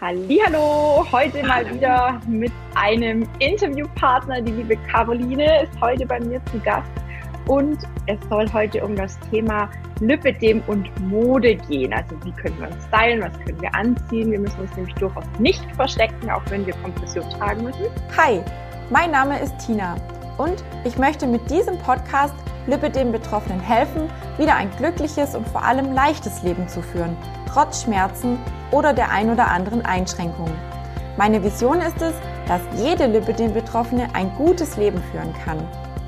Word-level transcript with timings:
Hallo, 0.00 1.06
heute 1.12 1.46
mal 1.46 1.72
wieder 1.72 2.20
mit 2.26 2.50
einem 2.74 3.28
Interviewpartner. 3.38 4.40
Die 4.40 4.50
liebe 4.50 4.76
Caroline 4.90 5.62
ist 5.62 5.80
heute 5.80 6.04
bei 6.04 6.18
mir 6.18 6.44
zu 6.46 6.58
Gast 6.58 6.90
und 7.46 7.78
es 8.06 8.18
soll 8.28 8.52
heute 8.52 8.84
um 8.84 8.96
das 8.96 9.16
Thema 9.30 9.70
Lipidem 10.00 10.62
und 10.66 10.90
Mode 11.00 11.54
gehen. 11.54 11.92
Also 11.92 12.16
wie 12.24 12.32
können 12.32 12.58
wir 12.58 12.66
uns 12.72 12.84
stylen, 12.86 13.22
was 13.22 13.38
können 13.44 13.60
wir 13.60 13.72
anziehen. 13.72 14.32
Wir 14.32 14.40
müssen 14.40 14.60
uns 14.60 14.74
nämlich 14.74 14.94
durchaus 14.96 15.24
nicht 15.38 15.64
verstecken, 15.76 16.28
auch 16.28 16.42
wenn 16.50 16.66
wir 16.66 16.74
Kompression 16.74 17.30
tragen 17.30 17.62
müssen. 17.62 17.86
Hi, 18.16 18.40
mein 18.90 19.12
Name 19.12 19.40
ist 19.40 19.56
Tina 19.64 19.94
und 20.38 20.64
ich 20.84 20.98
möchte 20.98 21.24
mit 21.24 21.48
diesem 21.48 21.78
Podcast 21.78 22.34
Lipidem-Betroffenen 22.66 23.60
helfen, 23.60 24.10
wieder 24.38 24.56
ein 24.56 24.70
glückliches 24.76 25.34
und 25.34 25.46
vor 25.48 25.64
allem 25.64 25.92
leichtes 25.92 26.42
Leben 26.42 26.68
zu 26.68 26.82
führen, 26.82 27.16
trotz 27.48 27.82
Schmerzen 27.82 28.38
oder 28.70 28.92
der 28.92 29.10
ein 29.10 29.30
oder 29.30 29.48
anderen 29.48 29.84
Einschränkung. 29.84 30.50
Meine 31.16 31.42
Vision 31.44 31.80
ist 31.80 32.00
es, 32.02 32.14
dass 32.48 32.60
jede 32.76 33.06
Lipidem-Betroffene 33.06 34.08
ein 34.14 34.34
gutes 34.36 34.76
Leben 34.76 35.02
führen 35.12 35.32
kann. 35.44 35.58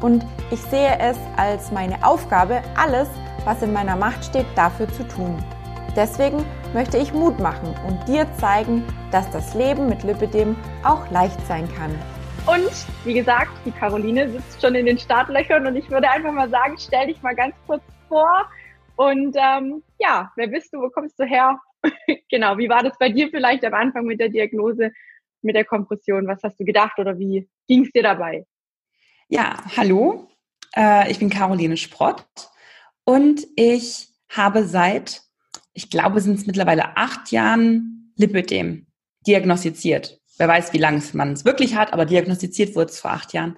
Und 0.01 0.27
ich 0.51 0.61
sehe 0.63 0.99
es 0.99 1.17
als 1.37 1.71
meine 1.71 2.05
Aufgabe, 2.05 2.63
alles, 2.77 3.09
was 3.45 3.63
in 3.63 3.73
meiner 3.73 3.97
Macht 3.97 4.25
steht, 4.25 4.47
dafür 4.55 4.89
zu 4.93 5.07
tun. 5.07 5.37
Deswegen 5.95 6.45
möchte 6.75 6.99
ich 6.99 7.15
Mut 7.15 7.39
machen 7.41 7.75
und 7.89 8.07
dir 8.07 8.27
zeigen, 8.39 8.85
dass 9.11 9.31
das 9.31 9.55
Leben 9.55 9.89
mit 9.89 10.03
Lipidem 10.03 10.57
auch 10.85 11.11
leicht 11.11 11.39
sein 11.47 11.69
kann. 11.75 11.95
Und 12.47 12.71
wie 13.05 13.15
gesagt, 13.15 13.51
die 13.65 13.73
Caroline 13.73 14.31
sitzt 14.31 14.63
schon 14.63 14.77
in 14.77 14.87
den 14.87 14.99
Startlöchern 14.99 15.67
und 15.67 15.75
ich 15.75 15.91
würde 15.91 16.09
einfach 16.09 16.33
mal 16.33 16.49
sagen, 16.49 16.77
stell 16.79 17.09
dich 17.09 17.21
mal 17.21 17.35
ganz 17.35 17.57
kurz 17.67 17.83
vor. 18.09 18.49
Und 18.95 19.37
ähm, 19.37 19.83
ja, 19.99 20.31
wer 20.37 20.47
bist 20.47 20.73
du, 20.73 20.79
wo 20.79 20.89
kommst 20.89 21.19
du 21.19 21.25
her? 21.25 21.59
genau, 22.31 22.57
wie 22.57 22.69
war 22.69 22.85
das 22.85 22.97
bei 22.99 23.09
dir 23.09 23.29
vielleicht 23.31 23.65
am 23.65 23.75
Anfang 23.75 24.05
mit 24.05 24.21
der 24.21 24.29
Diagnose, 24.29 24.93
mit 25.43 25.57
der 25.57 25.65
Kompression? 25.65 26.29
Was 26.29 26.41
hast 26.45 26.61
du 26.61 26.65
gedacht 26.65 26.97
oder 27.01 27.19
wie 27.19 27.49
ging 27.67 27.85
es 27.85 27.91
dir 27.91 28.05
dabei? 28.05 28.47
Ja, 29.29 29.57
hallo, 29.77 30.29
äh, 30.77 31.11
ich 31.11 31.19
bin 31.19 31.31
Caroline 31.31 31.77
Sprott 31.77 32.25
und 33.05 33.45
ich 33.57 34.09
habe 34.29 34.65
seit, 34.65 35.23
ich 35.73 35.91
glaube, 35.91 36.21
sind 36.21 36.39
es 36.39 36.47
mittlerweile 36.47 36.97
acht 36.97 37.33
Jahren 37.33 38.13
Lipödem 38.17 38.87
diagnostiziert. 39.27 40.21
Wer 40.39 40.49
weiß, 40.49 40.73
wie 40.73 40.79
lange 40.79 41.03
man 41.15 41.33
es 41.33 41.45
wirklich 41.45 41.77
hat, 41.77 41.93
aber 41.93 42.05
diagnostiziert 42.05 42.75
wurde 42.75 42.91
es 42.91 43.01
vor 43.01 43.13
acht 43.13 43.33
Jahren. 43.33 43.57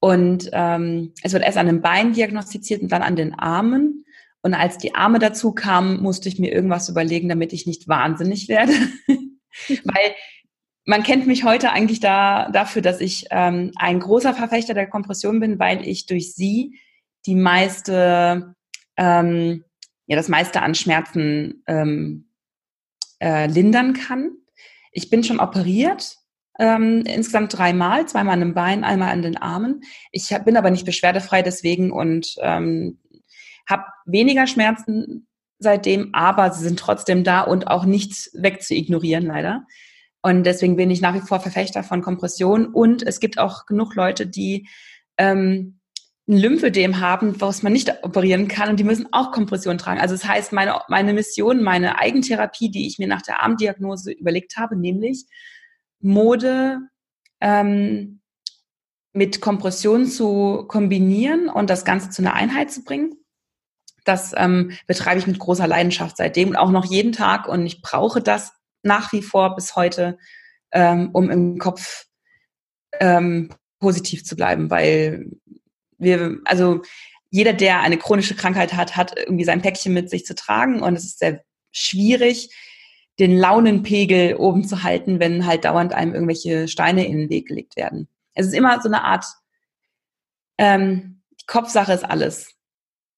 Und 0.00 0.50
ähm, 0.52 1.12
es 1.22 1.32
wird 1.32 1.44
erst 1.44 1.58
an 1.58 1.66
den 1.66 1.80
Beinen 1.80 2.12
diagnostiziert 2.12 2.82
und 2.82 2.90
dann 2.90 3.02
an 3.02 3.16
den 3.16 3.34
Armen. 3.34 4.04
Und 4.42 4.54
als 4.54 4.76
die 4.76 4.94
Arme 4.94 5.20
dazu 5.20 5.52
kamen, 5.52 6.02
musste 6.02 6.28
ich 6.28 6.38
mir 6.38 6.52
irgendwas 6.52 6.88
überlegen, 6.88 7.28
damit 7.28 7.52
ich 7.52 7.66
nicht 7.66 7.86
wahnsinnig 7.86 8.48
werde. 8.48 8.72
Weil 9.84 10.14
man 10.84 11.04
kennt 11.04 11.26
mich 11.26 11.44
heute 11.44 11.70
eigentlich 11.70 12.00
da, 12.00 12.50
dafür, 12.50 12.82
dass 12.82 13.00
ich 13.00 13.26
ähm, 13.30 13.70
ein 13.76 14.00
großer 14.00 14.34
Verfechter 14.34 14.74
der 14.74 14.88
Kompression 14.88 15.38
bin, 15.38 15.58
weil 15.60 15.86
ich 15.86 16.06
durch 16.06 16.34
sie 16.34 16.80
die 17.26 17.36
meiste, 17.36 18.54
ähm, 18.96 19.64
ja, 20.06 20.16
das 20.16 20.28
meiste 20.28 20.62
an 20.62 20.74
Schmerzen 20.74 21.62
ähm, 21.68 22.28
äh, 23.20 23.46
lindern 23.46 23.92
kann. 23.92 24.32
Ich 24.92 25.10
bin 25.10 25.24
schon 25.24 25.40
operiert, 25.40 26.16
ähm, 26.58 27.02
insgesamt 27.06 27.56
dreimal, 27.56 28.06
zweimal 28.06 28.34
an 28.34 28.40
den 28.40 28.54
Beinen, 28.54 28.84
einmal 28.84 29.10
an 29.10 29.22
den 29.22 29.36
Armen. 29.36 29.82
Ich 30.12 30.32
hab, 30.32 30.44
bin 30.44 30.56
aber 30.56 30.70
nicht 30.70 30.86
beschwerdefrei 30.86 31.42
deswegen 31.42 31.90
und 31.90 32.36
ähm, 32.40 32.98
habe 33.68 33.84
weniger 34.04 34.46
Schmerzen 34.46 35.26
seitdem, 35.58 36.10
aber 36.12 36.52
sie 36.52 36.64
sind 36.64 36.78
trotzdem 36.78 37.24
da 37.24 37.40
und 37.40 37.68
auch 37.68 37.84
nicht 37.84 38.30
wegzuignorieren, 38.34 39.26
leider. 39.26 39.66
Und 40.22 40.44
deswegen 40.44 40.76
bin 40.76 40.90
ich 40.90 41.00
nach 41.00 41.14
wie 41.14 41.20
vor 41.26 41.40
Verfechter 41.40 41.82
von 41.82 42.02
Kompression. 42.02 42.66
Und 42.66 43.02
es 43.02 43.18
gibt 43.18 43.38
auch 43.38 43.66
genug 43.66 43.94
Leute, 43.94 44.26
die 44.26 44.68
ähm, 45.18 45.80
ein 46.28 46.36
Lymphödem 46.36 47.00
haben, 47.00 47.40
was 47.40 47.62
man 47.62 47.72
nicht 47.72 48.04
operieren 48.04 48.46
kann 48.46 48.70
und 48.70 48.78
die 48.78 48.84
müssen 48.84 49.08
auch 49.12 49.32
Kompression 49.32 49.78
tragen. 49.78 50.00
Also 50.00 50.14
das 50.14 50.26
heißt, 50.26 50.52
meine, 50.52 50.80
meine 50.88 51.12
Mission, 51.12 51.62
meine 51.62 51.98
Eigentherapie, 51.98 52.70
die 52.70 52.86
ich 52.86 52.98
mir 52.98 53.08
nach 53.08 53.22
der 53.22 53.42
Armdiagnose 53.42 54.12
überlegt 54.12 54.56
habe, 54.56 54.76
nämlich 54.76 55.24
Mode 56.00 56.78
ähm, 57.40 58.20
mit 59.12 59.40
Kompression 59.40 60.06
zu 60.06 60.64
kombinieren 60.68 61.48
und 61.48 61.68
das 61.68 61.84
Ganze 61.84 62.10
zu 62.10 62.22
einer 62.22 62.34
Einheit 62.34 62.70
zu 62.70 62.84
bringen. 62.84 63.14
Das 64.04 64.32
ähm, 64.36 64.72
betreibe 64.86 65.18
ich 65.18 65.26
mit 65.26 65.38
großer 65.38 65.66
Leidenschaft 65.66 66.16
seitdem 66.16 66.50
und 66.50 66.56
auch 66.56 66.70
noch 66.70 66.84
jeden 66.84 67.12
Tag 67.12 67.48
und 67.48 67.66
ich 67.66 67.82
brauche 67.82 68.22
das 68.22 68.52
nach 68.82 69.12
wie 69.12 69.22
vor 69.22 69.54
bis 69.54 69.76
heute, 69.76 70.18
ähm, 70.72 71.10
um 71.12 71.30
im 71.30 71.58
Kopf 71.58 72.06
ähm, 73.00 73.50
positiv 73.78 74.24
zu 74.24 74.36
bleiben, 74.36 74.70
weil 74.70 75.26
wir, 76.02 76.38
also 76.44 76.82
jeder, 77.30 77.52
der 77.52 77.80
eine 77.80 77.96
chronische 77.96 78.34
Krankheit 78.34 78.74
hat, 78.74 78.96
hat 78.96 79.18
irgendwie 79.18 79.44
sein 79.44 79.62
Päckchen 79.62 79.94
mit 79.94 80.10
sich 80.10 80.26
zu 80.26 80.34
tragen 80.34 80.82
und 80.82 80.94
es 80.94 81.04
ist 81.04 81.18
sehr 81.18 81.42
schwierig, 81.70 82.50
den 83.18 83.36
Launenpegel 83.36 84.36
oben 84.36 84.64
zu 84.64 84.82
halten, 84.82 85.20
wenn 85.20 85.46
halt 85.46 85.64
dauernd 85.64 85.92
einem 85.92 86.14
irgendwelche 86.14 86.68
Steine 86.68 87.06
in 87.06 87.18
den 87.18 87.30
Weg 87.30 87.48
gelegt 87.48 87.76
werden. 87.76 88.08
Es 88.34 88.46
ist 88.46 88.54
immer 88.54 88.80
so 88.80 88.88
eine 88.88 89.04
Art, 89.04 89.24
ähm, 90.58 91.22
die 91.40 91.46
Kopfsache 91.46 91.92
ist 91.92 92.04
alles. 92.04 92.54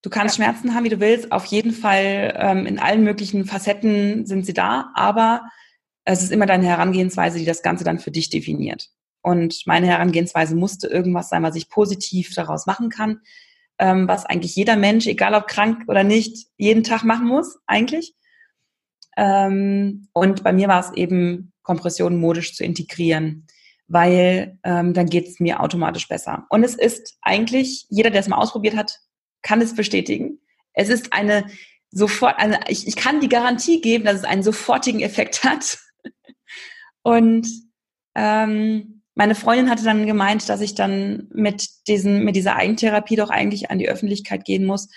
Du 0.03 0.11
kannst 0.11 0.37
ja. 0.39 0.45
Schmerzen 0.45 0.75
haben, 0.75 0.85
wie 0.85 0.91
du 0.91 1.01
willst. 1.01 1.33
Auf 1.33 1.47
jeden 1.47 1.73
Fall 1.73 2.35
ähm, 2.37 2.67
in 2.67 2.79
allen 2.79 3.05
möglichen 3.05 3.47
Facetten 3.47 4.27
sind 4.27 4.45
sie 4.45 4.53
da, 4.53 4.93
aber 4.95 5.43
es 6.05 6.23
ist 6.23 6.33
immer 6.33 6.47
deine 6.47 6.67
Herangehensweise, 6.67 7.39
die 7.39 7.45
das 7.47 7.63
Ganze 7.63 7.85
dann 7.85 7.99
für 7.99 8.11
dich 8.11 8.29
definiert. 8.29 8.91
Und 9.25 9.63
meine 9.65 9.87
Herangehensweise 9.87 10.55
musste 10.55 10.87
irgendwas 10.87 11.31
sein, 11.31 11.43
was 11.43 11.57
ich 11.57 11.71
positiv 11.71 12.35
daraus 12.35 12.67
machen 12.67 12.91
kann, 12.91 13.23
ähm, 13.79 14.07
was 14.07 14.27
eigentlich 14.27 14.55
jeder 14.55 14.77
Mensch, 14.77 15.07
egal 15.07 15.35
ob 15.35 15.47
krank 15.47 15.85
oder 15.89 16.05
nicht, 16.05 16.47
jeden 16.59 16.85
Tag 16.85 17.05
machen 17.05 17.27
muss, 17.27 17.57
eigentlich. 17.67 18.15
Ähm, 19.17 20.09
und 20.13 20.45
bei 20.45 20.53
mir 20.53 20.69
war 20.69 20.81
es 20.81 20.93
eben, 20.93 21.53
Kompressionen 21.63 22.21
modisch 22.21 22.55
zu 22.55 22.65
integrieren, 22.65 23.47
weil 23.89 24.59
ähm, 24.63 24.93
dann 24.93 25.07
geht 25.07 25.27
es 25.27 25.41
mir 25.41 25.61
automatisch 25.61 26.07
besser. 26.07 26.45
Und 26.51 26.63
es 26.63 26.75
ist 26.75 27.17
eigentlich, 27.23 27.87
jeder, 27.89 28.11
der 28.11 28.21
es 28.21 28.29
mal 28.29 28.37
ausprobiert 28.37 28.77
hat, 28.77 29.01
kann 29.41 29.63
es 29.63 29.75
bestätigen. 29.75 30.39
Es 30.75 30.91
ist 30.91 31.15
eine 31.15 31.47
sofort, 31.91 32.39
eine, 32.39 32.61
ich, 32.69 32.87
ich 32.87 32.97
kann 32.97 33.21
die 33.21 33.31
Garantie 33.31 33.81
geben, 33.81 34.05
dass 34.05 34.17
es 34.17 34.25
einen 34.25 34.43
sofortigen 34.43 35.01
Effekt 35.01 35.45
hat. 35.45 35.79
Und 37.03 37.49
ähm, 38.15 38.94
meine 39.15 39.35
Freundin 39.35 39.71
hatte 39.71 39.85
dann 39.85 40.07
gemeint, 40.07 40.49
dass 40.49 40.61
ich 40.61 40.75
dann 40.75 41.29
mit 41.33 41.69
diesen, 41.89 42.25
mit 42.25 42.37
dieser 42.37 42.57
Eigentherapie 42.57 43.17
doch 43.17 43.31
eigentlich 43.31 43.71
an 43.71 43.79
die 43.79 43.89
Öffentlichkeit 43.89 44.45
gehen 44.45 44.65
muss, 44.65 44.89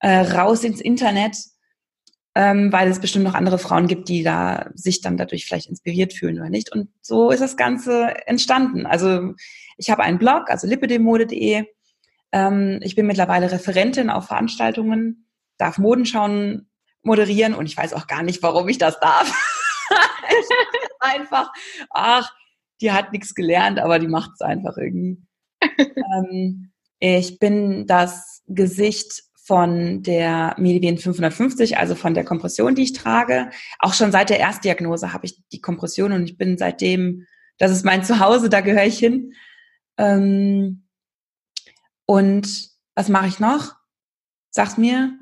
äh, 0.00 0.20
raus 0.20 0.64
ins 0.64 0.80
Internet, 0.80 1.36
ähm, 2.34 2.72
weil 2.72 2.88
es 2.88 3.00
bestimmt 3.00 3.24
noch 3.24 3.34
andere 3.34 3.58
Frauen 3.58 3.88
gibt, 3.88 4.08
die 4.08 4.22
da 4.22 4.70
sich 4.74 5.02
dann 5.02 5.16
dadurch 5.16 5.44
vielleicht 5.44 5.68
inspiriert 5.68 6.14
fühlen 6.14 6.38
oder 6.38 6.48
nicht. 6.48 6.72
Und 6.72 6.88
so 7.02 7.30
ist 7.30 7.40
das 7.40 7.56
Ganze 7.56 8.26
entstanden. 8.26 8.86
Also 8.86 9.34
ich 9.76 9.90
habe 9.90 10.02
einen 10.02 10.18
Blog, 10.18 10.48
also 10.48 10.66
lippedemode.de 10.66 11.66
ähm, 12.32 12.80
ich 12.82 12.96
bin 12.96 13.06
mittlerweile 13.06 13.52
Referentin 13.52 14.10
auf 14.10 14.26
Veranstaltungen, 14.26 15.28
darf 15.58 15.78
Modenschauen 15.78 16.70
moderieren 17.02 17.54
und 17.54 17.66
ich 17.66 17.76
weiß 17.76 17.92
auch 17.92 18.06
gar 18.06 18.22
nicht, 18.22 18.42
warum 18.42 18.68
ich 18.68 18.78
das 18.78 18.98
darf. 19.00 19.30
einfach, 21.00 21.52
ach, 21.90 22.32
die 22.82 22.92
hat 22.92 23.12
nichts 23.12 23.34
gelernt, 23.34 23.78
aber 23.78 23.98
die 23.98 24.08
macht 24.08 24.32
es 24.34 24.40
einfach 24.40 24.76
irgendwie. 24.76 25.22
ähm, 26.16 26.72
ich 26.98 27.38
bin 27.38 27.86
das 27.86 28.42
Gesicht 28.46 29.24
von 29.44 30.02
der 30.02 30.54
Medivien 30.58 30.98
550, 30.98 31.78
also 31.78 31.94
von 31.94 32.14
der 32.14 32.24
Kompression, 32.24 32.74
die 32.74 32.82
ich 32.82 32.92
trage. 32.92 33.50
Auch 33.78 33.94
schon 33.94 34.12
seit 34.12 34.30
der 34.30 34.38
Erstdiagnose 34.38 35.12
habe 35.12 35.26
ich 35.26 35.36
die 35.48 35.60
Kompression 35.60 36.12
und 36.12 36.24
ich 36.24 36.38
bin 36.38 36.58
seitdem, 36.58 37.26
das 37.58 37.72
ist 37.72 37.84
mein 37.84 38.04
Zuhause, 38.04 38.48
da 38.48 38.60
gehöre 38.60 38.86
ich 38.86 38.98
hin. 38.98 39.32
Ähm, 39.96 40.86
und 42.06 42.70
was 42.94 43.08
mache 43.08 43.26
ich 43.26 43.40
noch? 43.40 43.74
Sag's 44.50 44.76
mir. 44.76 45.12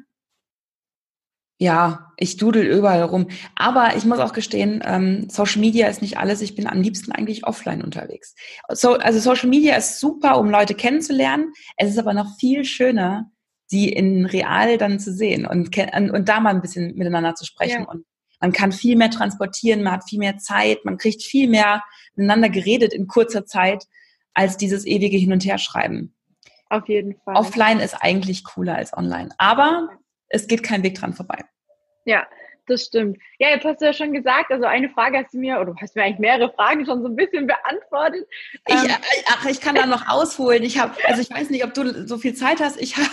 Ja, 1.63 2.11
ich 2.17 2.39
dudel 2.39 2.65
überall 2.65 3.03
rum. 3.03 3.29
Aber 3.55 3.95
ich 3.95 4.07
muss 4.07 4.19
auch 4.19 4.33
gestehen, 4.33 4.83
ähm, 4.83 5.29
Social 5.29 5.61
Media 5.61 5.89
ist 5.89 6.01
nicht 6.01 6.17
alles. 6.17 6.41
Ich 6.41 6.55
bin 6.55 6.67
am 6.67 6.81
liebsten 6.81 7.13
eigentlich 7.13 7.47
offline 7.47 7.83
unterwegs. 7.83 8.35
So, 8.71 8.95
also 8.95 9.21
Social 9.21 9.51
Media 9.51 9.77
ist 9.77 10.01
super, 10.01 10.39
um 10.39 10.49
Leute 10.49 10.75
kennenzulernen. 10.75 11.53
Es 11.77 11.91
ist 11.91 11.99
aber 11.99 12.15
noch 12.15 12.35
viel 12.39 12.65
schöner, 12.65 13.31
sie 13.67 13.91
in 13.91 14.25
real 14.25 14.79
dann 14.79 14.99
zu 14.99 15.13
sehen 15.13 15.45
und, 15.45 15.77
und 15.77 16.29
da 16.31 16.41
mal 16.41 16.55
ein 16.55 16.63
bisschen 16.63 16.97
miteinander 16.97 17.35
zu 17.35 17.45
sprechen. 17.45 17.83
Ja. 17.83 17.89
Und 17.89 18.07
man 18.41 18.53
kann 18.53 18.73
viel 18.73 18.97
mehr 18.97 19.11
transportieren, 19.11 19.83
man 19.83 19.93
hat 19.93 20.09
viel 20.09 20.19
mehr 20.19 20.39
Zeit, 20.39 20.87
man 20.87 20.97
kriegt 20.97 21.23
viel 21.23 21.47
mehr 21.47 21.83
miteinander 22.15 22.49
geredet 22.49 22.95
in 22.95 23.07
kurzer 23.07 23.45
Zeit 23.45 23.85
als 24.33 24.57
dieses 24.57 24.87
ewige 24.87 25.19
Hin- 25.19 25.35
und 25.35 25.45
Herschreiben. 25.45 26.15
Auf 26.71 26.89
jeden 26.89 27.17
Fall. 27.23 27.35
Offline 27.35 27.81
ist 27.81 27.97
eigentlich 28.01 28.45
cooler 28.45 28.77
als 28.77 28.97
online. 28.97 29.29
Aber 29.37 29.91
es 30.31 30.47
geht 30.47 30.63
kein 30.63 30.83
Weg 30.83 30.95
dran 30.95 31.13
vorbei. 31.13 31.45
Ja, 32.05 32.27
das 32.67 32.85
stimmt. 32.85 33.19
Ja, 33.39 33.51
jetzt 33.51 33.65
hast 33.65 33.81
du 33.81 33.87
ja 33.87 33.93
schon 33.93 34.13
gesagt, 34.13 34.51
also 34.51 34.65
eine 34.65 34.89
Frage 34.91 35.19
hast 35.19 35.35
du 35.35 35.39
mir, 35.39 35.57
oder 35.57 35.73
du 35.73 35.77
hast 35.81 35.97
mir 35.97 36.05
eigentlich 36.05 36.21
mehrere 36.21 36.53
Fragen 36.53 36.87
schon 36.87 37.03
so 37.03 37.09
ein 37.09 37.17
bisschen 37.17 37.47
beantwortet. 37.47 38.27
Ich, 38.67 38.75
ähm, 38.75 38.85
äh, 38.87 39.23
ach, 39.27 39.45
ich 39.47 39.61
kann 39.61 39.75
da 39.75 39.87
noch 39.87 40.09
ausholen. 40.09 40.63
Ich 40.63 40.79
habe, 40.79 40.95
also 41.05 41.21
ich 41.21 41.31
weiß 41.31 41.51
nicht, 41.51 41.65
ob 41.65 41.75
du 41.75 42.07
so 42.07 42.17
viel 42.17 42.35
Zeit 42.35 42.61
hast. 42.61 42.81
Ich 42.81 42.97
habe 42.97 43.09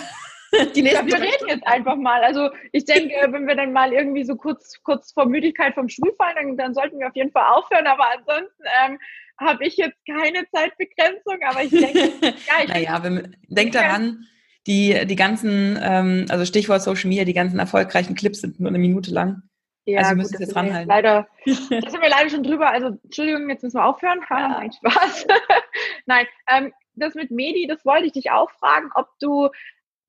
die 0.74 0.82
nächsten. 0.82 1.08
Ja, 1.08 1.18
wir 1.18 1.20
reden 1.20 1.48
jetzt 1.48 1.66
einfach 1.66 1.96
mal. 1.96 2.22
Also 2.22 2.50
ich 2.72 2.84
denke, 2.84 3.14
wenn 3.30 3.46
wir 3.46 3.56
dann 3.56 3.72
mal 3.72 3.92
irgendwie 3.92 4.24
so 4.24 4.36
kurz, 4.36 4.80
kurz 4.82 5.12
vor 5.12 5.26
Müdigkeit 5.26 5.74
vom 5.74 5.88
Stuhl 5.88 6.14
fallen, 6.16 6.36
dann, 6.36 6.56
dann 6.56 6.74
sollten 6.74 6.98
wir 7.00 7.08
auf 7.08 7.16
jeden 7.16 7.32
Fall 7.32 7.46
aufhören. 7.52 7.86
Aber 7.86 8.06
ansonsten 8.16 8.62
ähm, 8.86 8.98
habe 9.40 9.64
ich 9.66 9.76
jetzt 9.76 9.98
keine 10.06 10.48
Zeitbegrenzung. 10.50 11.38
Aber 11.48 11.64
ich 11.64 11.70
denke, 11.70 12.12
ja, 12.22 12.62
ich 12.62 12.68
naja, 12.68 13.02
wenn, 13.02 13.36
denk 13.48 13.72
daran, 13.72 14.26
die, 14.66 15.06
die 15.06 15.16
ganzen, 15.16 15.78
ähm, 15.80 16.26
also 16.28 16.44
Stichwort 16.44 16.82
Social 16.82 17.08
Media, 17.08 17.24
die 17.24 17.32
ganzen 17.32 17.58
erfolgreichen 17.58 18.14
Clips 18.14 18.40
sind 18.40 18.60
nur 18.60 18.68
eine 18.68 18.78
Minute 18.78 19.10
lang. 19.10 19.42
Ja, 19.86 20.00
also 20.00 20.16
müssen 20.16 20.38
jetzt 20.38 20.54
ranhalten. 20.54 20.88
Leider, 20.88 21.26
da 21.46 21.90
sind 21.90 22.02
wir 22.02 22.10
leider 22.10 22.28
schon 22.28 22.42
drüber. 22.42 22.68
Also 22.68 22.98
Entschuldigung, 23.02 23.48
jetzt 23.48 23.62
müssen 23.62 23.78
wir 23.78 23.86
aufhören. 23.86 24.20
Ha, 24.28 24.38
ja. 24.38 24.48
Nein, 24.60 24.72
Spaß. 24.72 25.26
Nein, 26.06 26.26
ähm, 26.50 26.72
das 26.94 27.14
mit 27.14 27.30
Medi, 27.30 27.66
das 27.66 27.86
wollte 27.86 28.06
ich 28.06 28.12
dich 28.12 28.30
auch 28.30 28.50
fragen, 28.50 28.90
ob 28.94 29.08
du 29.18 29.48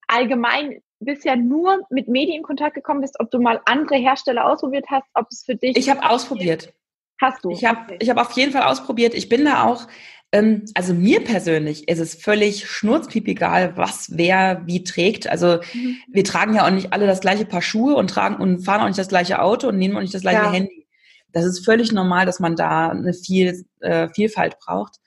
allgemein 0.08 0.82
bisher 1.00 1.38
nur 1.38 1.82
mit 1.90 2.10
Medi 2.10 2.36
in 2.36 2.44
Kontakt 2.44 2.76
gekommen 2.76 3.00
bist, 3.00 3.22
ob 3.22 3.32
du 3.32 3.40
mal 3.40 3.62
andere 3.66 3.96
Hersteller 3.96 4.46
ausprobiert 4.46 4.88
hast, 4.90 5.08
ob 5.14 5.28
es 5.30 5.44
für 5.46 5.56
dich. 5.56 5.78
Ich 5.78 5.90
habe 5.90 6.10
ausprobiert. 6.10 6.74
Hast 7.22 7.44
du? 7.44 7.52
Ich 7.52 7.66
habe 7.66 7.82
okay. 7.84 7.98
ich 8.02 8.10
hab 8.10 8.18
auf 8.18 8.32
jeden 8.32 8.52
Fall 8.52 8.64
ausprobiert. 8.64 9.14
Ich 9.14 9.30
bin 9.30 9.46
da 9.46 9.64
auch 9.64 9.88
also 10.32 10.94
mir 10.94 11.24
persönlich 11.24 11.88
ist 11.88 12.00
es 12.00 12.14
völlig 12.14 12.70
schnurzpiepegal, 12.70 13.78
was 13.78 14.16
wer 14.16 14.62
wie 14.66 14.84
trägt. 14.84 15.28
Also 15.28 15.60
mhm. 15.74 15.98
wir 16.08 16.24
tragen 16.24 16.54
ja 16.54 16.68
auch 16.68 16.72
nicht 16.72 16.94
alle 16.94 17.08
das 17.08 17.22
gleiche 17.22 17.46
Paar 17.46 17.64
Schuhe 17.64 17.96
und 17.96 18.10
tragen 18.10 18.36
und 18.36 18.64
fahren 18.64 18.82
auch 18.82 18.88
nicht 18.88 19.00
das 19.00 19.08
gleiche 19.08 19.42
Auto 19.42 19.70
und 19.70 19.78
nehmen 19.78 19.98
auch 19.98 20.02
nicht 20.02 20.14
das 20.14 20.22
gleiche 20.22 20.44
ja. 20.44 20.52
Handy. 20.52 20.88
Das 21.32 21.46
ist 21.46 21.66
völlig 21.66 21.92
normal, 21.92 22.26
dass 22.26 22.40
man 22.40 22.56
da 22.56 22.90
eine 22.90 23.14
viel, 23.14 23.66
äh, 23.82 24.10
Vielfalt 24.10 24.58
braucht. 24.60 24.98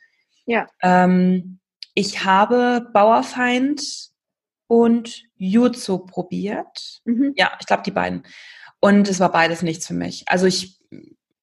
Ja. 0.46 0.66
Ähm, 0.82 1.60
ich 1.94 2.24
habe 2.24 2.88
Bauerfeind 2.92 4.10
und 4.66 5.22
Jutsu 5.36 5.98
probiert. 5.98 7.00
Mhm. 7.04 7.34
Ja, 7.36 7.52
ich 7.60 7.66
glaube 7.66 7.82
die 7.84 7.90
beiden. 7.90 8.24
Und 8.80 9.08
es 9.08 9.20
war 9.20 9.30
beides 9.30 9.62
nichts 9.62 9.86
für 9.86 9.94
mich. 9.94 10.24
Also 10.26 10.46
ich, 10.46 10.80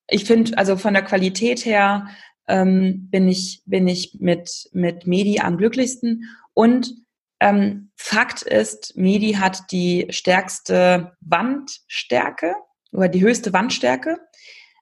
ich 0.10 0.26
finde, 0.26 0.58
also 0.58 0.76
von 0.76 0.94
der 0.94 1.04
Qualität 1.04 1.64
her 1.64 2.08
ähm, 2.50 3.08
bin 3.10 3.30
ich, 3.30 3.62
bin 3.66 3.88
ich 3.88 4.18
mit, 4.20 4.70
mit 4.74 5.08
Medi 5.08 5.40
am 5.40 5.58
glücklichsten. 5.58 6.26
Und 6.54 6.94
ähm, 7.40 7.92
Fakt 7.96 8.42
ist, 8.42 8.98
Medi 8.98 9.34
hat 9.34 9.72
die 9.72 10.08
stärkste 10.10 11.14
Wandstärke 11.22 12.56
oder 12.92 13.08
die 13.08 13.22
höchste 13.22 13.54
Wandstärke. 13.54 14.18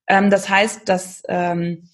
Ähm, 0.08 0.32
das 0.32 0.50
heißt, 0.50 0.90
dass 0.90 1.22
ähm, 1.28 1.90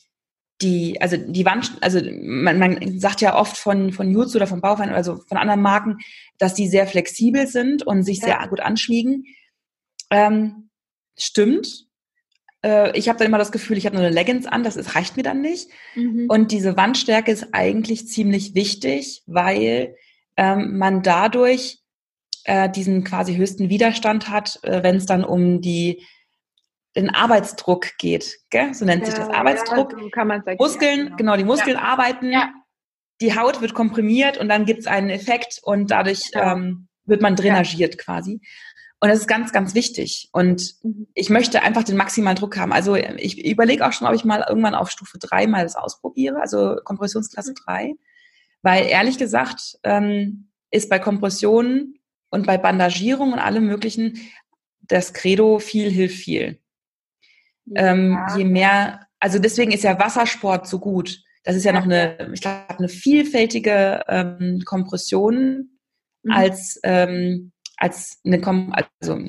die, 0.61 1.01
also 1.01 1.17
die 1.17 1.45
Wand, 1.45 1.77
also 1.81 1.99
man, 2.21 2.59
man 2.59 2.99
sagt 2.99 3.21
ja 3.21 3.35
oft 3.35 3.57
von, 3.57 3.91
von 3.91 4.09
Jutsu 4.09 4.37
oder 4.37 4.47
von 4.47 4.61
Bauwein, 4.61 4.89
also 4.89 5.17
von 5.27 5.37
anderen 5.37 5.61
Marken, 5.61 5.97
dass 6.37 6.53
die 6.53 6.67
sehr 6.67 6.87
flexibel 6.87 7.47
sind 7.47 7.85
und 7.85 8.03
sich 8.03 8.19
ja. 8.19 8.39
sehr 8.39 8.47
gut 8.47 8.61
anschmiegen. 8.61 9.25
Ähm, 10.09 10.69
stimmt, 11.17 11.87
äh, 12.63 12.97
ich 12.97 13.09
habe 13.09 13.19
dann 13.19 13.27
immer 13.27 13.37
das 13.37 13.51
Gefühl, 13.51 13.77
ich 13.77 13.85
habe 13.85 13.95
nur 13.95 14.05
eine 14.05 14.13
Leggings 14.13 14.45
an, 14.45 14.63
das 14.63 14.75
ist, 14.75 14.95
reicht 14.95 15.17
mir 15.17 15.23
dann 15.23 15.41
nicht. 15.41 15.69
Mhm. 15.95 16.27
Und 16.29 16.51
diese 16.51 16.77
Wandstärke 16.77 17.31
ist 17.31 17.47
eigentlich 17.51 18.07
ziemlich 18.07 18.55
wichtig, 18.55 19.23
weil 19.25 19.95
ähm, 20.37 20.77
man 20.77 21.03
dadurch 21.03 21.79
äh, 22.45 22.69
diesen 22.69 23.03
quasi 23.03 23.35
höchsten 23.35 23.69
Widerstand 23.69 24.29
hat, 24.29 24.59
äh, 24.63 24.83
wenn 24.83 24.95
es 24.95 25.05
dann 25.05 25.23
um 25.23 25.61
die 25.61 26.03
den 26.95 27.09
Arbeitsdruck 27.09 27.97
geht. 27.97 28.39
Gell? 28.51 28.73
So 28.73 28.85
nennt 28.85 29.01
ja, 29.01 29.07
sich 29.07 29.15
das 29.15 29.29
Arbeitsdruck. 29.29 29.93
Ja, 29.93 30.25
sagen, 30.43 30.57
Muskeln, 30.59 30.97
ja, 30.97 31.03
genau. 31.05 31.15
genau. 31.17 31.37
die 31.37 31.43
Muskeln 31.43 31.77
arbeiten, 31.77 32.33
die 33.19 33.35
Haut 33.35 33.61
wird 33.61 33.73
komprimiert 33.73 34.37
und 34.37 34.47
dann 34.47 34.65
gibt 34.65 34.81
es 34.81 34.87
einen 34.87 35.09
Effekt 35.09 35.59
und 35.63 35.89
dadurch 35.89 36.29
ähm, 36.33 36.87
wird 37.05 37.21
man 37.21 37.35
drainagiert 37.35 37.97
quasi. 37.97 38.41
Und 39.03 39.09
das 39.09 39.19
ist 39.19 39.27
ganz, 39.27 39.51
ganz 39.51 39.75
wichtig. 39.75 40.29
Und 40.31 40.75
mhm. 40.81 41.07
ich 41.13 41.29
möchte 41.29 41.61
einfach 41.61 41.83
den 41.83 41.97
maximalen 41.97 42.37
Druck 42.37 42.55
haben. 42.55 42.71
Also 42.71 42.95
ich 42.95 43.45
überlege 43.45 43.85
auch 43.85 43.91
schon, 43.91 44.07
ob 44.07 44.15
ich 44.15 44.23
mal 44.23 44.45
irgendwann 44.47 44.75
auf 44.75 44.89
Stufe 44.89 45.19
3 45.19 45.45
mal 45.47 45.63
das 45.63 45.75
ausprobiere, 45.75 46.39
also 46.39 46.77
Kompressionsklasse 46.85 47.53
3. 47.53 47.87
Mhm. 47.87 47.97
Weil 48.61 48.85
ehrlich 48.85 49.17
gesagt 49.17 49.77
ähm, 49.83 50.47
ist 50.71 50.89
bei 50.89 50.99
Kompressionen 50.99 51.99
und 52.29 52.47
bei 52.47 52.57
Bandagierung 52.57 53.33
und 53.33 53.39
allem 53.39 53.67
möglichen 53.67 54.21
das 54.79 55.13
Credo 55.13 55.59
viel 55.59 55.89
hilft 55.89 56.19
viel. 56.19 56.61
Ja. 57.65 57.91
Ähm, 57.91 58.17
je 58.37 58.45
mehr, 58.45 59.05
also 59.19 59.37
deswegen 59.37 59.73
ist 59.73 59.83
ja 59.83 59.99
Wassersport 59.99 60.65
so 60.65 60.79
gut. 60.79 61.21
Das 61.43 61.57
ist 61.57 61.65
ja, 61.65 61.73
ja 61.73 61.79
noch 61.79 61.85
eine, 61.85 62.31
ich 62.33 62.39
glaube, 62.39 62.79
eine 62.79 62.87
vielfältige 62.87 64.05
ähm, 64.07 64.61
Kompression 64.63 65.71
mhm. 66.23 66.31
als 66.31 66.79
ähm, 66.83 67.52
als 67.83 68.21
eine 68.25 68.39
Kom 68.39 68.71
also 68.71 69.19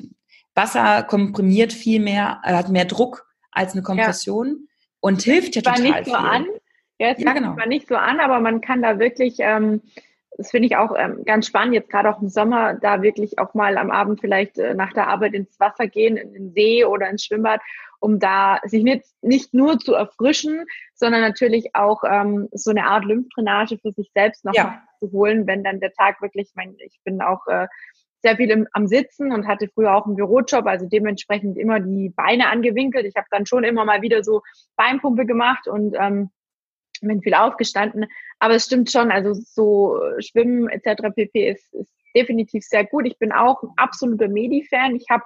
Wasser 0.55 1.03
komprimiert 1.03 1.73
viel 1.73 1.99
mehr, 1.99 2.41
äh, 2.45 2.53
hat 2.53 2.69
mehr 2.69 2.85
Druck 2.85 3.27
als 3.51 3.73
eine 3.73 3.83
Kompression 3.83 4.47
ja. 4.47 4.55
und 5.01 5.21
hilft 5.21 5.57
ja 5.57 5.61
total 5.61 5.81
nicht 5.81 6.05
so 6.05 6.15
viel. 6.15 6.15
an. 6.15 6.45
Ja, 6.97 7.09
es 7.09 7.21
ja, 7.21 7.33
genau. 7.33 7.53
zwar 7.53 7.67
nicht 7.67 7.89
so 7.89 7.95
an, 7.95 8.21
aber 8.21 8.39
man 8.39 8.61
kann 8.61 8.81
da 8.81 8.97
wirklich, 8.97 9.35
ähm, 9.39 9.81
das 10.37 10.51
finde 10.51 10.67
ich 10.67 10.77
auch 10.77 10.95
ähm, 10.97 11.25
ganz 11.25 11.47
spannend, 11.47 11.73
jetzt 11.73 11.89
gerade 11.89 12.09
auch 12.09 12.21
im 12.21 12.29
Sommer, 12.29 12.75
da 12.75 13.01
wirklich 13.01 13.37
auch 13.39 13.53
mal 13.53 13.77
am 13.77 13.91
Abend 13.91 14.21
vielleicht 14.21 14.57
äh, 14.57 14.73
nach 14.73 14.93
der 14.93 15.09
Arbeit 15.09 15.33
ins 15.33 15.59
Wasser 15.59 15.87
gehen, 15.87 16.15
in 16.15 16.31
den 16.31 16.53
See 16.53 16.85
oder 16.85 17.09
ins 17.09 17.25
Schwimmbad, 17.25 17.59
um 17.99 18.19
da 18.19 18.61
sich 18.63 18.83
nicht, 18.83 19.03
nicht 19.21 19.53
nur 19.53 19.79
zu 19.79 19.93
erfrischen, 19.93 20.63
sondern 20.93 21.19
natürlich 21.19 21.75
auch 21.75 22.03
ähm, 22.09 22.47
so 22.53 22.71
eine 22.71 22.85
Art 22.85 23.03
Lymphdrainage 23.03 23.77
für 23.79 23.91
sich 23.91 24.09
selbst 24.13 24.45
noch 24.45 24.53
ja. 24.53 24.81
zu 25.01 25.11
holen, 25.11 25.45
wenn 25.45 25.65
dann 25.65 25.81
der 25.81 25.91
Tag 25.91 26.21
wirklich, 26.21 26.47
ich 26.51 26.55
meine, 26.55 26.75
ich 26.79 27.01
bin 27.03 27.21
auch 27.21 27.45
äh, 27.47 27.67
sehr 28.25 28.37
viel 28.37 28.49
im, 28.49 28.67
am 28.71 28.87
Sitzen 28.87 29.31
und 29.31 29.45
hatte 29.45 29.69
früher 29.71 29.95
auch 29.95 30.07
einen 30.07 30.15
Bürojob, 30.15 30.65
also 30.65 30.87
dementsprechend 30.87 31.57
immer 31.57 31.79
die 31.79 32.09
Beine 32.09 32.49
angewinkelt. 32.49 33.05
Ich 33.05 33.15
habe 33.15 33.27
dann 33.29 33.45
schon 33.45 33.63
immer 33.63 33.85
mal 33.85 34.01
wieder 34.01 34.23
so 34.23 34.41
Beinpumpe 34.75 35.27
gemacht 35.27 35.67
und 35.67 35.95
ähm, 35.95 36.31
bin 37.01 37.21
viel 37.21 37.35
aufgestanden. 37.35 38.07
Aber 38.39 38.55
es 38.55 38.65
stimmt 38.65 38.89
schon, 38.89 39.11
also 39.11 39.33
so 39.33 39.99
Schwimmen 40.17 40.67
etc. 40.69 41.03
pp. 41.13 41.49
Ist, 41.49 41.71
ist 41.75 41.93
definitiv 42.15 42.63
sehr 42.63 42.83
gut. 42.83 43.05
Ich 43.05 43.19
bin 43.19 43.31
auch 43.31 43.61
ein 43.61 43.69
absoluter 43.77 44.27
Medi-Fan. 44.27 44.95
Ich 44.95 45.05
habe 45.11 45.23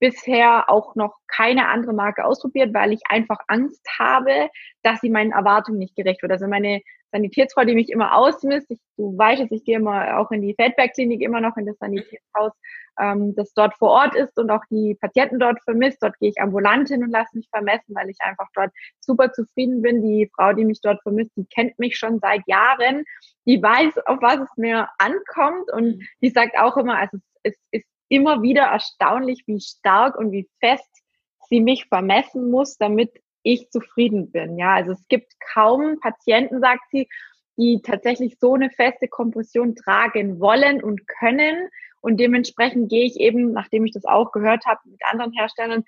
bisher 0.00 0.68
auch 0.68 0.96
noch 0.96 1.14
keine 1.28 1.68
andere 1.68 1.92
Marke 1.92 2.24
ausprobiert, 2.24 2.74
weil 2.74 2.92
ich 2.92 3.02
einfach 3.08 3.38
Angst 3.46 3.86
habe, 4.00 4.48
dass 4.82 5.00
sie 5.00 5.10
meinen 5.10 5.30
Erwartungen 5.30 5.78
nicht 5.78 5.94
gerecht 5.94 6.22
wird. 6.22 6.32
Also 6.32 6.48
meine 6.48 6.80
Sanitätsfrau, 7.12 7.64
die 7.64 7.74
mich 7.74 7.90
immer 7.90 8.16
ausmisst. 8.16 8.70
Ich, 8.70 8.80
du 8.96 9.16
weißt, 9.16 9.50
ich 9.50 9.64
gehe 9.64 9.76
immer 9.76 10.18
auch 10.18 10.30
in 10.30 10.42
die 10.42 10.54
Feldberg-Klinik, 10.54 11.20
immer 11.20 11.40
noch 11.40 11.56
in 11.56 11.66
das 11.66 11.78
Sanitätshaus, 11.78 12.52
ähm, 12.98 13.34
das 13.36 13.52
dort 13.54 13.74
vor 13.74 13.90
Ort 13.90 14.14
ist 14.14 14.36
und 14.38 14.50
auch 14.50 14.64
die 14.70 14.96
Patienten 15.00 15.38
dort 15.38 15.62
vermisst. 15.62 16.02
Dort 16.02 16.18
gehe 16.18 16.30
ich 16.30 16.40
ambulant 16.40 16.88
hin 16.88 17.04
und 17.04 17.10
lasse 17.10 17.36
mich 17.36 17.48
vermessen, 17.50 17.94
weil 17.94 18.10
ich 18.10 18.18
einfach 18.20 18.48
dort 18.54 18.70
super 19.00 19.32
zufrieden 19.32 19.82
bin. 19.82 20.02
Die 20.02 20.30
Frau, 20.34 20.52
die 20.52 20.64
mich 20.64 20.80
dort 20.80 21.02
vermisst, 21.02 21.32
die 21.36 21.46
kennt 21.46 21.78
mich 21.78 21.96
schon 21.96 22.18
seit 22.18 22.42
Jahren. 22.46 23.04
Die 23.46 23.62
weiß, 23.62 23.98
auf 24.06 24.18
was 24.20 24.40
es 24.40 24.56
mir 24.56 24.88
ankommt 24.98 25.70
und 25.72 25.98
mhm. 25.98 26.06
die 26.22 26.30
sagt 26.30 26.56
auch 26.58 26.76
immer, 26.76 26.98
also 26.98 27.18
es, 27.42 27.54
es 27.70 27.82
ist 27.82 27.86
immer 28.08 28.42
wieder 28.42 28.64
erstaunlich, 28.64 29.42
wie 29.46 29.60
stark 29.60 30.16
und 30.18 30.32
wie 30.32 30.48
fest 30.60 31.02
sie 31.48 31.60
mich 31.60 31.86
vermessen 31.86 32.50
muss, 32.50 32.76
damit 32.76 33.10
ich 33.42 33.70
zufrieden 33.70 34.30
bin. 34.30 34.58
Ja, 34.58 34.74
also 34.74 34.92
es 34.92 35.06
gibt 35.08 35.32
kaum 35.52 35.98
Patienten, 36.00 36.60
sagt 36.60 36.82
sie, 36.90 37.08
die 37.56 37.80
tatsächlich 37.82 38.38
so 38.38 38.54
eine 38.54 38.70
feste 38.70 39.08
Kompression 39.08 39.74
tragen 39.74 40.40
wollen 40.40 40.82
und 40.82 41.06
können. 41.06 41.68
Und 42.00 42.18
dementsprechend 42.18 42.90
gehe 42.90 43.04
ich 43.04 43.20
eben, 43.20 43.52
nachdem 43.52 43.84
ich 43.84 43.92
das 43.92 44.04
auch 44.04 44.32
gehört 44.32 44.64
habe 44.66 44.80
mit 44.86 45.00
anderen 45.04 45.32
Herstellern, 45.32 45.84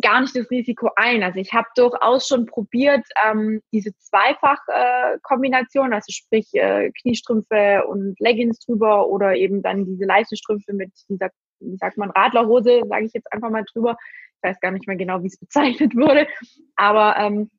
gar 0.00 0.20
nicht 0.22 0.34
das 0.34 0.50
Risiko 0.50 0.90
ein. 0.96 1.22
Also 1.22 1.38
ich 1.38 1.52
habe 1.52 1.68
durchaus 1.74 2.26
schon 2.26 2.46
probiert, 2.46 3.06
ähm, 3.26 3.60
diese 3.72 3.94
Zweifach-Kombination, 3.98 5.92
äh, 5.92 5.94
also 5.94 6.10
sprich 6.10 6.48
äh, 6.54 6.90
Kniestrümpfe 7.02 7.84
und 7.86 8.18
Leggings 8.18 8.58
drüber 8.60 9.08
oder 9.08 9.34
eben 9.34 9.62
dann 9.62 9.84
diese 9.84 10.04
Leistungsstrümpfe 10.04 10.72
mit 10.72 10.92
dieser, 11.08 11.30
wie 11.60 11.76
sagt 11.76 11.98
man, 11.98 12.10
Radlerhose, 12.10 12.80
sage 12.88 13.04
ich 13.04 13.12
jetzt 13.12 13.30
einfach 13.32 13.50
mal 13.50 13.64
drüber, 13.72 13.96
ich 14.42 14.48
weiß 14.48 14.60
gar 14.60 14.72
nicht 14.72 14.86
mehr 14.86 14.96
genau, 14.96 15.22
wie 15.22 15.28
es 15.28 15.36
bezeichnet 15.40 15.94
wurde, 15.94 16.26
aber 16.76 17.16
ähm, 17.18 17.50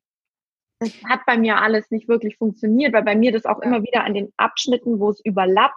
das 0.80 0.92
hat 1.04 1.20
bei 1.26 1.38
mir 1.38 1.60
alles 1.60 1.90
nicht 1.90 2.08
wirklich 2.08 2.36
funktioniert, 2.36 2.92
weil 2.92 3.04
bei 3.04 3.16
mir 3.16 3.32
das 3.32 3.46
auch 3.46 3.60
immer 3.60 3.82
wieder 3.82 4.04
an 4.04 4.14
den 4.14 4.32
Abschnitten, 4.36 4.98
wo 5.00 5.10
es 5.10 5.24
überlappt, 5.24 5.74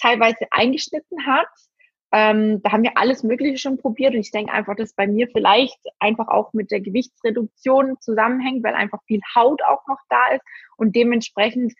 teilweise 0.00 0.46
eingeschnitten 0.50 1.26
hat. 1.26 1.48
Ähm, 2.10 2.62
da 2.62 2.72
haben 2.72 2.84
wir 2.84 2.96
alles 2.96 3.22
Mögliche 3.22 3.58
schon 3.58 3.76
probiert 3.76 4.14
und 4.14 4.20
ich 4.20 4.30
denke 4.30 4.52
einfach, 4.52 4.74
dass 4.76 4.94
bei 4.94 5.06
mir 5.06 5.28
vielleicht 5.28 5.78
einfach 5.98 6.28
auch 6.28 6.54
mit 6.54 6.70
der 6.70 6.80
Gewichtsreduktion 6.80 8.00
zusammenhängt, 8.00 8.64
weil 8.64 8.74
einfach 8.74 9.02
viel 9.06 9.20
Haut 9.34 9.60
auch 9.62 9.86
noch 9.86 9.98
da 10.08 10.28
ist 10.28 10.42
und 10.78 10.96
dementsprechend 10.96 11.74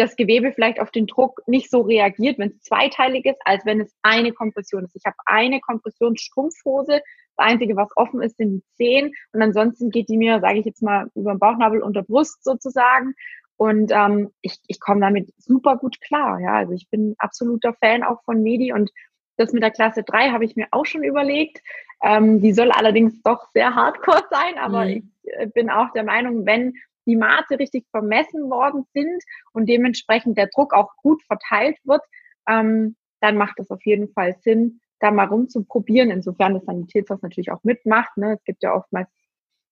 das 0.00 0.16
Gewebe 0.16 0.52
vielleicht 0.52 0.80
auf 0.80 0.90
den 0.90 1.06
Druck 1.06 1.42
nicht 1.46 1.70
so 1.70 1.82
reagiert, 1.82 2.38
wenn 2.38 2.50
es 2.50 2.62
zweiteilig 2.62 3.26
ist, 3.26 3.40
als 3.44 3.64
wenn 3.66 3.80
es 3.80 3.94
eine 4.02 4.32
Kompression 4.32 4.84
ist. 4.84 4.96
Ich 4.96 5.04
habe 5.04 5.16
eine 5.26 5.60
Kompressionsstrumpfhose. 5.60 7.02
Das 7.36 7.46
Einzige, 7.46 7.76
was 7.76 7.90
offen 7.96 8.22
ist, 8.22 8.38
sind 8.38 8.50
die 8.50 8.64
Zehen. 8.76 9.12
Und 9.32 9.42
ansonsten 9.42 9.90
geht 9.90 10.08
die 10.08 10.16
mir, 10.16 10.40
sage 10.40 10.58
ich 10.58 10.64
jetzt 10.64 10.82
mal, 10.82 11.08
über 11.14 11.34
den 11.34 11.38
Bauchnabel 11.38 11.82
unter 11.82 12.02
Brust 12.02 12.42
sozusagen. 12.42 13.14
Und 13.56 13.92
ähm, 13.92 14.30
ich, 14.40 14.58
ich 14.68 14.80
komme 14.80 15.02
damit 15.02 15.34
super 15.36 15.76
gut 15.76 16.00
klar. 16.00 16.40
Ja, 16.40 16.54
also 16.54 16.72
ich 16.72 16.88
bin 16.88 17.14
absoluter 17.18 17.74
Fan 17.74 18.02
auch 18.02 18.22
von 18.24 18.42
Medi 18.42 18.72
und 18.72 18.90
das 19.36 19.52
mit 19.52 19.62
der 19.62 19.70
Klasse 19.70 20.02
3 20.02 20.30
habe 20.30 20.44
ich 20.44 20.56
mir 20.56 20.68
auch 20.70 20.86
schon 20.86 21.04
überlegt. 21.04 21.62
Ähm, 22.02 22.40
die 22.40 22.54
soll 22.54 22.70
allerdings 22.72 23.22
doch 23.22 23.50
sehr 23.52 23.74
hardcore 23.74 24.24
sein, 24.30 24.58
aber 24.58 24.84
mhm. 24.84 24.90
ich 24.90 25.04
äh, 25.24 25.46
bin 25.46 25.68
auch 25.68 25.92
der 25.92 26.04
Meinung, 26.04 26.46
wenn 26.46 26.74
die 27.06 27.16
Maße 27.16 27.58
richtig 27.58 27.86
vermessen 27.90 28.50
worden 28.50 28.84
sind 28.92 29.22
und 29.52 29.68
dementsprechend 29.68 30.38
der 30.38 30.48
Druck 30.48 30.74
auch 30.74 30.90
gut 30.96 31.22
verteilt 31.24 31.78
wird, 31.84 32.02
ähm, 32.48 32.96
dann 33.20 33.36
macht 33.36 33.58
es 33.58 33.70
auf 33.70 33.84
jeden 33.84 34.12
Fall 34.12 34.36
Sinn, 34.40 34.80
da 35.00 35.10
mal 35.10 35.26
rumzuprobieren, 35.26 36.10
insofern 36.10 36.54
das 36.54 36.64
Sanitätshaus 36.64 37.22
natürlich 37.22 37.50
auch 37.50 37.64
mitmacht. 37.64 38.16
Ne? 38.16 38.34
Es 38.34 38.44
gibt 38.44 38.62
ja 38.62 38.74
oftmals 38.74 39.08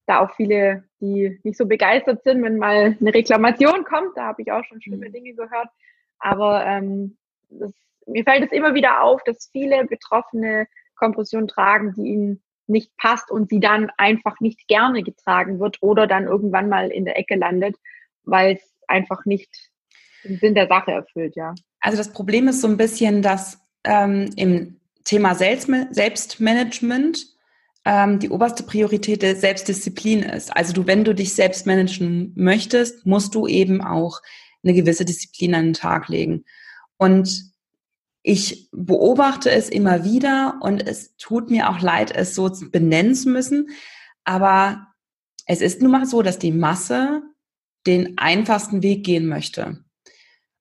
da 0.06 0.20
auch 0.20 0.34
viele, 0.34 0.84
die 1.00 1.38
nicht 1.44 1.58
so 1.58 1.66
begeistert 1.66 2.22
sind, 2.24 2.42
wenn 2.42 2.56
mal 2.56 2.96
eine 2.98 3.14
Reklamation 3.14 3.84
kommt. 3.84 4.16
Da 4.16 4.24
habe 4.24 4.42
ich 4.42 4.50
auch 4.50 4.64
schon 4.64 4.80
schlimme 4.80 5.08
mhm. 5.08 5.12
Dinge 5.12 5.34
gehört. 5.34 5.68
Aber 6.18 6.64
ähm, 6.64 7.18
das, 7.50 7.72
mir 8.06 8.24
fällt 8.24 8.44
es 8.44 8.52
immer 8.52 8.74
wieder 8.74 9.02
auf, 9.02 9.22
dass 9.24 9.50
viele 9.52 9.84
Betroffene 9.84 10.66
Kompression 10.96 11.46
tragen, 11.46 11.92
die 11.94 12.08
ihnen 12.08 12.42
nicht 12.68 12.96
passt 12.96 13.30
und 13.30 13.50
sie 13.50 13.60
dann 13.60 13.90
einfach 13.96 14.40
nicht 14.40 14.68
gerne 14.68 15.02
getragen 15.02 15.58
wird 15.60 15.78
oder 15.80 16.06
dann 16.06 16.24
irgendwann 16.24 16.68
mal 16.68 16.90
in 16.90 17.04
der 17.04 17.18
Ecke 17.18 17.36
landet, 17.36 17.76
weil 18.24 18.56
es 18.56 18.74
einfach 18.86 19.24
nicht 19.24 19.70
den 20.24 20.38
Sinn 20.38 20.54
der 20.54 20.68
Sache 20.68 20.92
erfüllt, 20.92 21.36
ja. 21.36 21.54
Also 21.80 21.96
das 21.96 22.12
Problem 22.12 22.48
ist 22.48 22.60
so 22.60 22.68
ein 22.68 22.76
bisschen, 22.76 23.22
dass 23.22 23.60
ähm, 23.84 24.30
im 24.36 24.80
Thema 25.04 25.34
Selbstmanagement 25.34 27.26
ähm, 27.84 28.18
die 28.18 28.30
oberste 28.30 28.62
Priorität 28.62 29.22
der 29.22 29.36
Selbstdisziplin 29.36 30.22
ist. 30.22 30.54
Also 30.54 30.72
du, 30.72 30.86
wenn 30.86 31.04
du 31.04 31.14
dich 31.14 31.34
selbst 31.34 31.66
managen 31.66 32.32
möchtest, 32.36 33.06
musst 33.06 33.34
du 33.34 33.46
eben 33.46 33.80
auch 33.80 34.20
eine 34.62 34.74
gewisse 34.74 35.04
Disziplin 35.04 35.54
an 35.54 35.64
den 35.66 35.74
Tag 35.74 36.08
legen. 36.08 36.44
Und 36.98 37.47
ich 38.28 38.68
beobachte 38.72 39.50
es 39.50 39.70
immer 39.70 40.04
wieder 40.04 40.58
und 40.60 40.86
es 40.86 41.16
tut 41.16 41.50
mir 41.50 41.70
auch 41.70 41.80
leid, 41.80 42.14
es 42.14 42.34
so 42.34 42.50
benennen 42.70 43.14
zu 43.14 43.30
müssen. 43.30 43.70
Aber 44.24 44.88
es 45.46 45.62
ist 45.62 45.80
nun 45.80 45.92
mal 45.92 46.04
so, 46.04 46.20
dass 46.20 46.38
die 46.38 46.52
Masse 46.52 47.22
den 47.86 48.18
einfachsten 48.18 48.82
Weg 48.82 49.02
gehen 49.06 49.28
möchte. 49.28 49.82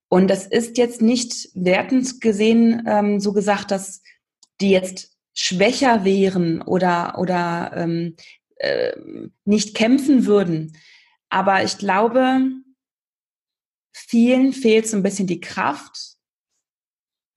Und 0.08 0.30
das 0.30 0.48
ist 0.48 0.78
jetzt 0.78 1.02
nicht 1.02 1.50
wertend 1.56 2.22
gesehen 2.22 2.84
ähm, 2.88 3.20
so 3.20 3.34
gesagt, 3.34 3.72
dass 3.72 4.02
die 4.62 4.70
jetzt 4.70 5.18
schwächer 5.34 6.06
wären 6.06 6.62
oder, 6.62 7.20
oder 7.20 7.74
ähm, 7.76 8.16
äh, 8.56 8.94
nicht 9.44 9.76
kämpfen 9.76 10.26
würden. 10.26 10.72
Aber 11.28 11.66
ich 11.66 11.78
glaube, 11.78 12.50
vielen 13.92 14.54
fehlt 14.54 14.88
so 14.88 14.96
ein 14.96 15.04
bisschen 15.04 15.28
die 15.28 15.42
Kraft, 15.42 16.17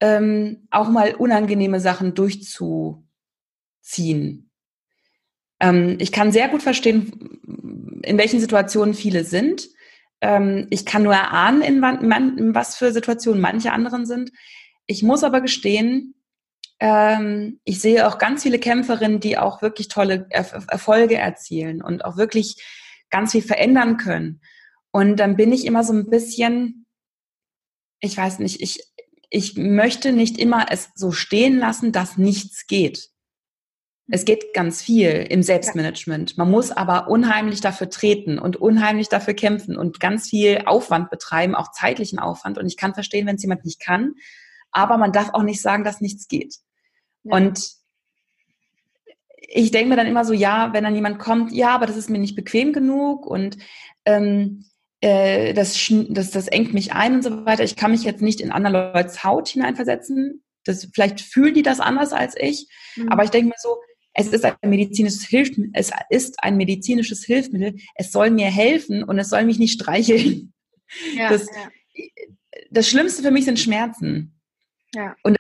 ähm, 0.00 0.66
auch 0.71 0.88
mal 0.88 1.14
unangenehme 1.14 1.80
Sachen 1.80 2.14
durchzuziehen. 2.14 3.04
Ähm, 5.61 5.97
ich 5.99 6.12
kann 6.12 6.33
sehr 6.33 6.49
gut 6.49 6.62
verstehen, 6.62 7.40
in 8.02 8.19
welchen 8.19 8.40
Situationen 8.40 8.95
viele 8.95 9.25
sind. 9.25 9.69
Ähm, 10.21 10.66
ich 10.71 10.87
kann 10.87 11.02
nur 11.02 11.14
erahnen, 11.14 11.62
in, 11.62 11.83
wann, 11.83 12.38
in 12.38 12.54
was 12.54 12.76
für 12.76 12.92
Situationen 12.92 13.40
manche 13.40 13.73
anderen 13.73 14.07
sind. 14.07 14.33
Ich 14.87 15.02
muss 15.02 15.23
aber 15.23 15.40
gestehen, 15.40 16.14
ähm, 16.80 17.61
ich 17.64 17.80
sehe 17.80 18.09
auch 18.09 18.19
ganz 18.19 18.42
viele 18.42 18.59
Kämpferinnen, 18.59 19.21
die 19.21 19.37
auch 19.37 19.61
wirklich 19.61 19.88
tolle 19.88 20.26
er 20.30 20.47
Erfolge 20.69 21.16
erzielen 21.16 21.83
und 21.83 22.04
auch 22.04 22.16
wirklich 22.16 22.57
ganz 23.11 23.33
viel 23.33 23.42
verändern 23.42 23.99
können. 23.99 24.40
Und 24.90 25.16
dann 25.16 25.37
bin 25.37 25.52
ich 25.52 25.66
immer 25.66 25.85
so 25.85 25.92
ein 25.92 26.09
bisschen, 26.09 26.87
ich 28.00 28.16
weiß 28.16 28.38
nicht, 28.38 28.62
ich, 28.62 28.83
ich 29.30 29.56
möchte 29.56 30.12
nicht 30.12 30.38
immer 30.38 30.66
es 30.70 30.90
so 30.94 31.12
stehen 31.12 31.58
lassen, 31.58 31.92
dass 31.92 32.18
nichts 32.18 32.66
geht. 32.66 33.08
Es 34.12 34.25
geht 34.25 34.52
ganz 34.54 34.82
viel 34.82 35.25
im 35.30 35.44
Selbstmanagement. 35.44 36.37
Man 36.37 36.50
muss 36.50 36.72
aber 36.72 37.08
unheimlich 37.08 37.60
dafür 37.60 37.88
treten 37.88 38.40
und 38.40 38.56
unheimlich 38.56 39.08
dafür 39.08 39.34
kämpfen 39.34 39.76
und 39.76 40.00
ganz 40.00 40.28
viel 40.28 40.62
Aufwand 40.66 41.10
betreiben, 41.10 41.54
auch 41.54 41.70
zeitlichen 41.70 42.18
Aufwand. 42.18 42.58
Und 42.58 42.66
ich 42.66 42.76
kann 42.76 42.92
verstehen, 42.92 43.26
wenn 43.26 43.37
es 43.37 43.42
jemand 43.42 43.64
nicht 43.64 43.80
kann, 43.80 44.14
aber 44.72 44.99
man 44.99 45.12
darf 45.12 45.30
auch 45.32 45.44
nicht 45.44 45.62
sagen, 45.62 45.84
dass 45.84 46.00
nichts 46.00 46.26
geht. 46.26 46.56
Ja. 47.22 47.37
Und 47.37 47.70
ich 49.37 49.70
denke 49.70 49.90
mir 49.90 49.96
dann 49.96 50.08
immer 50.08 50.25
so, 50.25 50.32
ja, 50.32 50.72
wenn 50.72 50.82
dann 50.82 50.94
jemand 50.96 51.20
kommt, 51.20 51.52
ja, 51.52 51.72
aber 51.72 51.87
das 51.87 51.96
ist 51.96 52.10
mir 52.10 52.18
nicht 52.18 52.34
bequem 52.34 52.72
genug 52.72 53.26
und 53.26 53.58
ähm, 54.04 54.64
äh, 55.00 55.54
das, 55.54 55.90
das, 56.09 56.30
das 56.30 56.49
engt 56.49 56.75
mich 56.75 56.92
ein 56.92 57.14
und 57.14 57.23
so 57.23 57.45
weiter. 57.45 57.64
Ich 57.64 57.76
kann 57.76 57.90
mich 57.90 58.02
jetzt 58.02 58.23
nicht 58.23 58.40
in 58.40 58.52
andere 58.52 58.92
Leute 58.95 59.23
Haut 59.25 59.49
hineinversetzen. 59.49 60.42
Das, 60.64 60.88
vielleicht 60.92 61.21
fühlen 61.21 61.54
die 61.54 61.62
das 61.62 61.80
anders 61.80 62.12
als 62.12 62.35
ich. 62.38 62.69
Mhm. 62.97 63.09
Aber 63.09 63.25
ich 63.25 63.30
denke 63.30 63.49
mir 63.49 63.54
so, 63.59 63.78
es 64.12 64.28
ist 64.28 64.45
ein 64.45 64.54
medizinisches 64.66 65.25
Hilfsmittel, 65.25 65.71
es 65.75 65.92
ist 66.11 66.42
ein 66.42 66.57
medizinisches 66.57 67.25
Hilfsmittel. 67.25 67.76
Es 67.95 68.12
soll 68.12 68.30
mir 68.30 68.49
helfen 68.49 69.04
und 69.04 69.19
es 69.19 69.30
soll 69.30 69.45
mich 69.45 69.59
nicht 69.59 69.73
streicheln. 69.73 70.52
Ja, 71.14 71.30
das, 71.30 71.47
ja. 71.47 72.04
das 72.73 72.88
Schlimmste 72.88 73.23
für 73.23 73.30
mich 73.30 73.45
sind 73.45 73.61
Schmerzen. 73.61 74.40
Ja. 74.92 75.14
Und 75.23 75.37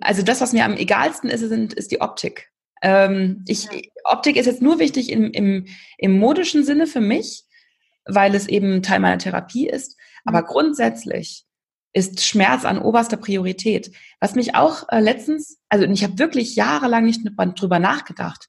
also 0.00 0.22
das, 0.22 0.40
was 0.40 0.52
mir 0.52 0.64
am 0.64 0.76
egalsten 0.76 1.28
ist, 1.28 1.40
sind, 1.40 1.74
ist 1.74 1.90
die 1.90 2.00
Optik. 2.00 2.50
Ähm, 2.80 3.44
ich. 3.46 3.68
Optik 4.04 4.36
ist 4.36 4.46
jetzt 4.46 4.62
nur 4.62 4.78
wichtig 4.78 5.10
im, 5.10 5.30
im, 5.30 5.66
im 5.98 6.18
modischen 6.18 6.64
Sinne 6.64 6.86
für 6.86 7.00
mich, 7.00 7.44
weil 8.04 8.34
es 8.34 8.48
eben 8.48 8.82
Teil 8.82 9.00
meiner 9.00 9.18
Therapie 9.18 9.68
ist. 9.68 9.96
Aber 10.24 10.42
mhm. 10.42 10.46
grundsätzlich 10.46 11.44
ist 11.92 12.24
Schmerz 12.24 12.64
an 12.64 12.78
oberster 12.78 13.16
Priorität. 13.16 13.92
Was 14.20 14.34
mich 14.34 14.54
auch 14.54 14.88
äh, 14.88 15.00
letztens, 15.00 15.58
also 15.68 15.84
ich 15.84 16.02
habe 16.02 16.18
wirklich 16.18 16.56
jahrelang 16.56 17.04
nicht 17.04 17.20
drüber 17.56 17.78
nachgedacht. 17.78 18.48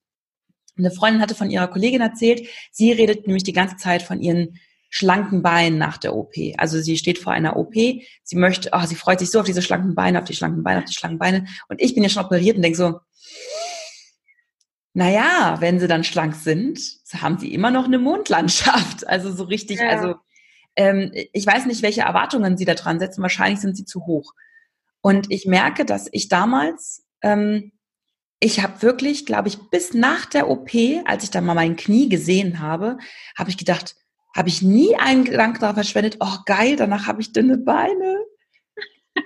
Eine 0.78 0.92
Freundin 0.92 1.22
hatte 1.22 1.36
von 1.36 1.52
ihrer 1.52 1.68
Kollegin 1.68 2.02
erzählt, 2.02 2.48
sie 2.72 2.92
redet 2.92 3.28
nämlich 3.28 3.44
die 3.44 3.54
ganze 3.54 3.78
Zeit 3.78 4.02
von 4.02 4.22
ihren 4.22 4.60
schlanken 4.90 5.42
Beinen 5.42 5.78
nach 5.78 5.98
der 5.98 6.16
OP. 6.16 6.34
Also 6.58 6.80
sie 6.80 6.98
steht 6.98 7.18
vor 7.18 7.34
einer 7.34 7.58
OP, 7.58 7.74
sie 7.74 8.36
möchte, 8.36 8.70
oh, 8.74 8.86
sie 8.86 8.96
freut 8.96 9.20
sich 9.20 9.32
so 9.32 9.40
auf 9.40 9.46
diese 9.46 9.62
schlanken 9.62 9.96
Beine, 9.96 10.20
auf 10.20 10.26
die 10.26 10.36
schlanken 10.36 10.64
Beine, 10.64 10.80
auf 10.80 10.86
die 10.86 10.94
schlanken 10.94 11.20
Beine. 11.20 11.48
Und 11.68 11.82
ich 11.82 11.96
bin 11.96 12.04
ja 12.04 12.10
schon 12.10 12.24
operiert 12.24 12.56
und 12.56 12.62
denke 12.62 12.78
so, 12.78 13.00
naja, 14.94 15.58
wenn 15.60 15.80
sie 15.80 15.88
dann 15.88 16.04
schlank 16.04 16.36
sind, 16.36 16.80
haben 17.20 17.40
sie 17.40 17.54
immer 17.54 17.72
noch 17.72 17.86
eine 17.86 18.00
Mondlandschaft. 18.00 19.06
Also 19.08 19.32
so 19.32 19.44
richtig, 19.44 19.80
ja. 19.80 19.90
also 19.90 20.16
ähm, 20.76 21.12
ich 21.34 21.46
weiß 21.46 21.66
nicht, 21.66 21.82
welche 21.82 22.02
Erwartungen 22.02 22.58
sie 22.58 22.66
da 22.66 22.74
dran 22.74 23.00
setzen. 23.00 23.22
Wahrscheinlich 23.22 23.60
sind 23.60 23.76
sie 23.76 23.86
zu 23.86 24.06
hoch. 24.06 24.34
Und 25.02 25.32
ich 25.32 25.46
merke, 25.46 25.86
dass 25.86 26.08
ich 26.12 26.30
damals, 26.30 27.04
ähm, 27.22 27.74
ich 28.40 28.62
habe 28.62 28.82
wirklich, 28.82 29.26
glaube 29.26 29.50
ich, 29.50 29.58
bis 29.70 29.94
nach 29.94 30.26
der 30.26 30.50
OP, 30.50 30.70
als 31.06 31.24
ich 31.24 31.32
dann 31.32 31.46
mal 31.46 31.54
mein 31.54 31.76
Knie 31.76 32.10
gesehen 32.10 32.60
habe, 32.60 32.98
habe 33.38 33.50
ich 33.50 33.58
gedacht, 33.58 33.96
habe 34.36 34.50
ich 34.50 34.62
nie 34.62 34.96
einen 34.96 35.26
Gedanken 35.26 35.60
darauf 35.60 35.76
verschwendet, 35.76 36.18
oh 36.20 36.38
geil, 36.46 36.76
danach 36.76 37.08
habe 37.08 37.22
ich 37.22 37.34
dünne 37.34 37.58
Beine. 37.58 38.20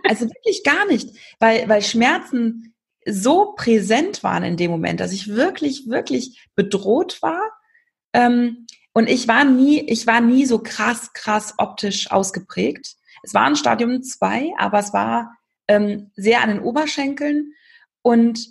Also 0.04 0.26
wirklich 0.26 0.64
gar 0.64 0.86
nicht, 0.86 1.16
weil, 1.40 1.68
weil 1.70 1.82
Schmerzen 1.82 2.76
so 3.08 3.54
präsent 3.56 4.24
waren 4.24 4.44
in 4.44 4.58
dem 4.58 4.70
Moment, 4.70 5.00
dass 5.00 5.14
ich 5.14 5.30
wirklich, 5.30 5.88
wirklich 5.88 6.48
bedroht 6.56 7.22
war. 7.22 7.42
Ähm, 8.14 8.68
und 8.94 9.10
ich 9.10 9.28
war 9.28 9.46
nie, 9.46 9.80
ich 9.82 10.08
war 10.08 10.22
nie 10.22 10.46
so 10.46 10.60
krass, 10.60 11.14
krass 11.14 11.54
optisch 11.58 12.12
ausgeprägt. 12.12 12.96
Es 13.24 13.34
war 13.34 13.46
ein 13.46 13.56
Stadium 13.56 14.02
2, 14.02 14.54
aber 14.58 14.80
es 14.80 14.94
war 14.94 15.38
ähm, 15.68 16.12
sehr 16.16 16.42
an 16.42 16.50
den 16.50 16.60
Oberschenkeln 16.60 17.54
und 18.02 18.48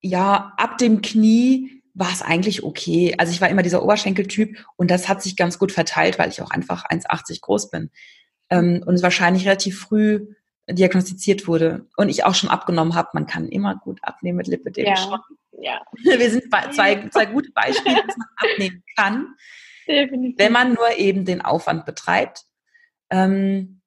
ja, 0.00 0.52
ab 0.56 0.78
dem 0.78 1.02
Knie 1.02 1.82
war 1.94 2.12
es 2.12 2.22
eigentlich 2.22 2.62
okay. 2.62 3.14
Also 3.18 3.32
ich 3.32 3.40
war 3.40 3.48
immer 3.48 3.62
dieser 3.62 3.82
Oberschenkeltyp 3.82 4.64
und 4.76 4.90
das 4.90 5.08
hat 5.08 5.22
sich 5.22 5.36
ganz 5.36 5.58
gut 5.58 5.72
verteilt, 5.72 6.18
weil 6.18 6.30
ich 6.30 6.40
auch 6.40 6.50
einfach 6.50 6.84
1,80 6.86 7.40
groß 7.40 7.70
bin. 7.70 7.90
Ähm, 8.48 8.82
und 8.86 8.94
es 8.94 9.02
wahrscheinlich 9.02 9.46
relativ 9.46 9.78
früh 9.78 10.34
diagnostiziert 10.72 11.46
wurde 11.46 11.86
und 11.96 12.08
ich 12.08 12.24
auch 12.24 12.34
schon 12.34 12.50
abgenommen 12.50 12.94
habe. 12.94 13.10
Man 13.14 13.26
kann 13.26 13.48
immer 13.48 13.76
gut 13.76 13.98
abnehmen 14.02 14.38
mit 14.38 14.46
Lipidem 14.46 14.86
ja. 14.86 15.20
Ja. 15.60 15.82
Wir 16.18 16.30
sind 16.30 16.44
zwei, 16.74 17.08
zwei 17.08 17.26
gute 17.26 17.50
Beispiele, 17.52 18.02
dass 18.06 18.16
man 18.16 18.28
abnehmen 18.36 18.82
kann. 18.96 19.34
Definitiv. 19.86 20.38
Wenn 20.38 20.52
man 20.52 20.74
nur 20.74 20.96
eben 20.96 21.24
den 21.24 21.42
Aufwand 21.42 21.86
betreibt. 21.86 22.44
Ähm, 23.10 23.80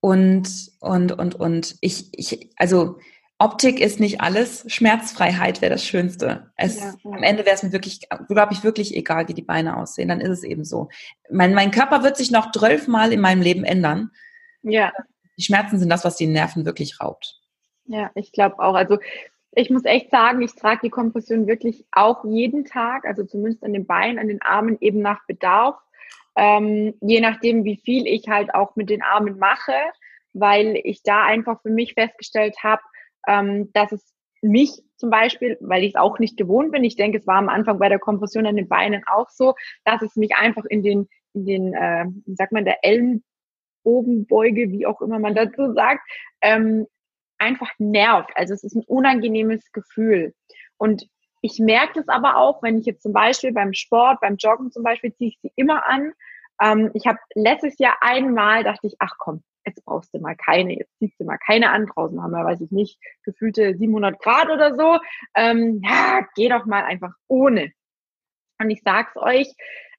und, 0.00 0.48
und, 0.78 1.12
und, 1.12 1.34
und 1.34 1.76
ich, 1.80 2.08
ich, 2.12 2.50
also 2.56 2.98
Optik 3.38 3.80
ist 3.80 4.00
nicht 4.00 4.20
alles. 4.20 4.64
Schmerzfreiheit 4.66 5.60
wäre 5.60 5.72
das 5.72 5.84
Schönste. 5.84 6.52
Es, 6.56 6.80
ja, 6.80 6.94
ja. 7.04 7.10
Am 7.12 7.22
Ende 7.22 7.44
wäre 7.44 7.54
es 7.54 7.62
mir 7.62 7.72
wirklich, 7.72 8.00
glaube 8.28 8.52
ich, 8.52 8.64
wirklich 8.64 8.96
egal, 8.96 9.28
wie 9.28 9.34
die 9.34 9.42
Beine 9.42 9.76
aussehen. 9.76 10.08
Dann 10.08 10.20
ist 10.20 10.30
es 10.30 10.42
eben 10.44 10.64
so. 10.64 10.88
Mein, 11.30 11.54
mein 11.54 11.70
Körper 11.70 12.02
wird 12.02 12.16
sich 12.16 12.30
noch 12.30 12.50
zwölfmal 12.52 13.12
in 13.12 13.20
meinem 13.20 13.42
Leben 13.42 13.64
ändern. 13.64 14.10
Ja. 14.62 14.92
Die 15.38 15.44
Schmerzen 15.44 15.78
sind 15.78 15.88
das, 15.88 16.04
was 16.04 16.16
die 16.16 16.26
Nerven 16.26 16.66
wirklich 16.66 17.00
raubt. 17.00 17.40
Ja, 17.86 18.10
ich 18.14 18.32
glaube 18.32 18.58
auch. 18.58 18.74
Also 18.74 18.98
ich 19.52 19.70
muss 19.70 19.84
echt 19.84 20.10
sagen, 20.10 20.42
ich 20.42 20.54
trage 20.54 20.80
die 20.84 20.90
Kompression 20.90 21.46
wirklich 21.46 21.84
auch 21.92 22.24
jeden 22.24 22.64
Tag, 22.64 23.04
also 23.06 23.24
zumindest 23.24 23.64
an 23.64 23.72
den 23.72 23.86
Beinen, 23.86 24.18
an 24.18 24.28
den 24.28 24.42
Armen 24.42 24.76
eben 24.80 25.00
nach 25.00 25.24
Bedarf. 25.26 25.76
Ähm, 26.36 26.94
je 27.00 27.20
nachdem, 27.20 27.64
wie 27.64 27.76
viel 27.76 28.06
ich 28.06 28.28
halt 28.28 28.54
auch 28.54 28.76
mit 28.76 28.90
den 28.90 29.02
Armen 29.02 29.38
mache, 29.38 29.74
weil 30.32 30.80
ich 30.84 31.02
da 31.02 31.24
einfach 31.24 31.60
für 31.62 31.70
mich 31.70 31.94
festgestellt 31.94 32.56
habe, 32.62 32.82
ähm, 33.26 33.72
dass 33.72 33.92
es 33.92 34.14
mich 34.42 34.82
zum 34.96 35.10
Beispiel, 35.10 35.56
weil 35.60 35.82
ich 35.82 35.94
es 35.94 36.00
auch 36.00 36.18
nicht 36.18 36.36
gewohnt 36.36 36.72
bin, 36.72 36.84
ich 36.84 36.96
denke, 36.96 37.18
es 37.18 37.26
war 37.26 37.36
am 37.36 37.48
Anfang 37.48 37.78
bei 37.78 37.88
der 37.88 37.98
Kompression 37.98 38.46
an 38.46 38.56
den 38.56 38.68
Beinen 38.68 39.02
auch 39.06 39.30
so, 39.30 39.54
dass 39.84 40.02
es 40.02 40.14
mich 40.16 40.36
einfach 40.36 40.64
in 40.64 40.82
den, 40.82 41.08
in 41.34 41.46
den, 41.46 41.74
äh, 41.74 42.06
wie 42.26 42.34
sagt 42.34 42.52
man, 42.52 42.64
der 42.64 42.84
Ellenbogenbeuge, 43.88 44.70
wie 44.70 44.86
auch 44.86 45.00
immer 45.00 45.18
man 45.18 45.34
dazu 45.34 45.72
sagt, 45.72 46.02
ähm, 46.40 46.86
einfach 47.38 47.70
nervt. 47.78 48.30
Also 48.34 48.54
es 48.54 48.64
ist 48.64 48.74
ein 48.74 48.84
unangenehmes 48.86 49.72
Gefühl. 49.72 50.34
Und 50.76 51.06
ich 51.40 51.58
merke 51.58 51.94
das 51.94 52.08
aber 52.08 52.36
auch, 52.36 52.62
wenn 52.62 52.78
ich 52.78 52.86
jetzt 52.86 53.02
zum 53.02 53.12
Beispiel 53.12 53.52
beim 53.52 53.72
Sport, 53.72 54.20
beim 54.20 54.36
Joggen 54.36 54.72
zum 54.72 54.82
Beispiel, 54.82 55.14
ziehe 55.14 55.30
ich 55.30 55.38
sie 55.40 55.52
immer 55.56 55.86
an. 55.86 56.12
Ähm, 56.60 56.90
ich 56.94 57.06
habe 57.06 57.18
letztes 57.34 57.78
Jahr 57.78 57.96
einmal, 58.00 58.64
dachte 58.64 58.88
ich, 58.88 58.96
ach 58.98 59.14
komm, 59.18 59.42
jetzt 59.64 59.84
brauchst 59.84 60.12
du 60.12 60.18
mal 60.18 60.34
keine, 60.34 60.76
jetzt 60.76 60.98
ziehst 60.98 61.18
du 61.20 61.24
mal 61.24 61.38
keine 61.38 61.70
an. 61.70 61.86
Draußen 61.86 62.20
haben 62.20 62.32
wir, 62.32 62.44
weiß 62.44 62.60
ich 62.60 62.72
nicht, 62.72 62.98
gefühlte 63.22 63.76
700 63.76 64.18
Grad 64.20 64.50
oder 64.50 64.74
so. 64.74 64.98
Ähm, 65.34 65.80
ja, 65.84 66.26
geh 66.34 66.48
doch 66.48 66.66
mal 66.66 66.82
einfach 66.82 67.12
ohne. 67.28 67.72
Und 68.60 68.70
ich 68.70 68.82
sag's 68.82 69.16
euch, 69.16 69.48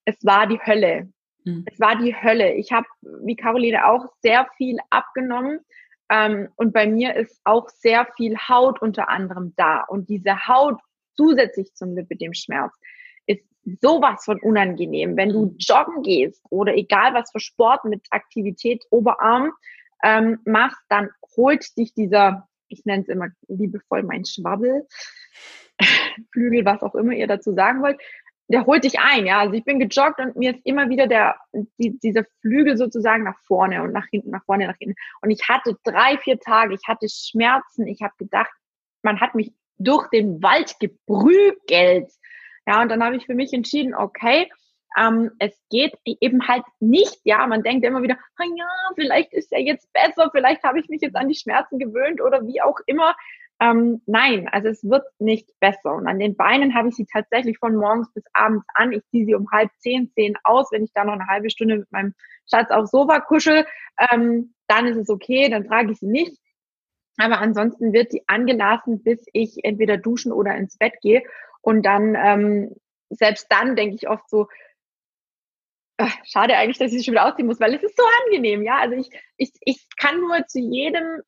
es 0.04 0.16
war 0.24 0.46
die 0.46 0.60
Hölle. 0.60 1.10
Mhm. 1.44 1.64
Es 1.70 1.80
war 1.80 1.96
die 1.96 2.14
Hölle. 2.14 2.52
Ich 2.54 2.72
habe, 2.72 2.86
wie 3.02 3.36
Caroline 3.36 3.86
auch, 3.86 4.06
sehr 4.22 4.46
viel 4.56 4.78
abgenommen. 4.90 5.60
Ähm, 6.10 6.48
und 6.56 6.72
bei 6.72 6.86
mir 6.86 7.14
ist 7.14 7.40
auch 7.44 7.68
sehr 7.68 8.06
viel 8.16 8.36
Haut 8.36 8.82
unter 8.82 9.08
anderem 9.08 9.54
da. 9.56 9.82
Und 9.82 10.08
diese 10.08 10.48
Haut 10.48 10.80
zusätzlich 11.14 11.74
zum 11.74 11.94
Lipidem-Schmerz 11.94 12.72
ist 13.26 13.44
sowas 13.80 14.24
von 14.24 14.40
unangenehm. 14.40 15.16
Wenn 15.16 15.30
du 15.30 15.46
mhm. 15.46 15.56
joggen 15.58 16.02
gehst 16.02 16.42
oder 16.50 16.74
egal 16.74 17.14
was 17.14 17.30
für 17.30 17.40
Sport 17.40 17.84
mit 17.84 18.06
Aktivität 18.10 18.84
Oberarm 18.90 19.52
ähm, 20.02 20.38
machst, 20.44 20.82
dann 20.88 21.10
holt 21.36 21.76
dich 21.76 21.94
dieser, 21.94 22.48
ich 22.68 22.84
nenne 22.84 23.02
es 23.02 23.08
immer 23.08 23.28
liebevoll 23.48 24.02
mein 24.02 24.24
Schwabbel, 24.24 24.86
Flügel, 26.32 26.64
was 26.64 26.82
auch 26.82 26.94
immer 26.94 27.12
ihr 27.12 27.26
dazu 27.26 27.54
sagen 27.54 27.82
wollt, 27.82 28.00
der 28.50 28.66
holt 28.66 28.82
dich 28.82 28.98
ein, 28.98 29.26
ja. 29.26 29.38
Also 29.38 29.54
ich 29.54 29.64
bin 29.64 29.78
gejoggt 29.78 30.18
und 30.18 30.36
mir 30.36 30.56
ist 30.56 30.66
immer 30.66 30.88
wieder 30.88 31.06
der, 31.06 31.36
die, 31.78 31.98
dieser 32.00 32.24
Flügel 32.40 32.76
sozusagen 32.76 33.22
nach 33.22 33.38
vorne 33.46 33.82
und 33.82 33.92
nach 33.92 34.06
hinten, 34.10 34.30
nach 34.30 34.44
vorne, 34.44 34.66
nach 34.66 34.76
hinten. 34.76 34.96
Und 35.22 35.30
ich 35.30 35.48
hatte 35.48 35.76
drei, 35.84 36.18
vier 36.18 36.38
Tage, 36.40 36.74
ich 36.74 36.88
hatte 36.88 37.06
Schmerzen, 37.08 37.86
ich 37.86 38.02
habe 38.02 38.14
gedacht, 38.18 38.50
man 39.02 39.20
hat 39.20 39.36
mich 39.36 39.52
durch 39.78 40.08
den 40.08 40.42
Wald 40.42 40.74
geprügelt. 40.80 42.10
Ja, 42.66 42.82
und 42.82 42.88
dann 42.88 43.04
habe 43.04 43.16
ich 43.16 43.26
für 43.26 43.34
mich 43.34 43.52
entschieden, 43.52 43.94
okay, 43.94 44.50
ähm, 44.98 45.30
es 45.38 45.56
geht 45.70 45.94
eben 46.04 46.48
halt 46.48 46.64
nicht, 46.80 47.20
ja, 47.22 47.46
man 47.46 47.62
denkt 47.62 47.86
immer 47.86 48.02
wieder, 48.02 48.18
oh 48.40 48.56
ja, 48.56 48.68
vielleicht 48.96 49.32
ist 49.32 49.52
er 49.52 49.60
jetzt 49.60 49.92
besser, 49.92 50.28
vielleicht 50.32 50.64
habe 50.64 50.80
ich 50.80 50.88
mich 50.88 51.00
jetzt 51.02 51.14
an 51.16 51.28
die 51.28 51.36
Schmerzen 51.36 51.78
gewöhnt 51.78 52.20
oder 52.20 52.44
wie 52.46 52.60
auch 52.60 52.78
immer. 52.86 53.14
Ähm, 53.60 54.00
nein, 54.06 54.48
also 54.48 54.68
es 54.68 54.82
wird 54.88 55.04
nicht 55.18 55.48
besser. 55.60 55.94
Und 55.94 56.06
an 56.06 56.18
den 56.18 56.34
Beinen 56.34 56.74
habe 56.74 56.88
ich 56.88 56.94
sie 56.96 57.04
tatsächlich 57.04 57.58
von 57.58 57.76
morgens 57.76 58.10
bis 58.14 58.24
abends 58.32 58.64
an. 58.74 58.92
Ich 58.92 59.04
ziehe 59.10 59.26
sie 59.26 59.34
um 59.34 59.50
halb 59.50 59.70
zehn, 59.78 60.10
zehn 60.14 60.34
aus. 60.44 60.72
Wenn 60.72 60.84
ich 60.84 60.92
da 60.94 61.04
noch 61.04 61.12
eine 61.12 61.26
halbe 61.26 61.50
Stunde 61.50 61.76
mit 61.78 61.92
meinem 61.92 62.14
Schatz 62.48 62.70
aufs 62.70 62.90
Sofa 62.90 63.20
kuschel, 63.20 63.66
ähm, 64.10 64.54
dann 64.66 64.86
ist 64.86 64.96
es 64.96 65.10
okay, 65.10 65.50
dann 65.50 65.66
trage 65.66 65.92
ich 65.92 65.98
sie 65.98 66.06
nicht. 66.06 66.38
Aber 67.18 67.38
ansonsten 67.38 67.92
wird 67.92 68.12
die 68.12 68.22
angelassen, 68.28 69.02
bis 69.02 69.26
ich 69.34 69.62
entweder 69.62 69.98
duschen 69.98 70.32
oder 70.32 70.54
ins 70.56 70.78
Bett 70.78 70.94
gehe. 71.02 71.22
Und 71.60 71.84
dann, 71.84 72.14
ähm, 72.14 72.74
selbst 73.10 73.46
dann 73.50 73.76
denke 73.76 73.96
ich 73.96 74.08
oft 74.08 74.28
so, 74.30 74.48
ach, 75.98 76.16
schade 76.24 76.56
eigentlich, 76.56 76.78
dass 76.78 76.92
ich 76.92 76.98
sie 76.98 77.04
schon 77.04 77.12
wieder 77.12 77.26
ausziehen 77.26 77.46
muss, 77.46 77.60
weil 77.60 77.74
es 77.74 77.82
ist 77.82 77.96
so 77.96 78.04
angenehm, 78.24 78.62
ja. 78.62 78.78
Also 78.78 78.96
ich, 78.96 79.10
ich, 79.36 79.52
ich 79.60 79.86
kann 79.98 80.18
nur 80.20 80.46
zu 80.46 80.60
jedem 80.60 81.20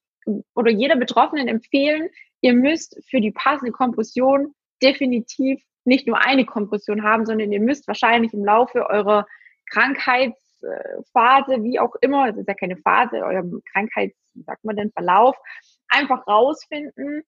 oder 0.54 0.70
jeder 0.70 0.96
Betroffenen 0.96 1.48
empfehlen, 1.48 2.08
ihr 2.40 2.54
müsst 2.54 2.98
für 3.08 3.20
die 3.20 3.32
passende 3.32 3.72
Kompression 3.72 4.54
definitiv 4.82 5.62
nicht 5.84 6.06
nur 6.06 6.18
eine 6.18 6.44
Kompression 6.44 7.02
haben, 7.02 7.26
sondern 7.26 7.52
ihr 7.52 7.60
müsst 7.60 7.86
wahrscheinlich 7.88 8.32
im 8.34 8.44
Laufe 8.44 8.88
eurer 8.88 9.26
Krankheitsphase, 9.70 11.62
wie 11.62 11.80
auch 11.80 11.94
immer, 12.00 12.28
es 12.28 12.36
ist 12.36 12.48
ja 12.48 12.54
keine 12.54 12.76
Phase, 12.76 13.24
eurem 13.24 13.62
Krankheits, 13.72 14.16
wie 14.34 14.42
sagt 14.42 14.64
man 14.64 14.76
denn, 14.76 14.92
Verlauf, 14.92 15.36
einfach 15.88 16.26
rausfinden, 16.26 17.22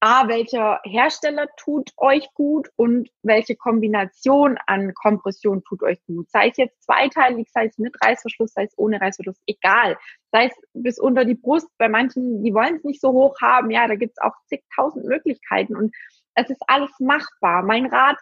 A, 0.00 0.28
welcher 0.28 0.80
Hersteller 0.84 1.48
tut 1.56 1.90
euch 1.96 2.32
gut 2.34 2.68
und 2.76 3.10
welche 3.22 3.56
Kombination 3.56 4.56
an 4.66 4.94
Kompression 4.94 5.64
tut 5.64 5.82
euch 5.82 5.98
gut. 6.06 6.30
Sei 6.30 6.50
es 6.50 6.56
jetzt 6.56 6.84
zweiteilig, 6.84 7.48
sei 7.50 7.66
es 7.66 7.78
mit 7.78 7.96
Reißverschluss, 8.00 8.52
sei 8.52 8.64
es 8.64 8.78
ohne 8.78 9.00
Reißverschluss, 9.00 9.40
egal. 9.46 9.98
Sei 10.30 10.46
es 10.46 10.52
bis 10.72 11.00
unter 11.00 11.24
die 11.24 11.34
Brust, 11.34 11.66
bei 11.78 11.88
manchen, 11.88 12.44
die 12.44 12.54
wollen 12.54 12.76
es 12.76 12.84
nicht 12.84 13.00
so 13.00 13.10
hoch 13.12 13.40
haben, 13.42 13.72
ja, 13.72 13.88
da 13.88 13.96
gibt 13.96 14.12
es 14.12 14.22
auch 14.22 14.34
zigtausend 14.46 15.04
Möglichkeiten 15.04 15.74
und 15.74 15.92
es 16.34 16.48
ist 16.48 16.62
alles 16.68 16.92
machbar. 17.00 17.64
Mein 17.64 17.86
Rat 17.86 18.18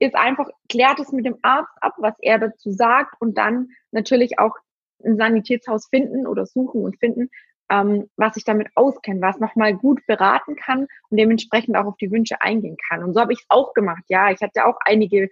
ist 0.00 0.16
einfach, 0.16 0.48
klärt 0.68 0.98
es 0.98 1.12
mit 1.12 1.26
dem 1.26 1.38
Arzt 1.42 1.76
ab, 1.80 1.94
was 1.98 2.14
er 2.20 2.40
dazu 2.40 2.72
sagt 2.72 3.14
und 3.20 3.38
dann 3.38 3.68
natürlich 3.92 4.40
auch 4.40 4.56
ein 5.04 5.16
Sanitätshaus 5.16 5.86
finden 5.88 6.26
oder 6.26 6.44
suchen 6.44 6.82
und 6.82 6.98
finden, 6.98 7.30
ähm, 7.70 8.10
was 8.16 8.34
sich 8.34 8.44
damit 8.44 8.68
auskennt, 8.74 9.22
was 9.22 9.38
nochmal 9.38 9.74
gut 9.74 10.04
beraten 10.06 10.56
kann 10.56 10.88
und 11.08 11.16
dementsprechend 11.16 11.76
auch 11.76 11.86
auf 11.86 11.96
die 11.96 12.10
Wünsche 12.10 12.42
eingehen 12.42 12.76
kann. 12.88 13.04
Und 13.04 13.14
so 13.14 13.20
habe 13.20 13.32
ich 13.32 13.40
es 13.40 13.46
auch 13.48 13.72
gemacht. 13.74 14.02
Ja, 14.08 14.30
ich 14.30 14.40
hatte 14.40 14.66
auch 14.66 14.76
einige 14.84 15.30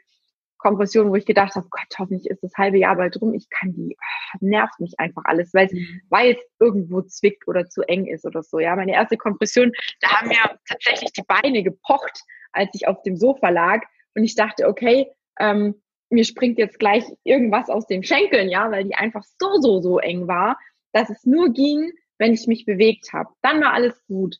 Kompressionen, 0.58 1.10
wo 1.10 1.16
ich 1.16 1.26
gedacht 1.26 1.54
habe, 1.54 1.68
Gott, 1.70 1.86
hoffentlich 1.98 2.28
ist 2.28 2.42
das 2.42 2.52
halbe 2.56 2.78
Jahr 2.78 2.96
bald 2.96 3.20
rum. 3.20 3.34
Ich 3.34 3.48
kann 3.50 3.72
die, 3.72 3.96
oh, 3.98 4.38
nervt 4.40 4.78
mich 4.80 4.98
einfach 4.98 5.22
alles, 5.24 5.52
weil 5.54 5.66
es, 5.66 5.72
mhm. 5.72 6.36
irgendwo 6.60 7.02
zwickt 7.02 7.46
oder 7.48 7.68
zu 7.68 7.82
eng 7.82 8.06
ist 8.06 8.24
oder 8.24 8.42
so. 8.42 8.58
Ja, 8.58 8.76
meine 8.76 8.92
erste 8.92 9.16
Kompression, 9.16 9.72
da 10.00 10.08
haben 10.10 10.28
mir 10.28 10.58
tatsächlich 10.68 11.12
die 11.12 11.22
Beine 11.22 11.62
gepocht, 11.62 12.22
als 12.52 12.70
ich 12.74 12.86
auf 12.88 13.02
dem 13.02 13.16
Sofa 13.16 13.48
lag. 13.48 13.82
Und 14.14 14.24
ich 14.24 14.34
dachte, 14.34 14.66
okay, 14.66 15.10
ähm, 15.38 15.80
mir 16.10 16.24
springt 16.24 16.58
jetzt 16.58 16.78
gleich 16.78 17.04
irgendwas 17.24 17.68
aus 17.68 17.86
den 17.86 18.02
Schenkeln, 18.02 18.48
ja, 18.48 18.70
weil 18.70 18.84
die 18.84 18.94
einfach 18.94 19.24
so, 19.38 19.60
so, 19.60 19.80
so 19.80 19.98
eng 19.98 20.26
war, 20.26 20.58
dass 20.92 21.10
es 21.10 21.24
nur 21.24 21.52
ging, 21.52 21.92
wenn 22.18 22.34
ich 22.34 22.46
mich 22.46 22.64
bewegt 22.64 23.12
habe. 23.12 23.30
Dann 23.42 23.60
war 23.60 23.72
alles 23.72 23.94
gut. 24.06 24.38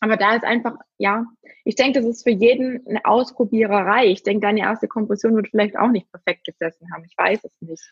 Aber 0.00 0.16
da 0.16 0.34
ist 0.34 0.44
einfach, 0.44 0.74
ja, 0.98 1.24
ich 1.64 1.76
denke, 1.76 2.00
das 2.00 2.08
ist 2.08 2.24
für 2.24 2.30
jeden 2.30 2.86
eine 2.86 3.04
Ausprobiererei. 3.04 4.06
Ich 4.08 4.22
denke, 4.22 4.46
deine 4.46 4.60
erste 4.60 4.88
Kompression 4.88 5.34
wird 5.34 5.48
vielleicht 5.48 5.78
auch 5.78 5.88
nicht 5.88 6.10
perfekt 6.10 6.44
gesessen 6.44 6.92
haben. 6.92 7.04
Ich 7.04 7.16
weiß 7.16 7.40
es 7.44 7.52
nicht. 7.60 7.82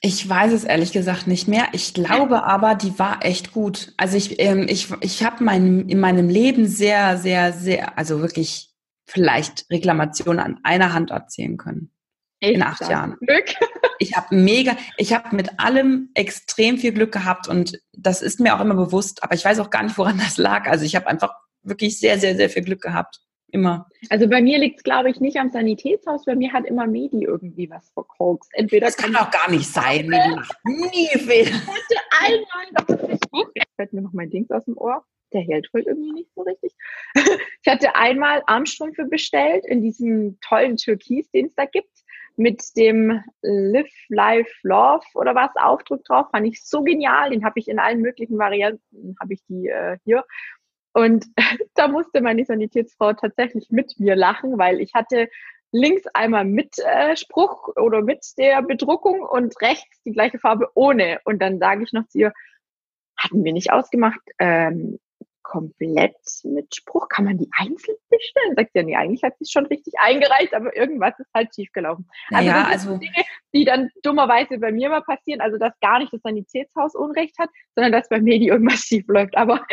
Ich 0.00 0.28
weiß 0.28 0.52
es 0.52 0.64
ehrlich 0.64 0.92
gesagt 0.92 1.26
nicht 1.26 1.46
mehr. 1.46 1.68
Ich 1.72 1.94
glaube 1.94 2.44
aber, 2.44 2.74
die 2.74 2.98
war 2.98 3.24
echt 3.24 3.52
gut. 3.52 3.92
Also 3.96 4.16
ich, 4.16 4.40
ähm, 4.40 4.66
ich, 4.68 4.90
ich 5.00 5.24
habe 5.24 5.44
mein, 5.44 5.88
in 5.88 6.00
meinem 6.00 6.28
Leben 6.28 6.66
sehr, 6.66 7.18
sehr, 7.18 7.52
sehr, 7.52 7.98
also 7.98 8.20
wirklich 8.20 8.74
vielleicht 9.06 9.70
Reklamationen 9.70 10.40
an 10.40 10.60
einer 10.64 10.92
Hand 10.92 11.10
erzählen 11.10 11.56
können. 11.56 11.92
Ich 12.40 12.54
in 12.54 12.62
acht 12.62 12.88
Jahren. 12.88 13.16
Glück. 13.20 13.54
Ich 13.98 14.14
habe 14.14 14.36
mega, 14.36 14.76
ich 14.98 15.14
habe 15.14 15.34
mit 15.34 15.58
allem 15.58 16.10
extrem 16.12 16.76
viel 16.76 16.92
Glück 16.92 17.12
gehabt 17.12 17.48
und 17.48 17.80
das 17.94 18.20
ist 18.20 18.40
mir 18.40 18.54
auch 18.54 18.60
immer 18.60 18.74
bewusst, 18.74 19.22
aber 19.22 19.34
ich 19.34 19.42
weiß 19.42 19.58
auch 19.58 19.70
gar 19.70 19.82
nicht, 19.82 19.96
woran 19.96 20.18
das 20.18 20.36
lag. 20.36 20.68
Also 20.68 20.84
ich 20.84 20.94
habe 20.94 21.06
einfach 21.06 21.32
wirklich 21.62 21.98
sehr, 21.98 22.18
sehr, 22.18 22.36
sehr 22.36 22.50
viel 22.50 22.62
Glück 22.62 22.82
gehabt. 22.82 23.20
Immer. 23.52 23.86
Also 24.10 24.28
bei 24.28 24.42
mir 24.42 24.58
liegt 24.58 24.78
es, 24.78 24.82
glaube 24.82 25.08
ich, 25.08 25.18
nicht 25.18 25.38
am 25.38 25.48
Sanitätshaus. 25.48 26.26
Bei 26.26 26.34
mir 26.34 26.52
hat 26.52 26.66
immer 26.66 26.86
Medi 26.86 27.22
irgendwie 27.22 27.70
was 27.70 27.88
verkorkst. 27.90 28.50
Entweder 28.52 28.84
das 28.86 28.98
kann 28.98 29.14
doch 29.14 29.30
gar 29.30 29.50
nicht 29.50 29.66
sein. 29.66 30.08
Medi 30.08 30.34
macht 30.34 30.58
nie 30.64 31.08
Fehler. 31.18 31.56
Ich 31.56 31.66
hatte 31.66 32.44
einmal, 32.90 33.08
jetzt 33.54 33.74
fällt 33.76 33.92
mir 33.94 34.02
noch 34.02 34.12
mein 34.12 34.28
Dings 34.28 34.50
aus 34.50 34.66
dem 34.66 34.76
Ohr. 34.76 35.04
Der 35.32 35.40
hält 35.40 35.72
wohl 35.72 35.82
irgendwie 35.82 36.12
nicht 36.12 36.30
so 36.34 36.42
richtig. 36.42 36.72
Ich 37.62 37.72
hatte 37.72 37.96
einmal 37.96 38.42
Armstrümpfe 38.46 39.06
bestellt 39.06 39.64
in 39.66 39.82
diesem 39.82 40.38
tollen 40.40 40.76
Türkis, 40.76 41.28
den 41.32 41.46
es 41.46 41.54
da 41.56 41.64
gibt 41.64 41.88
mit 42.36 42.76
dem 42.76 43.22
Live 43.42 43.92
Life 44.08 44.52
Love 44.62 45.04
oder 45.14 45.34
was 45.34 45.50
Aufdruck 45.56 46.04
drauf. 46.04 46.26
Fand 46.30 46.46
ich 46.46 46.64
so 46.64 46.82
genial. 46.82 47.30
Den 47.30 47.44
habe 47.44 47.58
ich 47.58 47.68
in 47.68 47.78
allen 47.78 48.00
möglichen 48.00 48.38
Varianten, 48.38 49.16
habe 49.20 49.34
ich 49.34 49.40
die 49.48 49.68
äh, 49.68 49.98
hier. 50.04 50.24
Und 50.92 51.26
da 51.74 51.88
musste 51.88 52.20
meine 52.20 52.44
Sanitätsfrau 52.44 53.12
tatsächlich 53.12 53.70
mit 53.70 53.98
mir 53.98 54.16
lachen, 54.16 54.58
weil 54.58 54.80
ich 54.80 54.94
hatte 54.94 55.28
links 55.72 56.06
einmal 56.14 56.44
mit 56.44 56.78
äh, 56.78 57.16
Spruch 57.16 57.68
oder 57.76 58.02
mit 58.02 58.24
der 58.38 58.62
Bedruckung 58.62 59.20
und 59.20 59.60
rechts 59.60 60.02
die 60.04 60.12
gleiche 60.12 60.38
Farbe 60.38 60.70
ohne. 60.74 61.20
Und 61.24 61.40
dann 61.40 61.58
sage 61.58 61.84
ich 61.84 61.92
noch 61.92 62.06
zu 62.08 62.18
ihr, 62.18 62.32
hatten 63.16 63.44
wir 63.44 63.52
nicht 63.52 63.72
ausgemacht, 63.72 64.20
ähm, 64.38 64.98
komplett 65.46 66.16
mit 66.42 66.74
Spruch. 66.74 67.08
Kann 67.08 67.24
man 67.24 67.38
die 67.38 67.48
einzeln 67.56 67.96
bestellen? 68.10 68.54
Sagt 68.56 68.70
ja, 68.74 68.82
nee, 68.82 68.96
eigentlich 68.96 69.22
hat 69.22 69.34
sie 69.38 69.44
es 69.44 69.52
schon 69.52 69.66
richtig 69.66 69.94
eingereicht, 69.98 70.52
aber 70.54 70.76
irgendwas 70.76 71.14
ist 71.18 71.30
halt 71.32 71.54
schiefgelaufen. 71.54 72.08
Also, 72.30 72.50
naja, 72.50 72.66
also 72.68 72.96
Dinge, 72.96 73.24
die 73.54 73.64
dann 73.64 73.90
dummerweise 74.02 74.58
bei 74.58 74.72
mir 74.72 74.88
mal 74.88 75.02
passieren. 75.02 75.40
Also, 75.40 75.56
dass 75.56 75.72
gar 75.80 76.00
nicht 76.00 76.12
das 76.12 76.20
Sanitätshaus 76.22 76.96
Unrecht 76.96 77.38
hat, 77.38 77.48
sondern 77.76 77.92
dass 77.92 78.08
bei 78.08 78.20
mir 78.20 78.38
die 78.40 78.48
irgendwas 78.48 78.80
schief 78.86 79.04
läuft. 79.06 79.36
Aber 79.36 79.64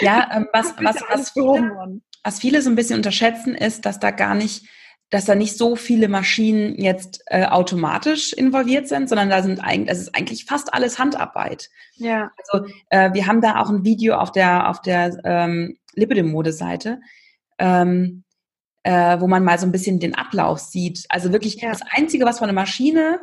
ja, 0.00 0.28
ähm, 0.34 0.48
was, 0.52 0.74
was, 0.82 1.00
was, 1.08 1.30
viele, 1.30 2.00
was 2.24 2.40
viele 2.40 2.60
so 2.60 2.70
ein 2.70 2.76
bisschen 2.76 2.96
unterschätzen, 2.96 3.54
ist, 3.54 3.86
dass 3.86 4.00
da 4.00 4.10
gar 4.10 4.34
nicht 4.34 4.68
dass 5.10 5.24
da 5.24 5.34
nicht 5.34 5.56
so 5.56 5.74
viele 5.74 6.08
Maschinen 6.08 6.74
jetzt 6.76 7.22
äh, 7.26 7.46
automatisch 7.46 8.32
involviert 8.32 8.88
sind, 8.88 9.08
sondern 9.08 9.30
da 9.30 9.42
sind 9.42 9.60
eigentlich, 9.60 9.90
es 9.90 10.00
ist 10.00 10.14
eigentlich 10.14 10.44
fast 10.44 10.74
alles 10.74 10.98
Handarbeit. 10.98 11.70
Ja. 11.94 12.30
Also 12.36 12.66
äh, 12.90 13.12
wir 13.14 13.26
haben 13.26 13.40
da 13.40 13.60
auch 13.60 13.70
ein 13.70 13.84
Video 13.84 14.16
auf 14.16 14.32
der 14.32 14.68
auf 14.68 14.82
der 14.82 15.18
ähm, 15.24 15.78
Lipidem-Mode-Seite, 15.94 17.00
ähm, 17.58 18.24
äh, 18.82 19.18
wo 19.20 19.26
man 19.26 19.44
mal 19.44 19.58
so 19.58 19.66
ein 19.66 19.72
bisschen 19.72 19.98
den 19.98 20.14
Ablauf 20.14 20.58
sieht. 20.58 21.06
Also 21.08 21.32
wirklich 21.32 21.56
ja. 21.56 21.70
das 21.70 21.80
Einzige, 21.90 22.26
was 22.26 22.38
von 22.38 22.48
der 22.48 22.54
Maschine 22.54 23.20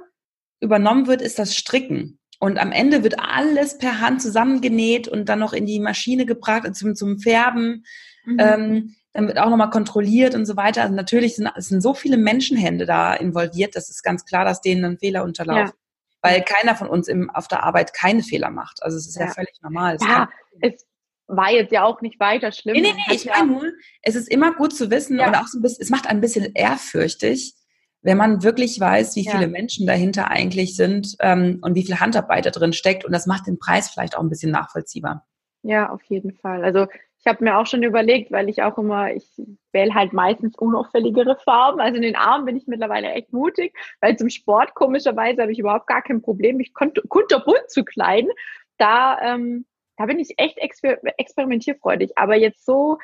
übernommen 0.60 1.08
wird, 1.08 1.22
ist 1.22 1.38
das 1.38 1.56
Stricken. 1.56 2.20
Und 2.40 2.58
am 2.60 2.72
Ende 2.72 3.04
wird 3.04 3.20
alles 3.20 3.78
per 3.78 4.02
Hand 4.02 4.22
zusammengenäht 4.22 5.08
und 5.08 5.30
dann 5.30 5.40
noch 5.40 5.54
in 5.54 5.66
die 5.66 5.80
Maschine 5.80 6.26
gebracht 6.26 6.76
zum, 6.76 6.96
zum 6.96 7.20
Färben. 7.20 7.86
Mhm. 8.26 8.40
Ähm, 8.40 8.96
dann 9.16 9.28
wird 9.28 9.40
auch 9.40 9.50
nochmal 9.50 9.70
kontrolliert 9.70 10.36
und 10.36 10.46
so 10.46 10.58
weiter. 10.58 10.82
Also 10.84 10.94
natürlich 10.94 11.38
sind, 11.38 11.50
sind 11.56 11.82
so 11.82 11.94
viele 11.94 12.18
Menschenhände 12.18 12.86
da 12.86 13.14
involviert, 13.14 13.78
das 13.78 13.90
ist 13.90 14.04
ganz 14.04 14.26
klar, 14.26 14.44
dass 14.44 14.60
denen 14.60 14.84
ein 14.84 14.98
Fehler 14.98 15.24
unterlaufen. 15.24 15.68
Ja. 15.68 15.74
Weil 16.22 16.42
keiner 16.42 16.76
von 16.76 16.90
uns 16.90 17.08
im, 17.08 17.30
auf 17.30 17.48
der 17.48 17.64
Arbeit 17.64 17.94
keine 17.94 18.24
Fehler 18.24 18.50
macht. 18.50 18.84
Also 18.84 18.98
es 18.98 19.08
ist 19.08 19.16
ja, 19.16 19.28
ja 19.28 19.32
völlig 19.32 19.56
normal. 19.62 19.96
Es 19.96 20.06
ja, 20.06 20.30
es 20.60 20.86
war 21.28 21.50
jetzt 21.50 21.72
ja 21.72 21.86
auch 21.86 22.02
nicht 22.02 22.20
weiter 22.20 22.52
schlimm. 22.52 22.74
Nee, 22.74 22.82
nee, 22.82 22.94
nee, 23.08 23.16
ich 23.16 23.26
meine 23.26 23.48
nur, 23.48 23.72
es 24.02 24.16
ist 24.16 24.28
immer 24.28 24.54
gut 24.54 24.76
zu 24.76 24.92
wissen 24.92 25.18
ja. 25.18 25.28
und 25.28 25.36
auch 25.36 25.48
so 25.48 25.60
ein 25.60 25.62
bisschen, 25.62 25.82
es 25.82 25.90
macht 25.90 26.08
ein 26.08 26.20
bisschen 26.20 26.52
ehrfürchtig, 26.54 27.54
wenn 28.02 28.18
man 28.18 28.44
wirklich 28.44 28.78
weiß, 28.78 29.16
wie 29.16 29.30
viele 29.30 29.48
Menschen 29.48 29.88
dahinter 29.88 30.30
eigentlich 30.30 30.76
sind 30.76 31.16
ähm, 31.22 31.60
und 31.62 31.74
wie 31.74 31.86
viel 31.86 32.02
Handarbeit 32.02 32.46
da 32.46 32.50
drin 32.50 32.74
steckt. 32.74 33.06
Und 33.06 33.14
das 33.14 33.28
macht 33.28 33.48
den 33.48 33.60
Preis 33.60 33.90
vielleicht 33.90 34.18
auch 34.18 34.22
ein 34.22 34.30
bisschen 34.30 34.52
nachvollziehbar. 34.52 35.26
Ja, 35.64 35.90
auf 35.90 36.04
jeden 36.04 36.34
Fall. 36.34 36.66
Also 36.66 36.88
ich 37.26 37.30
habe 37.32 37.44
mir 37.44 37.58
auch 37.58 37.66
schon 37.66 37.82
überlegt, 37.82 38.32
weil 38.32 38.50
ich 38.50 38.62
auch 38.62 38.78
immer, 38.78 39.12
ich 39.12 39.28
wähle 39.72 39.96
halt 39.96 40.14
meistens 40.14 40.56
unauffälligere 40.56 41.36
Farben. 41.38 41.80
Also 41.82 41.96
in 41.96 42.04
den 42.04 42.16
Armen 42.16 42.46
bin 42.46 42.56
ich 42.56 42.68
mittlerweile 42.68 43.12
echt 43.14 43.34
mutig, 43.34 43.76
weil 44.00 44.16
zum 44.16 44.30
Sport 44.30 44.76
komischerweise 44.76 45.42
habe 45.42 45.52
ich 45.52 45.58
überhaupt 45.58 45.88
gar 45.88 46.04
kein 46.04 46.22
Problem, 46.22 46.58
mich 46.58 46.76
kunterbunt 46.76 47.64
zu 47.68 47.84
kleiden. 47.84 48.30
Da, 48.78 49.20
ähm, 49.24 49.66
da 49.98 50.06
bin 50.06 50.20
ich 50.20 50.36
echt 50.38 50.60
exper 50.60 50.98
experimentierfreudig. 51.18 52.16
Aber 52.16 52.36
jetzt 52.36 52.64
so 52.64 53.00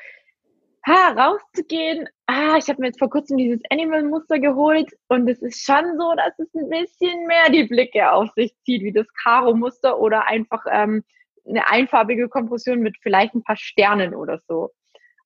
ha, 0.86 1.14
rauszugehen, 1.18 2.08
ah, 2.28 2.58
ich 2.58 2.70
habe 2.70 2.82
mir 2.82 2.88
jetzt 2.90 3.00
vor 3.00 3.10
kurzem 3.10 3.38
dieses 3.38 3.62
Animal-Muster 3.72 4.38
geholt 4.38 4.92
und 5.08 5.28
es 5.30 5.42
ist 5.42 5.66
schon 5.66 5.98
so, 5.98 6.14
dass 6.16 6.38
es 6.38 6.54
ein 6.54 6.70
bisschen 6.70 7.26
mehr 7.26 7.50
die 7.50 7.64
Blicke 7.64 8.12
auf 8.12 8.30
sich 8.36 8.54
zieht, 8.66 8.84
wie 8.84 8.94
das 8.94 9.08
Karo-Muster 9.24 10.00
oder 10.00 10.28
einfach 10.28 10.64
ähm, 10.70 11.04
eine 11.48 11.68
einfarbige 11.70 12.30
Kompression 12.30 12.80
mit 12.80 12.98
vielleicht 13.02 13.34
ein 13.34 13.44
paar 13.44 13.58
Sternen 13.58 14.16
oder 14.16 14.40
so. 14.48 14.72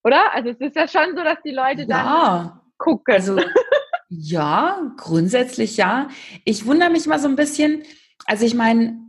Oder? 0.03 0.33
Also 0.33 0.49
es 0.49 0.59
ist 0.59 0.75
ja 0.75 0.87
schon 0.87 1.15
so, 1.15 1.23
dass 1.23 1.41
die 1.43 1.51
Leute 1.51 1.83
ja. 1.83 1.85
dann 1.87 2.61
gucken. 2.77 3.13
Also, 3.13 3.39
ja, 4.09 4.93
grundsätzlich 4.97 5.77
ja. 5.77 6.09
Ich 6.43 6.65
wundere 6.65 6.89
mich 6.89 7.07
mal 7.07 7.19
so 7.19 7.27
ein 7.27 7.35
bisschen. 7.35 7.83
Also 8.25 8.45
ich 8.45 8.53
meine, 8.53 8.99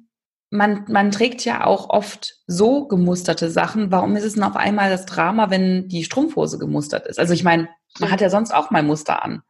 man, 0.50 0.84
man 0.88 1.10
trägt 1.10 1.44
ja 1.44 1.64
auch 1.64 1.90
oft 1.90 2.36
so 2.46 2.86
gemusterte 2.86 3.50
Sachen. 3.50 3.90
Warum 3.90 4.16
ist 4.16 4.24
es 4.24 4.34
denn 4.34 4.42
auf 4.42 4.56
einmal 4.56 4.90
das 4.90 5.06
Drama, 5.06 5.50
wenn 5.50 5.88
die 5.88 6.04
Strumpfhose 6.04 6.58
gemustert 6.58 7.06
ist? 7.06 7.18
Also 7.18 7.34
ich 7.34 7.44
meine, 7.44 7.68
man 7.98 8.10
hat 8.10 8.20
ja 8.20 8.30
sonst 8.30 8.52
auch 8.52 8.70
mal 8.70 8.82
Muster 8.82 9.22
an. 9.22 9.42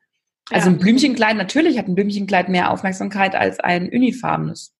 Also 0.50 0.68
ja. 0.68 0.74
ein 0.74 0.78
Blümchenkleid, 0.78 1.36
natürlich 1.36 1.78
hat 1.78 1.88
ein 1.88 1.94
Blümchenkleid 1.94 2.48
mehr 2.48 2.70
Aufmerksamkeit 2.70 3.34
als 3.34 3.58
ein 3.60 3.88
unifarbenes. 3.88 4.74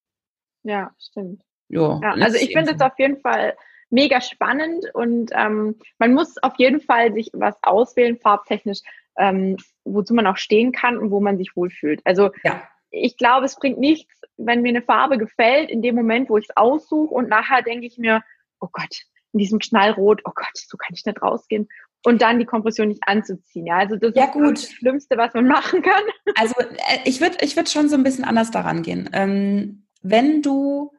Ja, 0.62 0.92
stimmt. 0.98 1.42
Jo, 1.68 2.00
ja, 2.02 2.12
also 2.12 2.37
ich 2.37 2.52
finde 2.52 2.72
es 2.74 2.81
auf 2.81 2.98
jeden 2.98 3.18
Fall 3.20 3.57
mega 3.90 4.20
spannend 4.20 4.85
und 4.94 5.31
ähm, 5.35 5.76
man 5.98 6.14
muss 6.14 6.37
auf 6.42 6.55
jeden 6.59 6.81
Fall 6.81 7.12
sich 7.12 7.31
was 7.33 7.57
auswählen, 7.62 8.18
farbtechnisch, 8.18 8.81
ähm, 9.18 9.57
wozu 9.85 10.14
man 10.14 10.26
auch 10.26 10.37
stehen 10.37 10.72
kann 10.72 10.98
und 10.98 11.11
wo 11.11 11.20
man 11.20 11.38
sich 11.38 11.57
wohlfühlt. 11.57 12.00
Also 12.05 12.31
ja. 12.44 12.62
ich 12.90 13.16
glaube, 13.16 13.46
es 13.46 13.57
bringt 13.57 13.79
nichts, 13.79 14.20
wenn 14.37 14.62
mir 14.62 14.70
eine 14.70 14.83
Farbe 14.83 15.18
gefällt, 15.18 15.70
in 15.70 15.83
dem 15.83 15.94
Moment, 15.94 16.29
wo 16.29 16.37
ich 16.37 16.46
es 16.48 16.57
aussuche 16.57 17.14
und 17.14 17.29
nachher 17.29 17.62
denke 17.62 17.87
ich 17.87 17.98
mir, 17.98 18.22
oh 18.61 18.68
Gott, 18.70 19.02
in 19.33 19.38
diesem 19.38 19.59
Knallrot, 19.59 20.22
oh 20.24 20.33
Gott, 20.35 20.50
so 20.55 20.76
kann 20.76 20.94
ich 20.94 21.05
nicht 21.05 21.22
rausgehen. 21.22 21.68
Und 22.05 22.22
dann 22.22 22.38
die 22.38 22.44
Kompression 22.44 22.88
nicht 22.88 23.02
anzuziehen. 23.07 23.66
Ja, 23.66 23.79
also 23.79 23.96
das 23.96 24.12
ja, 24.14 24.26
ist 24.26 24.33
gut. 24.33 24.52
das 24.52 24.70
Schlimmste, 24.70 25.16
was 25.16 25.35
man 25.35 25.46
machen 25.48 25.83
kann. 25.83 26.02
Also 26.37 26.55
äh, 26.61 26.98
ich 27.05 27.20
würde 27.20 27.38
ich 27.40 27.57
würd 27.57 27.68
schon 27.68 27.88
so 27.88 27.96
ein 27.96 28.05
bisschen 28.05 28.24
anders 28.24 28.50
daran 28.50 28.83
gehen. 28.83 29.11
Ähm, 29.12 29.87
wenn 30.02 30.40
du 30.40 30.92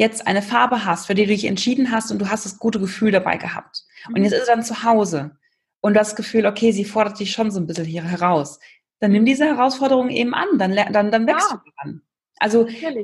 jetzt 0.00 0.26
eine 0.26 0.40
Farbe 0.40 0.86
hast, 0.86 1.06
für 1.06 1.14
die 1.14 1.26
du 1.26 1.28
dich 1.28 1.44
entschieden 1.44 1.90
hast 1.90 2.10
und 2.10 2.18
du 2.18 2.30
hast 2.30 2.46
das 2.46 2.58
gute 2.58 2.80
Gefühl 2.80 3.12
dabei 3.12 3.36
gehabt. 3.36 3.84
Und 4.08 4.18
mhm. 4.18 4.24
jetzt 4.24 4.32
ist 4.32 4.48
er 4.48 4.56
dann 4.56 4.64
zu 4.64 4.82
Hause 4.82 5.36
und 5.82 5.92
das 5.92 6.16
Gefühl, 6.16 6.46
okay, 6.46 6.72
sie 6.72 6.86
fordert 6.86 7.20
dich 7.20 7.32
schon 7.32 7.50
so 7.50 7.60
ein 7.60 7.66
bisschen 7.66 7.84
hier 7.84 8.02
heraus. 8.02 8.58
Dann 9.00 9.12
nimm 9.12 9.26
diese 9.26 9.44
Herausforderung 9.44 10.08
eben 10.08 10.32
an, 10.34 10.48
dann, 10.56 10.74
dann, 10.74 11.10
dann 11.10 11.26
wächst 11.26 11.50
ja. 11.50 11.62
du 11.62 11.70
dran. 11.76 12.02
Also 12.38 12.66
äh, 12.66 13.02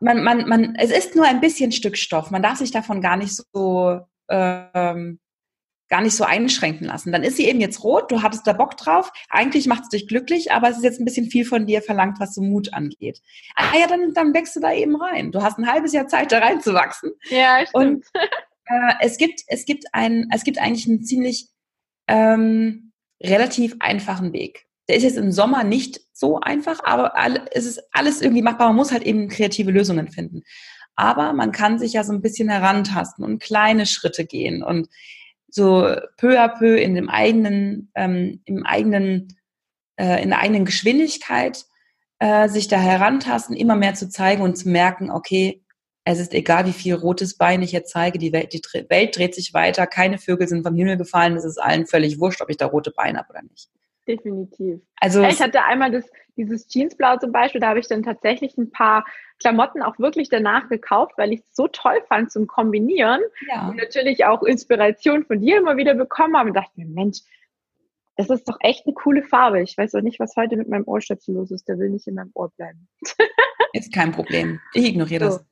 man, 0.00 0.24
man, 0.24 0.48
man, 0.48 0.74
es 0.76 0.90
ist 0.90 1.14
nur 1.14 1.26
ein 1.26 1.40
bisschen 1.40 1.72
Stück 1.72 1.98
Stoff. 1.98 2.30
Man 2.30 2.42
darf 2.42 2.56
sich 2.56 2.70
davon 2.70 3.02
gar 3.02 3.18
nicht 3.18 3.34
so 3.52 4.00
ähm, 4.30 5.20
gar 5.88 6.02
nicht 6.02 6.16
so 6.16 6.24
einschränken 6.24 6.86
lassen. 6.86 7.12
Dann 7.12 7.22
ist 7.22 7.36
sie 7.36 7.46
eben 7.46 7.60
jetzt 7.60 7.82
rot, 7.82 8.10
du 8.10 8.22
hattest 8.22 8.46
da 8.46 8.52
Bock 8.52 8.76
drauf, 8.76 9.10
eigentlich 9.30 9.66
macht 9.66 9.84
es 9.84 9.88
dich 9.88 10.06
glücklich, 10.06 10.52
aber 10.52 10.68
es 10.68 10.76
ist 10.76 10.84
jetzt 10.84 11.00
ein 11.00 11.04
bisschen 11.04 11.30
viel 11.30 11.44
von 11.44 11.66
dir 11.66 11.82
verlangt, 11.82 12.20
was 12.20 12.34
so 12.34 12.42
Mut 12.42 12.72
angeht. 12.74 13.20
Ah 13.56 13.76
ja, 13.78 13.86
dann, 13.86 14.12
dann 14.14 14.34
wächst 14.34 14.56
du 14.56 14.60
da 14.60 14.72
eben 14.72 14.96
rein. 14.96 15.32
Du 15.32 15.42
hast 15.42 15.58
ein 15.58 15.70
halbes 15.70 15.92
Jahr 15.92 16.08
Zeit, 16.08 16.32
da 16.32 16.38
reinzuwachsen. 16.38 17.12
Ja, 17.30 17.66
stimmt. 17.66 17.74
Und 17.74 18.06
äh, 18.66 18.92
es 19.00 19.16
gibt, 19.16 19.42
es 19.46 19.64
gibt 19.64 19.84
ein, 19.92 20.28
es 20.32 20.44
gibt 20.44 20.58
eigentlich 20.58 20.86
einen 20.86 21.04
ziemlich 21.04 21.48
ähm, 22.06 22.92
relativ 23.22 23.76
einfachen 23.80 24.32
Weg. 24.32 24.66
Der 24.88 24.96
ist 24.96 25.02
jetzt 25.02 25.18
im 25.18 25.32
Sommer 25.32 25.64
nicht 25.64 26.00
so 26.12 26.40
einfach, 26.40 26.82
aber 26.84 27.12
es 27.52 27.66
ist 27.66 27.82
alles 27.92 28.22
irgendwie 28.22 28.42
machbar. 28.42 28.68
Man 28.68 28.76
muss 28.76 28.92
halt 28.92 29.02
eben 29.02 29.28
kreative 29.28 29.70
Lösungen 29.70 30.08
finden. 30.08 30.42
Aber 30.96 31.32
man 31.32 31.52
kann 31.52 31.78
sich 31.78 31.92
ja 31.92 32.02
so 32.02 32.12
ein 32.12 32.22
bisschen 32.22 32.48
herantasten 32.48 33.24
und 33.24 33.40
kleine 33.40 33.86
Schritte 33.86 34.24
gehen 34.24 34.64
und 34.64 34.88
so 35.50 35.94
peu 36.16 36.38
à 36.38 36.48
peu 36.48 36.76
in 36.76 36.94
dem 36.94 37.08
eigenen, 37.08 37.90
ähm, 37.94 38.40
im 38.44 38.64
eigenen, 38.64 39.36
äh, 39.96 40.22
in 40.22 40.30
der 40.30 40.40
eigenen 40.40 40.64
Geschwindigkeit 40.64 41.64
äh, 42.18 42.48
sich 42.48 42.68
da 42.68 42.78
herantasten, 42.78 43.56
immer 43.56 43.76
mehr 43.76 43.94
zu 43.94 44.08
zeigen 44.08 44.42
und 44.42 44.56
zu 44.56 44.68
merken, 44.68 45.10
okay, 45.10 45.62
es 46.04 46.18
ist 46.20 46.32
egal, 46.32 46.66
wie 46.66 46.72
viel 46.72 46.94
rotes 46.94 47.36
Bein 47.36 47.62
ich 47.62 47.72
jetzt 47.72 47.90
zeige, 47.90 48.18
die 48.18 48.32
Welt, 48.32 48.52
die 48.52 48.62
Welt 48.88 49.16
dreht 49.16 49.34
sich 49.34 49.52
weiter, 49.52 49.86
keine 49.86 50.18
Vögel 50.18 50.48
sind 50.48 50.62
vom 50.66 50.74
Himmel 50.74 50.96
gefallen, 50.96 51.36
es 51.36 51.44
ist 51.44 51.58
allen 51.58 51.86
völlig 51.86 52.18
wurscht, 52.18 52.40
ob 52.40 52.48
ich 52.48 52.56
da 52.56 52.66
rote 52.66 52.92
Beine 52.92 53.18
habe 53.18 53.30
oder 53.30 53.42
nicht. 53.42 53.68
Definitiv. 54.08 54.80
Also 54.96 55.22
ich 55.22 55.40
hatte 55.40 55.62
einmal 55.64 55.90
das, 55.90 56.10
dieses 56.36 56.66
Jeansblau 56.68 57.18
zum 57.18 57.30
Beispiel, 57.30 57.60
da 57.60 57.68
habe 57.68 57.78
ich 57.78 57.88
dann 57.88 58.02
tatsächlich 58.02 58.56
ein 58.56 58.70
paar 58.70 59.04
Klamotten 59.38 59.82
auch 59.82 59.98
wirklich 59.98 60.30
danach 60.30 60.68
gekauft, 60.68 61.12
weil 61.18 61.32
ich 61.32 61.40
es 61.40 61.54
so 61.54 61.68
toll 61.68 62.00
fand 62.08 62.32
zum 62.32 62.46
Kombinieren 62.46 63.20
ja. 63.48 63.68
und 63.68 63.76
natürlich 63.76 64.24
auch 64.24 64.42
Inspiration 64.42 65.24
von 65.24 65.40
dir 65.40 65.58
immer 65.58 65.76
wieder 65.76 65.94
bekommen 65.94 66.36
habe 66.36 66.48
und 66.48 66.56
dachte 66.56 66.72
mir, 66.76 66.86
Mensch, 66.86 67.18
das 68.16 68.30
ist 68.30 68.48
doch 68.48 68.56
echt 68.60 68.86
eine 68.86 68.94
coole 68.94 69.22
Farbe. 69.22 69.60
Ich 69.62 69.76
weiß 69.76 69.94
auch 69.94 70.00
nicht, 70.00 70.18
was 70.18 70.34
heute 70.36 70.56
mit 70.56 70.68
meinem 70.68 70.88
Ohrstöpsel 70.88 71.36
los 71.36 71.52
ist. 71.52 71.68
Der 71.68 71.78
will 71.78 71.90
nicht 71.90 72.08
in 72.08 72.14
meinem 72.14 72.32
Ohr 72.34 72.50
bleiben. 72.56 72.88
ist 73.74 73.92
kein 73.92 74.10
Problem. 74.10 74.58
Ich 74.74 74.86
ignoriere 74.86 75.30
so. 75.30 75.38
das. 75.38 75.46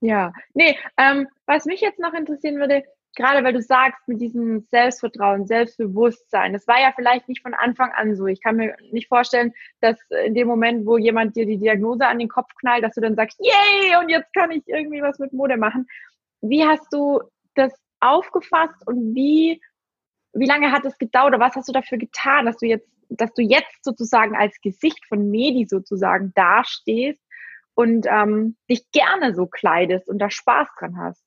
Ja, 0.00 0.32
nee, 0.54 0.78
ähm, 0.96 1.26
was 1.46 1.64
mich 1.64 1.80
jetzt 1.80 1.98
noch 1.98 2.14
interessieren 2.14 2.58
würde, 2.58 2.84
gerade 3.16 3.42
weil 3.42 3.54
du 3.54 3.62
sagst, 3.62 4.06
mit 4.06 4.20
diesem 4.20 4.60
Selbstvertrauen, 4.60 5.46
Selbstbewusstsein, 5.46 6.52
das 6.52 6.68
war 6.68 6.80
ja 6.80 6.92
vielleicht 6.94 7.28
nicht 7.28 7.42
von 7.42 7.54
Anfang 7.54 7.90
an 7.92 8.14
so. 8.14 8.26
Ich 8.26 8.42
kann 8.42 8.56
mir 8.56 8.76
nicht 8.92 9.08
vorstellen, 9.08 9.52
dass 9.80 9.98
in 10.24 10.34
dem 10.34 10.46
Moment, 10.46 10.86
wo 10.86 10.98
jemand 10.98 11.34
dir 11.34 11.46
die 11.46 11.58
Diagnose 11.58 12.06
an 12.06 12.18
den 12.18 12.28
Kopf 12.28 12.50
knallt, 12.60 12.84
dass 12.84 12.94
du 12.94 13.00
dann 13.00 13.16
sagst, 13.16 13.40
yay, 13.40 13.96
und 14.00 14.10
jetzt 14.10 14.32
kann 14.34 14.50
ich 14.50 14.62
irgendwie 14.66 15.02
was 15.02 15.18
mit 15.18 15.32
Mode 15.32 15.56
machen. 15.56 15.86
Wie 16.42 16.64
hast 16.64 16.92
du 16.92 17.22
das 17.54 17.72
aufgefasst 18.00 18.86
und 18.86 19.14
wie, 19.14 19.60
wie 20.34 20.46
lange 20.46 20.70
hat 20.70 20.84
es 20.84 20.98
gedauert 20.98 21.28
oder 21.28 21.40
was 21.40 21.56
hast 21.56 21.68
du 21.68 21.72
dafür 21.72 21.98
getan, 21.98 22.44
dass 22.44 22.58
du 22.58 22.66
jetzt, 22.66 22.88
dass 23.08 23.32
du 23.32 23.42
jetzt 23.42 23.82
sozusagen 23.82 24.36
als 24.36 24.60
Gesicht 24.60 25.06
von 25.06 25.30
Medi 25.30 25.64
sozusagen 25.64 26.32
dastehst 26.34 27.22
und 27.74 28.06
ähm, 28.08 28.56
dich 28.68 28.90
gerne 28.90 29.34
so 29.34 29.46
kleidest 29.46 30.08
und 30.08 30.18
da 30.18 30.28
Spaß 30.28 30.68
dran 30.78 30.98
hast? 30.98 31.25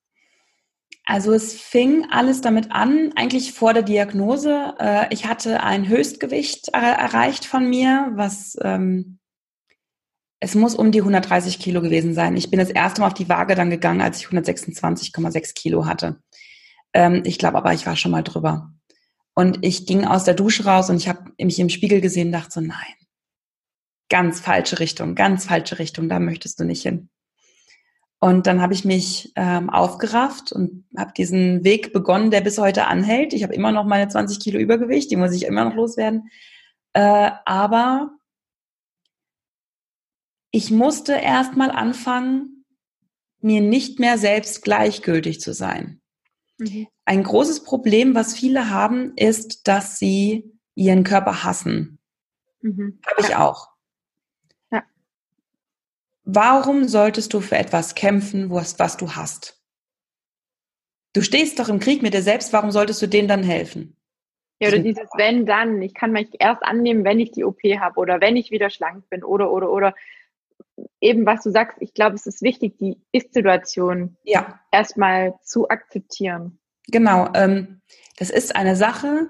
Also 1.09 1.33
es 1.33 1.55
fing 1.55 2.05
alles 2.11 2.41
damit 2.41 2.71
an, 2.71 3.13
eigentlich 3.15 3.53
vor 3.53 3.73
der 3.73 3.81
Diagnose. 3.81 4.75
Äh, 4.77 5.07
ich 5.09 5.25
hatte 5.25 5.63
ein 5.63 5.87
Höchstgewicht 5.87 6.67
erreicht 6.67 7.45
von 7.45 7.67
mir, 7.67 8.11
was 8.13 8.55
ähm, 8.61 9.17
es 10.39 10.53
muss 10.53 10.75
um 10.75 10.91
die 10.91 10.99
130 10.99 11.57
Kilo 11.57 11.81
gewesen 11.81 12.13
sein. 12.13 12.37
Ich 12.37 12.51
bin 12.51 12.59
das 12.59 12.69
erste 12.69 13.01
Mal 13.01 13.07
auf 13.07 13.15
die 13.15 13.27
Waage 13.27 13.55
dann 13.55 13.71
gegangen, 13.71 14.01
als 14.01 14.19
ich 14.19 14.27
126,6 14.27 15.55
Kilo 15.55 15.87
hatte. 15.87 16.21
Ähm, 16.93 17.23
ich 17.25 17.39
glaube 17.39 17.57
aber, 17.57 17.73
ich 17.73 17.87
war 17.87 17.95
schon 17.95 18.11
mal 18.11 18.23
drüber. 18.23 18.71
Und 19.33 19.65
ich 19.65 19.87
ging 19.87 20.05
aus 20.05 20.25
der 20.25 20.35
Dusche 20.35 20.65
raus 20.65 20.91
und 20.91 20.97
ich 20.97 21.09
habe 21.09 21.31
mich 21.39 21.57
im 21.57 21.69
Spiegel 21.69 22.01
gesehen 22.01 22.27
und 22.27 22.33
dachte 22.33 22.51
so, 22.51 22.61
nein, 22.61 22.93
ganz 24.09 24.41
falsche 24.41 24.77
Richtung, 24.77 25.15
ganz 25.15 25.45
falsche 25.45 25.79
Richtung, 25.79 26.07
da 26.07 26.19
möchtest 26.19 26.59
du 26.59 26.65
nicht 26.65 26.83
hin. 26.83 27.09
Und 28.21 28.47
dann 28.47 28.61
habe 28.61 28.73
ich 28.73 28.83
mich 28.83 29.31
ähm, 29.35 29.69
aufgerafft 29.69 30.51
und 30.51 30.85
habe 30.97 31.13
diesen 31.13 31.63
Weg 31.63 31.93
begonnen, 31.93 32.31
der 32.31 32.41
bis 32.41 32.57
heute 32.57 32.87
anhält. 32.87 33.33
Ich 33.33 33.43
habe 33.43 33.55
immer 33.55 33.71
noch 33.71 33.85
meine 33.85 34.09
20 34.09 34.41
Kilo 34.41 34.59
Übergewicht, 34.59 35.09
die 35.09 35.15
muss 35.15 35.33
ich 35.33 35.45
immer 35.45 35.63
noch 35.63 35.75
loswerden. 35.75 36.29
Äh, 36.93 37.31
aber 37.45 38.11
ich 40.51 40.69
musste 40.69 41.13
erst 41.13 41.55
mal 41.55 41.71
anfangen, 41.71 42.65
mir 43.39 43.61
nicht 43.61 43.99
mehr 43.99 44.17
selbst 44.17 44.63
gleichgültig 44.63 45.39
zu 45.39 45.53
sein. 45.53 46.01
Mhm. 46.57 46.87
Ein 47.05 47.23
großes 47.23 47.63
Problem, 47.63 48.15
was 48.15 48.33
viele 48.33 48.69
haben, 48.69 49.13
ist, 49.15 49.67
dass 49.67 49.97
sie 49.97 50.51
ihren 50.75 51.05
Körper 51.05 51.45
hassen. 51.45 51.99
Mhm. 52.61 52.99
Habe 53.05 53.21
ich 53.21 53.35
auch. 53.35 53.69
Warum 56.31 56.87
solltest 56.87 57.33
du 57.33 57.41
für 57.41 57.57
etwas 57.57 57.95
kämpfen, 57.95 58.51
was, 58.51 58.77
was 58.77 58.97
du 58.97 59.15
hast? 59.15 59.59
Du 61.13 61.21
stehst 61.21 61.57
doch 61.57 61.69
im 61.69 61.79
Krieg 61.79 62.03
mit 62.03 62.13
dir 62.13 62.21
selbst, 62.21 62.53
warum 62.53 62.71
solltest 62.71 63.01
du 63.01 63.07
denen 63.07 63.27
dann 63.27 63.41
helfen? 63.41 63.97
Ja, 64.61 64.67
oder 64.67 64.79
dieses 64.79 65.07
wenn 65.15 65.45
dann. 65.47 65.81
Ich 65.81 65.95
kann 65.95 66.11
mich 66.11 66.29
erst 66.37 66.61
annehmen, 66.61 67.03
wenn 67.03 67.19
ich 67.19 67.31
die 67.31 67.43
OP 67.43 67.61
habe 67.63 67.99
oder 67.99 68.21
wenn 68.21 68.35
ich 68.35 68.51
wieder 68.51 68.69
schlank 68.69 69.09
bin 69.09 69.23
oder 69.23 69.51
oder 69.51 69.71
oder 69.71 69.95
eben 71.01 71.25
was 71.25 71.43
du 71.43 71.49
sagst, 71.49 71.77
ich 71.79 71.93
glaube, 71.93 72.15
es 72.15 72.27
ist 72.27 72.43
wichtig, 72.43 72.77
die 72.77 73.01
Ist-Situation 73.11 74.17
ja. 74.23 74.59
erstmal 74.71 75.33
zu 75.43 75.69
akzeptieren. 75.69 76.59
Genau. 76.87 77.29
Ähm, 77.33 77.81
das 78.17 78.29
ist 78.29 78.55
eine 78.55 78.75
Sache, 78.75 79.29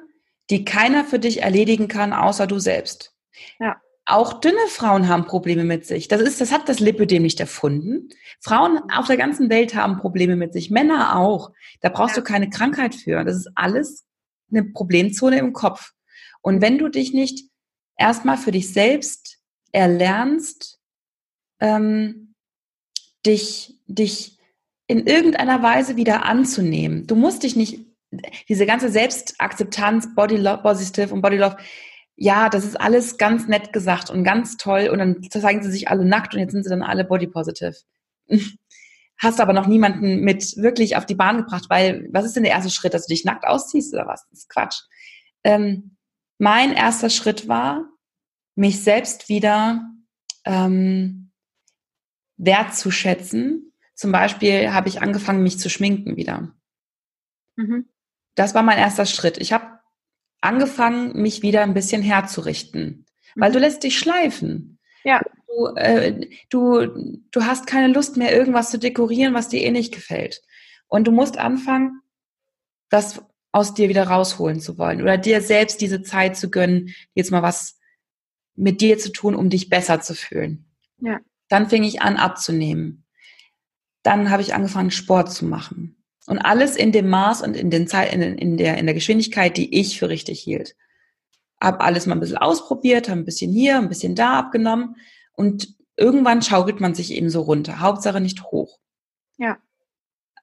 die 0.49 0.65
keiner 0.65 1.05
für 1.05 1.19
dich 1.19 1.43
erledigen 1.43 1.87
kann, 1.87 2.11
außer 2.11 2.45
du 2.45 2.59
selbst. 2.59 3.15
Ja. 3.59 3.79
Auch 4.09 4.33
dünne 4.39 4.57
Frauen 4.69 5.07
haben 5.07 5.25
Probleme 5.25 5.63
mit 5.63 5.85
sich. 5.85 6.07
Das 6.07 6.19
ist, 6.19 6.41
das 6.41 6.51
hat 6.51 6.67
das 6.67 6.79
Lipödem 6.79 7.21
nicht 7.21 7.39
erfunden. 7.39 8.09
Frauen 8.39 8.79
auf 8.91 9.05
der 9.05 9.17
ganzen 9.17 9.51
Welt 9.51 9.75
haben 9.75 9.97
Probleme 9.97 10.35
mit 10.35 10.51
sich. 10.51 10.71
Männer 10.71 11.15
auch. 11.15 11.51
Da 11.81 11.89
brauchst 11.89 12.15
ja. 12.15 12.23
du 12.23 12.27
keine 12.27 12.49
Krankheit 12.49 12.95
für. 12.95 13.23
Das 13.23 13.35
ist 13.35 13.51
alles 13.53 14.05
eine 14.51 14.63
Problemzone 14.63 15.37
im 15.37 15.53
Kopf. 15.53 15.91
Und 16.41 16.59
wenn 16.59 16.79
du 16.79 16.89
dich 16.89 17.13
nicht 17.13 17.49
erstmal 17.97 18.37
für 18.37 18.51
dich 18.51 18.73
selbst 18.73 19.37
erlernst, 19.71 20.79
ähm, 21.59 22.33
dich, 23.25 23.79
dich 23.85 24.39
in 24.87 25.05
irgendeiner 25.05 25.61
Weise 25.61 25.97
wieder 25.97 26.25
anzunehmen. 26.25 27.05
Du 27.05 27.15
musst 27.15 27.43
dich 27.43 27.55
nicht, 27.55 27.85
diese 28.47 28.65
ganze 28.65 28.89
Selbstakzeptanz, 28.89 30.15
Body 30.15 30.41
Positive 30.63 31.13
und 31.13 31.21
Body 31.21 31.37
Love, 31.37 31.57
ja, 32.21 32.49
das 32.49 32.65
ist 32.65 32.79
alles 32.79 33.17
ganz 33.17 33.47
nett 33.47 33.71
gesagt 33.71 34.09
und 34.09 34.25
ganz 34.25 34.57
toll 34.57 34.89
und 34.91 34.99
dann 34.99 35.23
zeigen 35.29 35.63
sie 35.63 35.71
sich 35.71 35.87
alle 35.87 36.03
nackt 36.03 36.33
und 36.33 36.41
jetzt 36.41 36.51
sind 36.51 36.63
sie 36.63 36.69
dann 36.69 36.83
alle 36.83 37.05
Body 37.05 37.27
Positive. 37.27 37.75
Hast 39.17 39.39
aber 39.39 39.53
noch 39.53 39.67
niemanden 39.67 40.21
mit 40.21 40.57
wirklich 40.57 40.97
auf 40.97 41.05
die 41.05 41.15
Bahn 41.15 41.37
gebracht, 41.37 41.65
weil 41.69 42.09
was 42.11 42.25
ist 42.25 42.35
denn 42.35 42.43
der 42.43 42.51
erste 42.51 42.71
Schritt, 42.71 42.93
dass 42.93 43.05
du 43.05 43.13
dich 43.13 43.23
nackt 43.23 43.45
ausziehst 43.45 43.93
oder 43.93 44.05
was? 44.05 44.27
Das 44.29 44.39
ist 44.39 44.49
Quatsch. 44.49 44.81
Ähm, 45.45 45.95
mein 46.37 46.73
erster 46.73 47.09
Schritt 47.09 47.47
war, 47.47 47.85
mich 48.55 48.81
selbst 48.83 49.29
wieder 49.29 49.89
ähm, 50.43 51.31
wertzuschätzen. 52.35 53.73
Zum 53.95 54.11
Beispiel 54.11 54.73
habe 54.73 54.89
ich 54.89 55.01
angefangen, 55.01 55.43
mich 55.43 55.57
zu 55.59 55.69
schminken 55.69 56.17
wieder. 56.17 56.53
Mhm. 57.55 57.89
Das 58.35 58.55
war 58.55 58.63
mein 58.63 58.77
erster 58.77 59.05
Schritt. 59.05 59.37
Ich 59.37 59.53
habe 59.53 59.78
angefangen, 60.41 61.21
mich 61.21 61.41
wieder 61.41 61.63
ein 61.63 61.73
bisschen 61.73 62.01
herzurichten, 62.01 63.05
mhm. 63.35 63.41
weil 63.41 63.51
du 63.51 63.59
lässt 63.59 63.83
dich 63.83 63.97
schleifen. 63.97 64.79
Ja. 65.03 65.21
Du, 65.47 65.67
äh, 65.75 66.27
du, 66.49 67.21
du 67.31 67.43
hast 67.43 67.67
keine 67.67 67.91
Lust 67.91 68.17
mehr, 68.17 68.35
irgendwas 68.35 68.71
zu 68.71 68.77
dekorieren, 68.77 69.33
was 69.33 69.49
dir 69.49 69.63
eh 69.63 69.71
nicht 69.71 69.93
gefällt. 69.93 70.41
Und 70.87 71.07
du 71.07 71.11
musst 71.11 71.37
anfangen, 71.37 72.01
das 72.89 73.21
aus 73.51 73.73
dir 73.73 73.89
wieder 73.89 74.07
rausholen 74.07 74.59
zu 74.59 74.77
wollen 74.77 75.01
oder 75.01 75.17
dir 75.17 75.41
selbst 75.41 75.81
diese 75.81 76.01
Zeit 76.03 76.37
zu 76.37 76.51
gönnen, 76.51 76.93
jetzt 77.13 77.31
mal 77.31 77.41
was 77.41 77.79
mit 78.55 78.81
dir 78.81 78.97
zu 78.99 79.11
tun, 79.11 79.35
um 79.35 79.49
dich 79.49 79.69
besser 79.69 80.01
zu 80.01 80.13
fühlen. 80.13 80.65
Ja. 80.99 81.19
Dann 81.47 81.69
fing 81.69 81.83
ich 81.83 82.01
an 82.01 82.17
abzunehmen. 82.17 83.05
Dann 84.03 84.29
habe 84.29 84.41
ich 84.41 84.53
angefangen, 84.53 84.91
Sport 84.91 85.31
zu 85.31 85.45
machen. 85.45 85.98
Und 86.27 86.39
alles 86.39 86.75
in 86.75 86.91
dem 86.91 87.09
Maß 87.09 87.41
und 87.41 87.55
in, 87.55 87.69
den 87.69 87.87
Zeit, 87.87 88.13
in, 88.13 88.21
in, 88.21 88.57
der, 88.57 88.77
in 88.77 88.85
der 88.85 88.93
Geschwindigkeit, 88.93 89.57
die 89.57 89.79
ich 89.79 89.97
für 89.97 90.09
richtig 90.09 90.39
hielt. 90.41 90.75
Hab 91.59 91.83
alles 91.83 92.05
mal 92.05 92.15
ein 92.15 92.19
bisschen 92.19 92.37
ausprobiert, 92.37 93.09
habe 93.09 93.21
ein 93.21 93.25
bisschen 93.25 93.51
hier, 93.51 93.77
ein 93.77 93.89
bisschen 93.89 94.15
da 94.15 94.39
abgenommen. 94.39 94.95
Und 95.33 95.75
irgendwann 95.97 96.41
schaukelt 96.41 96.79
man 96.79 96.93
sich 96.95 97.11
eben 97.11 97.29
so 97.29 97.41
runter. 97.41 97.79
Hauptsache 97.79 98.21
nicht 98.21 98.43
hoch. 98.43 98.79
Ja. 99.37 99.57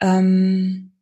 Ähm, 0.01 0.97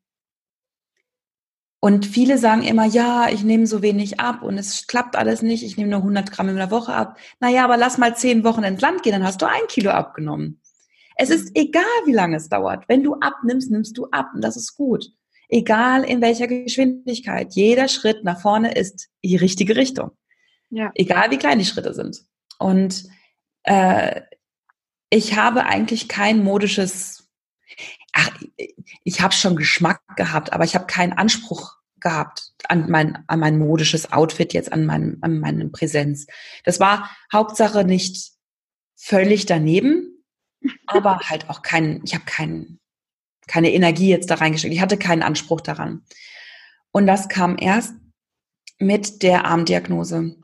und 1.84 2.06
viele 2.06 2.38
sagen 2.38 2.62
immer, 2.62 2.86
ja, 2.86 3.28
ich 3.28 3.44
nehme 3.44 3.66
so 3.66 3.82
wenig 3.82 4.18
ab 4.18 4.42
und 4.42 4.56
es 4.56 4.86
klappt 4.86 5.16
alles 5.16 5.42
nicht, 5.42 5.62
ich 5.62 5.76
nehme 5.76 5.90
nur 5.90 5.98
100 5.98 6.32
Gramm 6.32 6.48
in 6.48 6.56
der 6.56 6.70
Woche 6.70 6.94
ab. 6.94 7.18
Naja, 7.40 7.62
aber 7.62 7.76
lass 7.76 7.98
mal 7.98 8.16
zehn 8.16 8.42
Wochen 8.42 8.62
ins 8.62 8.80
Land 8.80 9.02
gehen, 9.02 9.12
dann 9.12 9.22
hast 9.22 9.42
du 9.42 9.46
ein 9.46 9.66
Kilo 9.68 9.90
abgenommen. 9.90 10.62
Es 11.16 11.30
ist 11.30 11.50
egal, 11.54 11.84
wie 12.06 12.12
lange 12.12 12.36
es 12.36 12.48
dauert. 12.48 12.88
Wenn 12.88 13.02
du 13.02 13.14
abnimmst, 13.14 13.70
nimmst 13.70 13.96
du 13.96 14.06
ab 14.10 14.30
und 14.34 14.42
das 14.42 14.56
ist 14.56 14.74
gut. 14.74 15.10
Egal 15.48 16.04
in 16.04 16.20
welcher 16.20 16.46
Geschwindigkeit. 16.48 17.54
Jeder 17.54 17.88
Schritt 17.88 18.24
nach 18.24 18.40
vorne 18.40 18.74
ist 18.74 19.08
die 19.22 19.36
richtige 19.36 19.76
Richtung. 19.76 20.10
Ja. 20.70 20.90
Egal 20.94 21.30
wie 21.30 21.38
klein 21.38 21.58
die 21.58 21.64
Schritte 21.64 21.94
sind. 21.94 22.24
Und 22.58 23.04
äh, 23.62 24.22
ich 25.10 25.36
habe 25.36 25.64
eigentlich 25.64 26.08
kein 26.08 26.42
modisches 26.42 27.24
ach, 28.14 28.30
ich 29.02 29.20
habe 29.20 29.34
schon 29.34 29.56
Geschmack 29.56 30.00
gehabt, 30.16 30.52
aber 30.52 30.64
ich 30.64 30.74
habe 30.74 30.86
keinen 30.86 31.12
Anspruch 31.12 31.76
gehabt 32.00 32.52
an 32.68 32.90
mein, 32.90 33.24
an 33.26 33.40
mein 33.40 33.58
modisches 33.58 34.12
Outfit 34.12 34.52
jetzt, 34.52 34.72
an, 34.72 34.86
mein, 34.86 35.18
an 35.20 35.40
meine 35.40 35.68
Präsenz. 35.68 36.26
Das 36.64 36.80
war 36.80 37.10
Hauptsache 37.32 37.84
nicht 37.84 38.32
völlig 38.94 39.46
daneben, 39.46 40.13
aber 40.86 41.20
halt 41.20 41.50
auch 41.50 41.62
kein, 41.62 42.02
ich 42.04 42.14
habe 42.14 42.24
keinen, 42.24 42.78
keine 43.46 43.72
Energie 43.72 44.08
jetzt 44.08 44.30
da 44.30 44.36
reingesteckt. 44.36 44.74
Ich 44.74 44.80
hatte 44.80 44.98
keinen 44.98 45.22
Anspruch 45.22 45.60
daran. 45.60 46.04
Und 46.92 47.06
das 47.06 47.28
kam 47.28 47.56
erst 47.58 47.94
mit 48.78 49.22
der 49.22 49.44
Armdiagnose. 49.44 50.36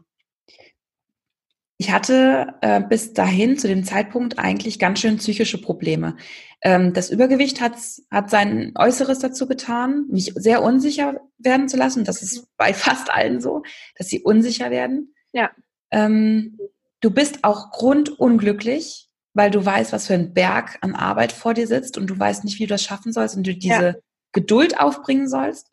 Ich 1.78 1.90
hatte 1.90 2.58
äh, 2.60 2.82
bis 2.82 3.14
dahin 3.14 3.56
zu 3.56 3.66
dem 3.66 3.84
Zeitpunkt 3.84 4.38
eigentlich 4.38 4.78
ganz 4.78 5.00
schön 5.00 5.16
psychische 5.16 5.58
Probleme. 5.58 6.16
Ähm, 6.62 6.92
das 6.92 7.08
Übergewicht 7.08 7.60
hat, 7.62 7.74
hat 8.10 8.28
sein 8.28 8.72
Äußeres 8.74 9.18
dazu 9.18 9.46
getan, 9.46 10.04
mich 10.10 10.32
sehr 10.34 10.62
unsicher 10.62 11.20
werden 11.38 11.68
zu 11.70 11.78
lassen. 11.78 12.04
Das 12.04 12.22
ist 12.22 12.48
bei 12.58 12.74
fast 12.74 13.10
allen 13.10 13.40
so, 13.40 13.62
dass 13.96 14.08
sie 14.08 14.20
unsicher 14.20 14.70
werden. 14.70 15.14
Ja. 15.32 15.50
Ähm, 15.90 16.58
du 17.00 17.10
bist 17.10 17.44
auch 17.44 17.70
grundunglücklich, 17.70 19.09
weil 19.34 19.50
du 19.50 19.64
weißt, 19.64 19.92
was 19.92 20.06
für 20.06 20.14
ein 20.14 20.34
Berg 20.34 20.78
an 20.80 20.94
Arbeit 20.94 21.32
vor 21.32 21.54
dir 21.54 21.66
sitzt 21.66 21.96
und 21.96 22.08
du 22.08 22.18
weißt 22.18 22.44
nicht, 22.44 22.58
wie 22.58 22.64
du 22.64 22.74
das 22.74 22.82
schaffen 22.82 23.12
sollst 23.12 23.36
und 23.36 23.46
du 23.46 23.54
diese 23.54 23.86
ja. 23.86 23.94
Geduld 24.32 24.78
aufbringen 24.78 25.28
sollst. 25.28 25.70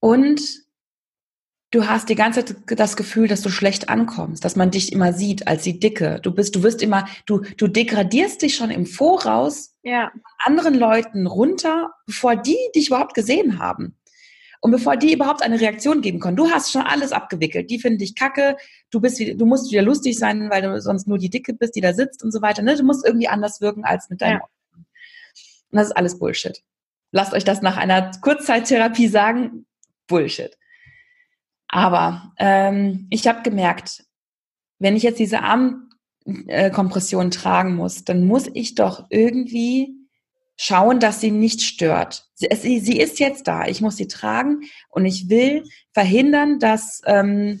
Und 0.00 0.40
du 1.70 1.86
hast 1.86 2.08
die 2.08 2.14
ganze 2.14 2.44
Zeit 2.44 2.56
das 2.66 2.96
Gefühl, 2.96 3.28
dass 3.28 3.42
du 3.42 3.48
schlecht 3.48 3.88
ankommst, 3.88 4.44
dass 4.44 4.56
man 4.56 4.70
dich 4.70 4.92
immer 4.92 5.12
sieht 5.12 5.48
als 5.48 5.62
die 5.62 5.78
Dicke. 5.78 6.20
Du 6.22 6.32
bist, 6.32 6.54
du 6.54 6.62
wirst 6.62 6.82
immer, 6.82 7.06
du, 7.26 7.40
du 7.56 7.68
degradierst 7.68 8.42
dich 8.42 8.54
schon 8.56 8.70
im 8.70 8.86
Voraus 8.86 9.74
ja. 9.82 10.12
anderen 10.44 10.74
Leuten 10.74 11.26
runter, 11.26 11.92
bevor 12.06 12.36
die 12.36 12.58
dich 12.74 12.88
überhaupt 12.88 13.14
gesehen 13.14 13.58
haben. 13.58 13.96
Und 14.60 14.70
bevor 14.70 14.96
die 14.96 15.12
überhaupt 15.12 15.42
eine 15.42 15.60
Reaktion 15.60 16.00
geben 16.00 16.20
können. 16.20 16.36
Du 16.36 16.50
hast 16.50 16.72
schon 16.72 16.82
alles 16.82 17.12
abgewickelt. 17.12 17.70
Die 17.70 17.78
finden 17.78 17.98
dich 17.98 18.14
kacke. 18.14 18.56
Du 18.90 19.00
bist, 19.00 19.20
du 19.20 19.46
musst 19.46 19.70
wieder 19.70 19.82
lustig 19.82 20.18
sein, 20.18 20.50
weil 20.50 20.62
du 20.62 20.80
sonst 20.80 21.06
nur 21.06 21.18
die 21.18 21.30
Dicke 21.30 21.54
bist, 21.54 21.76
die 21.76 21.80
da 21.80 21.92
sitzt 21.92 22.22
und 22.22 22.32
so 22.32 22.42
weiter. 22.42 22.62
Ne? 22.62 22.76
Du 22.76 22.82
musst 22.82 23.06
irgendwie 23.06 23.28
anders 23.28 23.60
wirken 23.60 23.84
als 23.84 24.10
mit 24.10 24.20
deinem. 24.20 24.40
Ja. 24.40 24.48
Und 25.70 25.78
das 25.78 25.88
ist 25.88 25.96
alles 25.96 26.18
Bullshit. 26.18 26.62
Lasst 27.12 27.32
euch 27.32 27.44
das 27.44 27.62
nach 27.62 27.76
einer 27.76 28.10
Kurzzeittherapie 28.20 29.08
sagen. 29.08 29.66
Bullshit. 30.06 30.56
Aber 31.68 32.32
ähm, 32.38 33.06
ich 33.10 33.26
habe 33.26 33.42
gemerkt, 33.42 34.04
wenn 34.78 34.96
ich 34.96 35.02
jetzt 35.02 35.18
diese 35.18 35.40
Armkompression 35.40 37.30
tragen 37.30 37.74
muss, 37.74 38.04
dann 38.04 38.26
muss 38.26 38.48
ich 38.52 38.74
doch 38.74 39.06
irgendwie 39.10 39.95
schauen, 40.56 41.00
dass 41.00 41.20
sie 41.20 41.30
nicht 41.30 41.62
stört. 41.62 42.26
Sie, 42.34 42.80
sie, 42.80 42.98
ist 42.98 43.18
jetzt 43.18 43.46
da. 43.46 43.66
Ich 43.66 43.80
muss 43.80 43.96
sie 43.96 44.08
tragen 44.08 44.62
und 44.88 45.04
ich 45.04 45.28
will 45.28 45.64
verhindern, 45.92 46.58
dass, 46.58 47.02
ähm, 47.06 47.60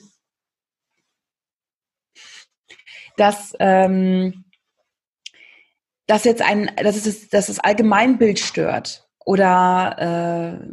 dass, 3.16 3.54
ähm, 3.60 4.44
dass 6.06 6.24
jetzt 6.24 6.42
ein, 6.42 6.70
dass 6.76 7.06
es, 7.06 7.28
dass 7.28 7.46
das 7.46 7.60
Allgemeinbild 7.60 8.38
stört. 8.38 9.08
oder 9.24 10.60
äh, 10.62 10.66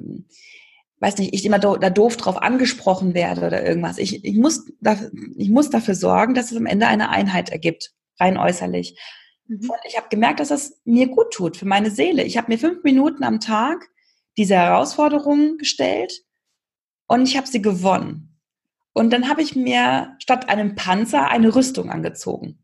weiß 1.04 1.18
nicht, 1.18 1.34
ich 1.34 1.46
immer 1.46 1.60
do, 1.60 1.76
da 1.76 1.90
doof 1.90 2.16
drauf 2.16 2.42
angesprochen 2.42 3.14
werde 3.14 3.46
oder 3.46 3.66
irgendwas. 3.66 3.98
Ich, 3.98 4.24
ich, 4.24 4.38
muss 4.38 4.66
da, 4.80 4.98
ich 5.36 5.50
muss 5.50 5.70
dafür 5.70 5.96
sorgen, 5.96 6.34
dass 6.34 6.52
es 6.52 6.58
am 6.58 6.66
Ende 6.66 6.88
eine 6.88 7.10
Einheit 7.10 7.50
ergibt, 7.50 7.92
rein 8.20 8.38
äußerlich. 8.38 8.98
Mhm. 9.48 9.70
Und 9.70 9.80
ich 9.88 9.98
habe 9.98 10.10
gemerkt, 10.10 10.40
dass 10.40 10.50
das 10.50 10.82
mir 10.86 11.08
gut 11.08 11.32
tut 11.32 11.58
für 11.58 11.66
meine 11.66 11.92
Seele. 11.92 12.24
Ich 12.24 12.38
habe 12.38 12.52
mir 12.52 12.58
fünf 12.58 12.84
Minuten 12.84 13.24
am 13.24 13.40
Tag 13.40 13.90
diese 14.38 14.56
Herausforderungen 14.56 15.58
gestellt 15.58 16.24
und 17.08 17.28
ich 17.28 17.38
habe 17.38 17.48
sie 17.48 17.62
gewonnen. 17.62 18.40
Und 18.94 19.12
dann 19.12 19.28
habe 19.28 19.42
ich 19.42 19.56
mir 19.56 20.16
statt 20.20 20.50
einem 20.50 20.76
Panzer 20.76 21.28
eine 21.28 21.56
Rüstung 21.56 21.90
angezogen. 21.90 22.64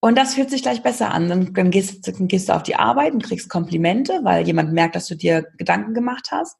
Und 0.00 0.16
das 0.16 0.34
fühlt 0.34 0.48
sich 0.48 0.62
gleich 0.62 0.82
besser 0.82 1.12
an. 1.12 1.28
Dann, 1.28 1.52
dann, 1.52 1.70
gehst, 1.70 2.08
dann 2.08 2.26
gehst 2.26 2.48
du 2.48 2.54
auf 2.54 2.62
die 2.62 2.76
Arbeit 2.76 3.12
und 3.12 3.22
kriegst 3.22 3.50
Komplimente, 3.50 4.20
weil 4.22 4.46
jemand 4.46 4.72
merkt, 4.72 4.96
dass 4.96 5.06
du 5.06 5.14
dir 5.14 5.46
Gedanken 5.58 5.92
gemacht 5.92 6.28
hast. 6.30 6.56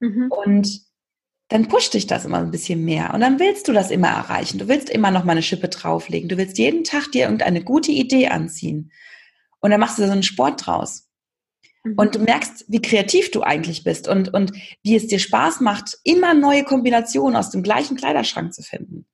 Mhm. 0.00 0.30
Und 0.30 0.80
dann 1.50 1.66
pusht 1.66 1.94
dich 1.94 2.06
das 2.06 2.24
immer 2.24 2.38
ein 2.38 2.52
bisschen 2.52 2.84
mehr. 2.84 3.12
Und 3.12 3.20
dann 3.20 3.40
willst 3.40 3.66
du 3.68 3.72
das 3.72 3.90
immer 3.90 4.08
erreichen. 4.08 4.58
Du 4.58 4.68
willst 4.68 4.88
immer 4.88 5.10
noch 5.10 5.24
mal 5.24 5.32
eine 5.32 5.42
Schippe 5.42 5.68
drauflegen. 5.68 6.28
Du 6.28 6.38
willst 6.38 6.58
jeden 6.58 6.84
Tag 6.84 7.10
dir 7.10 7.24
irgendeine 7.24 7.62
gute 7.62 7.90
Idee 7.90 8.28
anziehen. 8.28 8.92
Und 9.60 9.72
dann 9.72 9.80
machst 9.80 9.98
du 9.98 10.06
so 10.06 10.12
einen 10.12 10.22
Sport 10.22 10.64
draus. 10.64 11.08
Mhm. 11.82 11.94
Und 11.96 12.14
du 12.14 12.20
merkst, 12.20 12.66
wie 12.68 12.80
kreativ 12.80 13.32
du 13.32 13.42
eigentlich 13.42 13.82
bist 13.82 14.06
und, 14.06 14.32
und 14.32 14.52
wie 14.84 14.94
es 14.94 15.08
dir 15.08 15.18
Spaß 15.18 15.60
macht, 15.60 15.98
immer 16.04 16.34
neue 16.34 16.62
Kombinationen 16.62 17.36
aus 17.36 17.50
dem 17.50 17.64
gleichen 17.64 17.96
Kleiderschrank 17.96 18.54
zu 18.54 18.62
finden. 18.62 19.06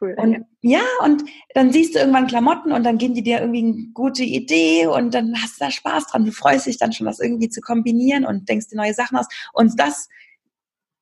Cool. 0.00 0.16
Und, 0.16 0.46
ja, 0.62 0.82
und 1.04 1.22
dann 1.54 1.72
siehst 1.72 1.94
du 1.94 2.00
irgendwann 2.00 2.26
Klamotten 2.26 2.72
und 2.72 2.84
dann 2.84 2.98
geben 2.98 3.14
die 3.14 3.22
dir 3.22 3.40
irgendwie 3.40 3.62
eine 3.62 3.92
gute 3.92 4.24
Idee 4.24 4.86
und 4.86 5.14
dann 5.14 5.34
hast 5.40 5.60
du 5.60 5.66
da 5.66 5.70
Spaß 5.70 6.06
dran. 6.06 6.24
Du 6.24 6.32
freust 6.32 6.66
dich 6.66 6.78
dann 6.78 6.92
schon, 6.92 7.06
das 7.06 7.20
irgendwie 7.20 7.50
zu 7.50 7.60
kombinieren 7.60 8.24
und 8.24 8.48
denkst 8.48 8.68
dir 8.68 8.76
neue 8.76 8.94
Sachen 8.94 9.18
aus. 9.18 9.26
Und 9.52 9.78
das, 9.78 10.08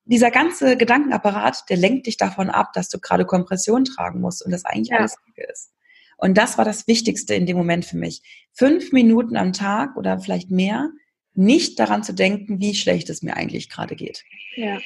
dieser 0.09 0.31
ganze 0.31 0.77
Gedankenapparat, 0.77 1.68
der 1.68 1.77
lenkt 1.77 2.07
dich 2.07 2.16
davon 2.16 2.49
ab, 2.49 2.73
dass 2.73 2.88
du 2.88 2.99
gerade 2.99 3.27
Kompression 3.27 3.85
tragen 3.85 4.21
musst 4.21 4.44
und 4.44 4.51
das 4.51 4.64
eigentlich 4.64 4.88
ja. 4.88 4.99
alles 4.99 5.16
ist. 5.37 5.73
Und 6.16 6.37
das 6.37 6.59
war 6.59 6.64
das 6.64 6.88
Wichtigste 6.88 7.35
in 7.35 7.47
dem 7.47 7.57
Moment 7.57 7.85
für 7.85 7.97
mich. 7.97 8.23
Fünf 8.53 8.90
Minuten 8.92 9.37
am 9.37 9.53
Tag 9.53 9.97
oder 9.97 10.18
vielleicht 10.18 10.51
mehr, 10.51 10.90
nicht 11.35 11.79
daran 11.79 12.03
zu 12.03 12.12
denken, 12.14 12.59
wie 12.59 12.75
schlecht 12.75 13.11
es 13.11 13.23
mir 13.23 13.37
eigentlich 13.37 13.71
gerade 13.71 13.94
geht. 13.94 14.25
Ja, 14.57 14.79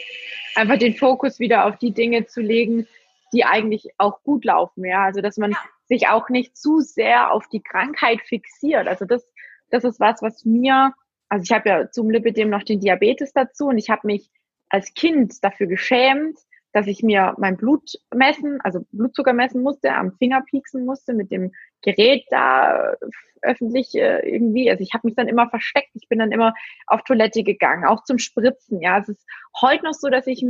einfach 0.56 0.76
den 0.76 0.94
Fokus 0.94 1.38
wieder 1.38 1.64
auf 1.64 1.78
die 1.78 1.92
Dinge 1.92 2.26
zu 2.26 2.42
legen, 2.42 2.86
die 3.32 3.44
eigentlich 3.44 3.88
auch 3.96 4.22
gut 4.24 4.44
laufen. 4.44 4.84
Ja, 4.84 5.04
also 5.04 5.22
dass 5.22 5.38
man 5.38 5.52
ja. 5.52 5.58
sich 5.84 6.08
auch 6.08 6.28
nicht 6.28 6.56
zu 6.56 6.80
sehr 6.80 7.32
auf 7.32 7.48
die 7.48 7.62
Krankheit 7.62 8.20
fixiert. 8.22 8.88
Also 8.88 9.06
das, 9.06 9.26
das 9.70 9.84
ist 9.84 10.00
was, 10.00 10.20
was 10.20 10.44
mir, 10.44 10.92
also 11.28 11.44
ich 11.44 11.52
habe 11.52 11.68
ja 11.68 11.90
zum 11.90 12.10
Lipidem 12.10 12.50
noch 12.50 12.64
den 12.64 12.80
Diabetes 12.80 13.32
dazu 13.32 13.68
und 13.68 13.78
ich 13.78 13.88
habe 13.88 14.06
mich 14.06 14.28
als 14.72 14.94
Kind 14.94 15.44
dafür 15.44 15.66
geschämt, 15.66 16.38
dass 16.72 16.86
ich 16.86 17.02
mir 17.02 17.34
mein 17.36 17.58
Blut 17.58 17.92
messen, 18.14 18.60
also 18.62 18.80
Blutzucker 18.92 19.34
messen 19.34 19.62
musste, 19.62 19.94
am 19.94 20.16
Finger 20.16 20.42
pieksen 20.42 20.86
musste 20.86 21.12
mit 21.12 21.30
dem 21.30 21.52
Gerät 21.82 22.24
da 22.30 22.94
öffentlich 23.42 23.94
äh, 23.94 24.26
irgendwie. 24.26 24.70
Also 24.70 24.82
ich 24.82 24.94
habe 24.94 25.06
mich 25.06 25.14
dann 25.14 25.28
immer 25.28 25.50
versteckt. 25.50 25.90
Ich 25.94 26.08
bin 26.08 26.18
dann 26.18 26.32
immer 26.32 26.54
auf 26.86 27.02
Toilette 27.02 27.42
gegangen, 27.42 27.84
auch 27.84 28.02
zum 28.04 28.18
Spritzen. 28.18 28.80
Ja, 28.80 28.98
es 28.98 29.08
ist 29.10 29.26
heute 29.60 29.84
noch 29.84 29.92
so, 29.92 30.08
dass 30.08 30.26
ich 30.26 30.42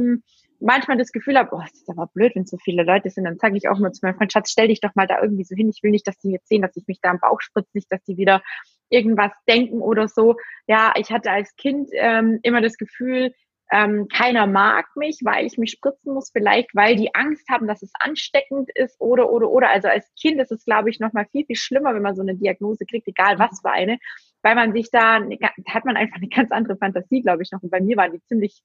manchmal 0.61 0.97
das 0.97 1.11
Gefühl 1.11 1.37
habe, 1.37 1.51
oh, 1.53 1.63
es 1.65 1.73
ist 1.73 1.91
aber 1.91 2.07
blöd, 2.15 2.37
wenn 2.37 2.47
so 2.47 2.57
viele 2.59 2.85
Leute 2.85 3.11
sind. 3.11 3.25
Dann 3.25 3.39
sage 3.39 3.57
ich 3.57 3.69
auch 3.69 3.79
immer 3.79 3.91
zu 3.91 4.07
meinem 4.07 4.17
Freund, 4.17 4.33
Schatz, 4.33 4.53
stell 4.53 4.69
dich 4.69 4.81
doch 4.81 4.95
mal 4.95 5.09
da 5.09 5.21
irgendwie 5.21 5.45
so 5.45 5.57
hin. 5.57 5.71
Ich 5.75 5.83
will 5.83 5.91
nicht, 5.91 6.07
dass 6.07 6.19
die 6.19 6.31
jetzt 6.31 6.47
sehen, 6.47 6.63
dass 6.63 6.77
ich 6.77 6.87
mich 6.87 7.01
da 7.01 7.11
am 7.11 7.19
Bauch 7.19 7.41
spritze, 7.41 7.71
nicht, 7.73 7.91
dass 7.91 8.05
die 8.05 8.17
wieder 8.17 8.43
irgendwas 8.91 9.33
denken 9.49 9.81
oder 9.81 10.07
so. 10.07 10.37
Ja, 10.69 10.93
ich 10.97 11.11
hatte 11.11 11.33
als 11.33 11.57
Kind 11.57 11.89
ähm, 11.95 12.39
immer 12.43 12.61
das 12.61 12.77
Gefühl, 12.77 13.33
ähm, 13.73 14.07
keiner 14.09 14.47
mag 14.47 14.85
mich, 14.97 15.21
weil 15.25 15.47
ich 15.47 15.57
mich 15.57 15.71
spritzen 15.71 16.13
muss, 16.13 16.31
vielleicht 16.31 16.75
weil 16.75 16.95
die 16.95 17.15
Angst 17.15 17.49
haben, 17.49 17.67
dass 17.67 17.83
es 17.83 17.91
ansteckend 17.99 18.69
ist 18.75 19.01
oder, 19.01 19.31
oder, 19.31 19.51
oder. 19.51 19.71
Also 19.71 19.89
als 19.89 20.13
Kind 20.21 20.39
ist 20.43 20.53
es, 20.53 20.67
glaube 20.67 20.91
ich, 20.91 21.01
noch 21.01 21.15
mal 21.15 21.25
viel, 21.33 21.47
viel 21.47 21.57
schlimmer, 21.57 21.95
wenn 21.95 22.03
man 22.03 22.15
so 22.15 22.21
eine 22.21 22.37
Diagnose 22.37 22.85
kriegt, 22.85 23.09
egal 23.09 23.39
was 23.39 23.63
für 23.63 23.71
eine, 23.71 23.99
weil 24.43 24.57
man 24.57 24.75
sich 24.75 24.91
da, 24.91 25.21
da 25.21 25.51
hat 25.75 25.87
man 25.87 25.97
einfach 25.97 26.17
eine 26.17 26.29
ganz 26.29 26.53
andere 26.53 26.77
Fantasie, 26.77 27.23
glaube 27.23 27.43
ich, 27.43 27.51
noch. 27.51 27.63
Und 27.63 27.71
bei 27.71 27.81
mir 27.81 27.97
war 27.97 28.11
die 28.11 28.23
ziemlich, 28.25 28.63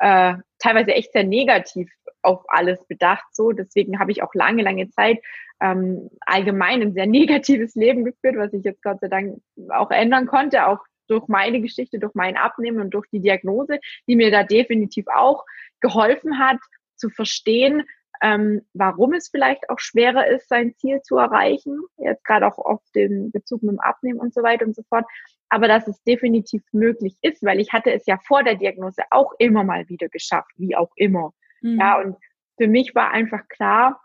äh, 0.00 0.34
teilweise 0.58 0.92
echt 0.92 1.12
sehr 1.12 1.24
negativ 1.24 1.88
auf 2.22 2.42
alles 2.48 2.84
bedacht, 2.88 3.26
so. 3.30 3.52
Deswegen 3.52 4.00
habe 4.00 4.10
ich 4.10 4.24
auch 4.24 4.34
lange, 4.34 4.62
lange 4.62 4.90
Zeit 4.90 5.20
ähm, 5.60 6.10
allgemein 6.20 6.82
ein 6.82 6.94
sehr 6.94 7.06
negatives 7.06 7.76
Leben 7.76 8.04
geführt, 8.04 8.36
was 8.36 8.52
ich 8.52 8.64
jetzt 8.64 8.82
Gott 8.82 8.98
sei 8.98 9.08
Dank 9.08 9.40
auch 9.68 9.92
ändern 9.92 10.26
konnte, 10.26 10.66
auch 10.66 10.80
durch 11.08 11.28
meine 11.28 11.60
Geschichte, 11.60 11.98
durch 11.98 12.14
mein 12.14 12.36
Abnehmen 12.36 12.80
und 12.80 12.90
durch 12.90 13.08
die 13.10 13.20
Diagnose, 13.20 13.80
die 14.06 14.16
mir 14.16 14.30
da 14.30 14.44
definitiv 14.44 15.06
auch 15.08 15.44
geholfen 15.80 16.38
hat, 16.38 16.58
zu 16.96 17.10
verstehen, 17.10 17.84
ähm, 18.20 18.62
warum 18.74 19.12
es 19.12 19.28
vielleicht 19.28 19.70
auch 19.70 19.78
schwerer 19.78 20.26
ist, 20.26 20.48
sein 20.48 20.74
Ziel 20.74 21.00
zu 21.02 21.16
erreichen. 21.16 21.80
Jetzt 21.98 22.24
gerade 22.24 22.46
auch 22.46 22.58
auf 22.58 22.82
den 22.94 23.30
Bezug 23.30 23.62
mit 23.62 23.72
dem 23.72 23.80
Abnehmen 23.80 24.18
und 24.18 24.34
so 24.34 24.42
weiter 24.42 24.66
und 24.66 24.74
so 24.74 24.82
fort. 24.88 25.04
Aber 25.48 25.68
dass 25.68 25.86
es 25.86 26.02
definitiv 26.02 26.62
möglich 26.72 27.16
ist, 27.22 27.42
weil 27.44 27.60
ich 27.60 27.72
hatte 27.72 27.92
es 27.92 28.06
ja 28.06 28.18
vor 28.18 28.42
der 28.42 28.56
Diagnose 28.56 29.02
auch 29.10 29.32
immer 29.38 29.64
mal 29.64 29.88
wieder 29.88 30.08
geschafft, 30.08 30.50
wie 30.56 30.76
auch 30.76 30.90
immer. 30.96 31.32
Mhm. 31.62 31.78
Ja, 31.78 32.00
und 32.00 32.16
für 32.56 32.66
mich 32.66 32.94
war 32.94 33.12
einfach 33.12 33.46
klar, 33.48 34.02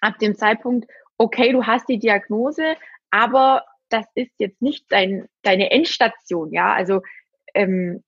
ab 0.00 0.18
dem 0.18 0.34
Zeitpunkt, 0.34 0.90
okay, 1.16 1.52
du 1.52 1.64
hast 1.64 1.88
die 1.88 1.98
Diagnose, 1.98 2.76
aber 3.10 3.64
das 3.92 4.06
ist 4.14 4.32
jetzt 4.38 4.62
nicht 4.62 4.86
dein, 4.90 5.28
deine 5.42 5.70
Endstation, 5.70 6.52
ja. 6.52 6.72
Also 6.72 7.02
ähm, 7.54 8.02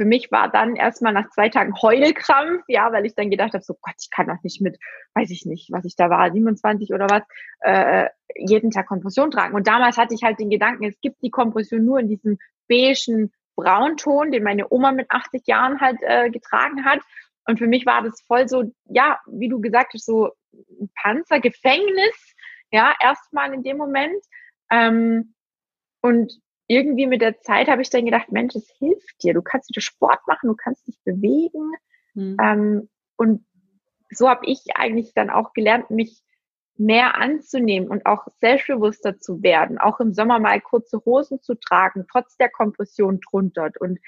für 0.00 0.06
mich 0.06 0.32
war 0.32 0.50
dann 0.50 0.76
erstmal 0.76 1.12
nach 1.12 1.28
zwei 1.28 1.50
Tagen 1.50 1.74
Heulkrampf, 1.82 2.64
ja, 2.68 2.90
weil 2.90 3.04
ich 3.04 3.14
dann 3.14 3.28
gedacht 3.28 3.52
habe, 3.52 3.62
so 3.62 3.74
Gott, 3.82 3.96
ich 4.00 4.10
kann 4.10 4.28
doch 4.28 4.42
nicht 4.42 4.62
mit, 4.62 4.78
weiß 5.14 5.30
ich 5.30 5.44
nicht, 5.44 5.70
was 5.72 5.84
ich 5.84 5.94
da 5.94 6.08
war, 6.08 6.32
27 6.32 6.94
oder 6.94 7.06
was, 7.10 7.22
äh, 7.60 8.08
jeden 8.34 8.70
Tag 8.70 8.86
Kompression 8.86 9.30
tragen. 9.30 9.54
Und 9.54 9.66
damals 9.66 9.98
hatte 9.98 10.14
ich 10.14 10.22
halt 10.22 10.40
den 10.40 10.48
Gedanken, 10.48 10.84
es 10.84 10.98
gibt 11.02 11.22
die 11.22 11.30
Kompression 11.30 11.84
nur 11.84 11.98
in 11.98 12.08
diesem 12.08 12.38
beigen 12.66 13.30
Braunton, 13.56 14.30
den 14.32 14.42
meine 14.42 14.72
Oma 14.72 14.92
mit 14.92 15.10
80 15.10 15.46
Jahren 15.46 15.80
halt 15.82 15.98
äh, 16.00 16.30
getragen 16.30 16.84
hat. 16.86 17.00
Und 17.46 17.58
für 17.58 17.66
mich 17.66 17.84
war 17.84 18.02
das 18.02 18.22
voll 18.22 18.48
so, 18.48 18.72
ja, 18.86 19.20
wie 19.26 19.48
du 19.48 19.60
gesagt 19.60 19.92
hast, 19.92 20.06
so 20.06 20.30
ein 20.80 20.90
Panzergefängnis, 21.02 22.34
ja, 22.70 22.94
erstmal 23.00 23.52
in 23.52 23.62
dem 23.62 23.76
Moment. 23.76 24.24
Ähm, 24.70 25.34
und 26.00 26.40
irgendwie 26.66 27.06
mit 27.06 27.20
der 27.20 27.40
Zeit 27.40 27.68
habe 27.68 27.82
ich 27.82 27.90
dann 27.90 28.04
gedacht, 28.04 28.30
Mensch, 28.30 28.54
es 28.54 28.70
hilft 28.78 29.22
dir. 29.22 29.34
Du 29.34 29.42
kannst 29.42 29.70
wieder 29.70 29.80
Sport 29.80 30.20
machen, 30.26 30.48
du 30.48 30.54
kannst 30.54 30.86
dich 30.86 30.98
bewegen. 31.04 31.72
Mhm. 32.14 32.36
Ähm, 32.40 32.88
und 33.16 33.44
so 34.10 34.28
habe 34.28 34.46
ich 34.46 34.60
eigentlich 34.74 35.12
dann 35.14 35.30
auch 35.30 35.52
gelernt, 35.52 35.90
mich 35.90 36.22
mehr 36.76 37.18
anzunehmen 37.18 37.90
und 37.90 38.06
auch 38.06 38.26
selbstbewusster 38.40 39.18
zu 39.18 39.42
werden, 39.42 39.78
auch 39.78 40.00
im 40.00 40.14
Sommer 40.14 40.38
mal 40.38 40.60
kurze 40.60 41.04
Hosen 41.04 41.42
zu 41.42 41.54
tragen, 41.54 42.06
trotz 42.10 42.36
der 42.38 42.48
Kompression 42.48 43.20
drunter. 43.20 43.70
Und 43.80 43.98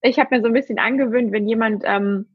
ich 0.00 0.18
habe 0.18 0.36
mir 0.36 0.42
so 0.42 0.46
ein 0.46 0.52
bisschen 0.52 0.78
angewöhnt, 0.78 1.32
wenn 1.32 1.48
jemand 1.48 1.82
ähm, 1.84 2.33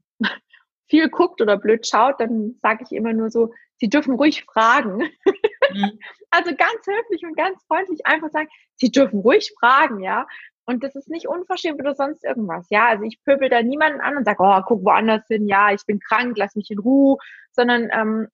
viel 0.89 1.10
guckt 1.10 1.41
oder 1.41 1.58
blöd 1.58 1.88
schaut, 1.88 2.19
dann 2.19 2.58
sage 2.62 2.84
ich 2.86 2.91
immer 2.91 3.13
nur 3.13 3.30
so, 3.30 3.54
sie 3.78 3.89
dürfen 3.89 4.15
ruhig 4.15 4.43
fragen. 4.45 4.97
Mhm. 4.97 5.99
also 6.32 6.56
ganz 6.56 6.86
höflich 6.86 7.23
und 7.23 7.36
ganz 7.38 7.63
freundlich 7.65 8.06
einfach 8.06 8.30
sagen, 8.32 8.49
sie 8.75 8.91
dürfen 8.91 9.19
ruhig 9.19 9.54
fragen, 9.60 10.02
ja. 10.02 10.28
Und 10.65 10.84
das 10.84 10.95
ist 10.95 11.10
nicht 11.10 11.28
unverschämt 11.28 11.80
oder 11.80 11.95
sonst 11.95 12.23
irgendwas. 12.23 12.67
Ja, 12.69 12.88
also 12.89 13.04
ich 13.04 13.23
pöbel 13.23 13.49
da 13.49 13.63
niemanden 13.63 14.02
an 14.02 14.17
und 14.17 14.25
sage, 14.25 14.38
oh, 14.39 14.62
guck 14.67 14.86
woanders 14.86 15.25
hin, 15.28 15.47
ja, 15.47 15.71
ich 15.73 15.84
bin 15.86 15.99
krank, 15.99 16.38
lass 16.38 16.56
mich 16.56 16.69
in 16.69 16.78
Ruhe, 16.78 17.17
sondern 17.52 17.89
ähm, 17.91 18.28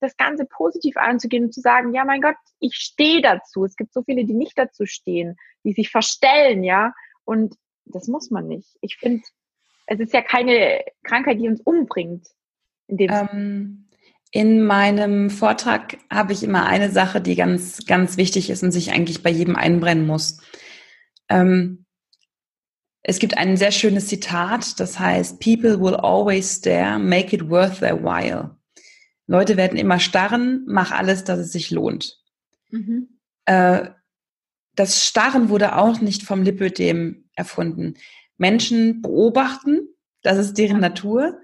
das 0.00 0.16
Ganze 0.16 0.46
positiv 0.46 0.96
anzugehen 0.96 1.44
und 1.44 1.52
zu 1.52 1.60
sagen, 1.60 1.94
ja, 1.94 2.04
mein 2.04 2.20
Gott, 2.20 2.36
ich 2.58 2.76
stehe 2.76 3.20
dazu. 3.20 3.64
Es 3.64 3.76
gibt 3.76 3.92
so 3.92 4.02
viele, 4.02 4.24
die 4.24 4.34
nicht 4.34 4.56
dazu 4.56 4.86
stehen, 4.86 5.36
die 5.64 5.72
sich 5.72 5.90
verstellen, 5.90 6.64
ja. 6.64 6.94
Und 7.24 7.54
das 7.84 8.08
muss 8.08 8.30
man 8.30 8.46
nicht. 8.46 8.76
Ich 8.80 8.96
finde, 8.96 9.22
es 9.86 10.00
ist 10.00 10.12
ja 10.12 10.22
keine 10.22 10.82
Krankheit, 11.02 11.40
die 11.40 11.48
uns 11.48 11.60
umbringt. 11.60 12.26
In, 12.86 12.98
ähm, 13.00 13.88
in 14.30 14.64
meinem 14.64 15.30
Vortrag 15.30 15.98
habe 16.10 16.32
ich 16.32 16.42
immer 16.42 16.66
eine 16.66 16.90
Sache, 16.90 17.20
die 17.20 17.36
ganz, 17.36 17.86
ganz 17.86 18.16
wichtig 18.16 18.50
ist 18.50 18.62
und 18.62 18.72
sich 18.72 18.92
eigentlich 18.92 19.22
bei 19.22 19.30
jedem 19.30 19.56
einbrennen 19.56 20.06
muss. 20.06 20.40
Ähm, 21.28 21.84
es 23.02 23.18
gibt 23.18 23.36
ein 23.36 23.56
sehr 23.56 23.70
schönes 23.70 24.08
Zitat, 24.08 24.80
das 24.80 24.98
heißt, 24.98 25.38
People 25.38 25.78
will 25.78 25.94
always 25.94 26.56
stare, 26.56 26.98
make 26.98 27.36
it 27.36 27.50
worth 27.50 27.80
their 27.80 28.02
while. 28.02 28.56
Leute 29.26 29.56
werden 29.56 29.78
immer 29.78 30.00
starren, 30.00 30.64
mach 30.66 30.90
alles, 30.90 31.24
dass 31.24 31.38
es 31.38 31.52
sich 31.52 31.70
lohnt. 31.70 32.18
Mhm. 32.70 33.08
Äh, 33.44 33.90
das 34.74 35.04
Starren 35.06 35.48
wurde 35.48 35.76
auch 35.76 36.00
nicht 36.00 36.22
vom 36.22 36.42
Lipödem 36.42 37.28
erfunden. 37.34 37.94
Menschen 38.36 39.02
beobachten, 39.02 39.88
das 40.22 40.38
ist 40.38 40.58
deren 40.58 40.80
Natur. 40.80 41.38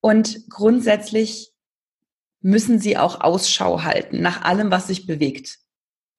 Und 0.00 0.48
grundsätzlich 0.48 1.52
müssen 2.40 2.78
sie 2.78 2.96
auch 2.96 3.20
Ausschau 3.20 3.82
halten 3.82 4.22
nach 4.22 4.42
allem, 4.42 4.70
was 4.70 4.86
sich 4.86 5.06
bewegt. 5.06 5.58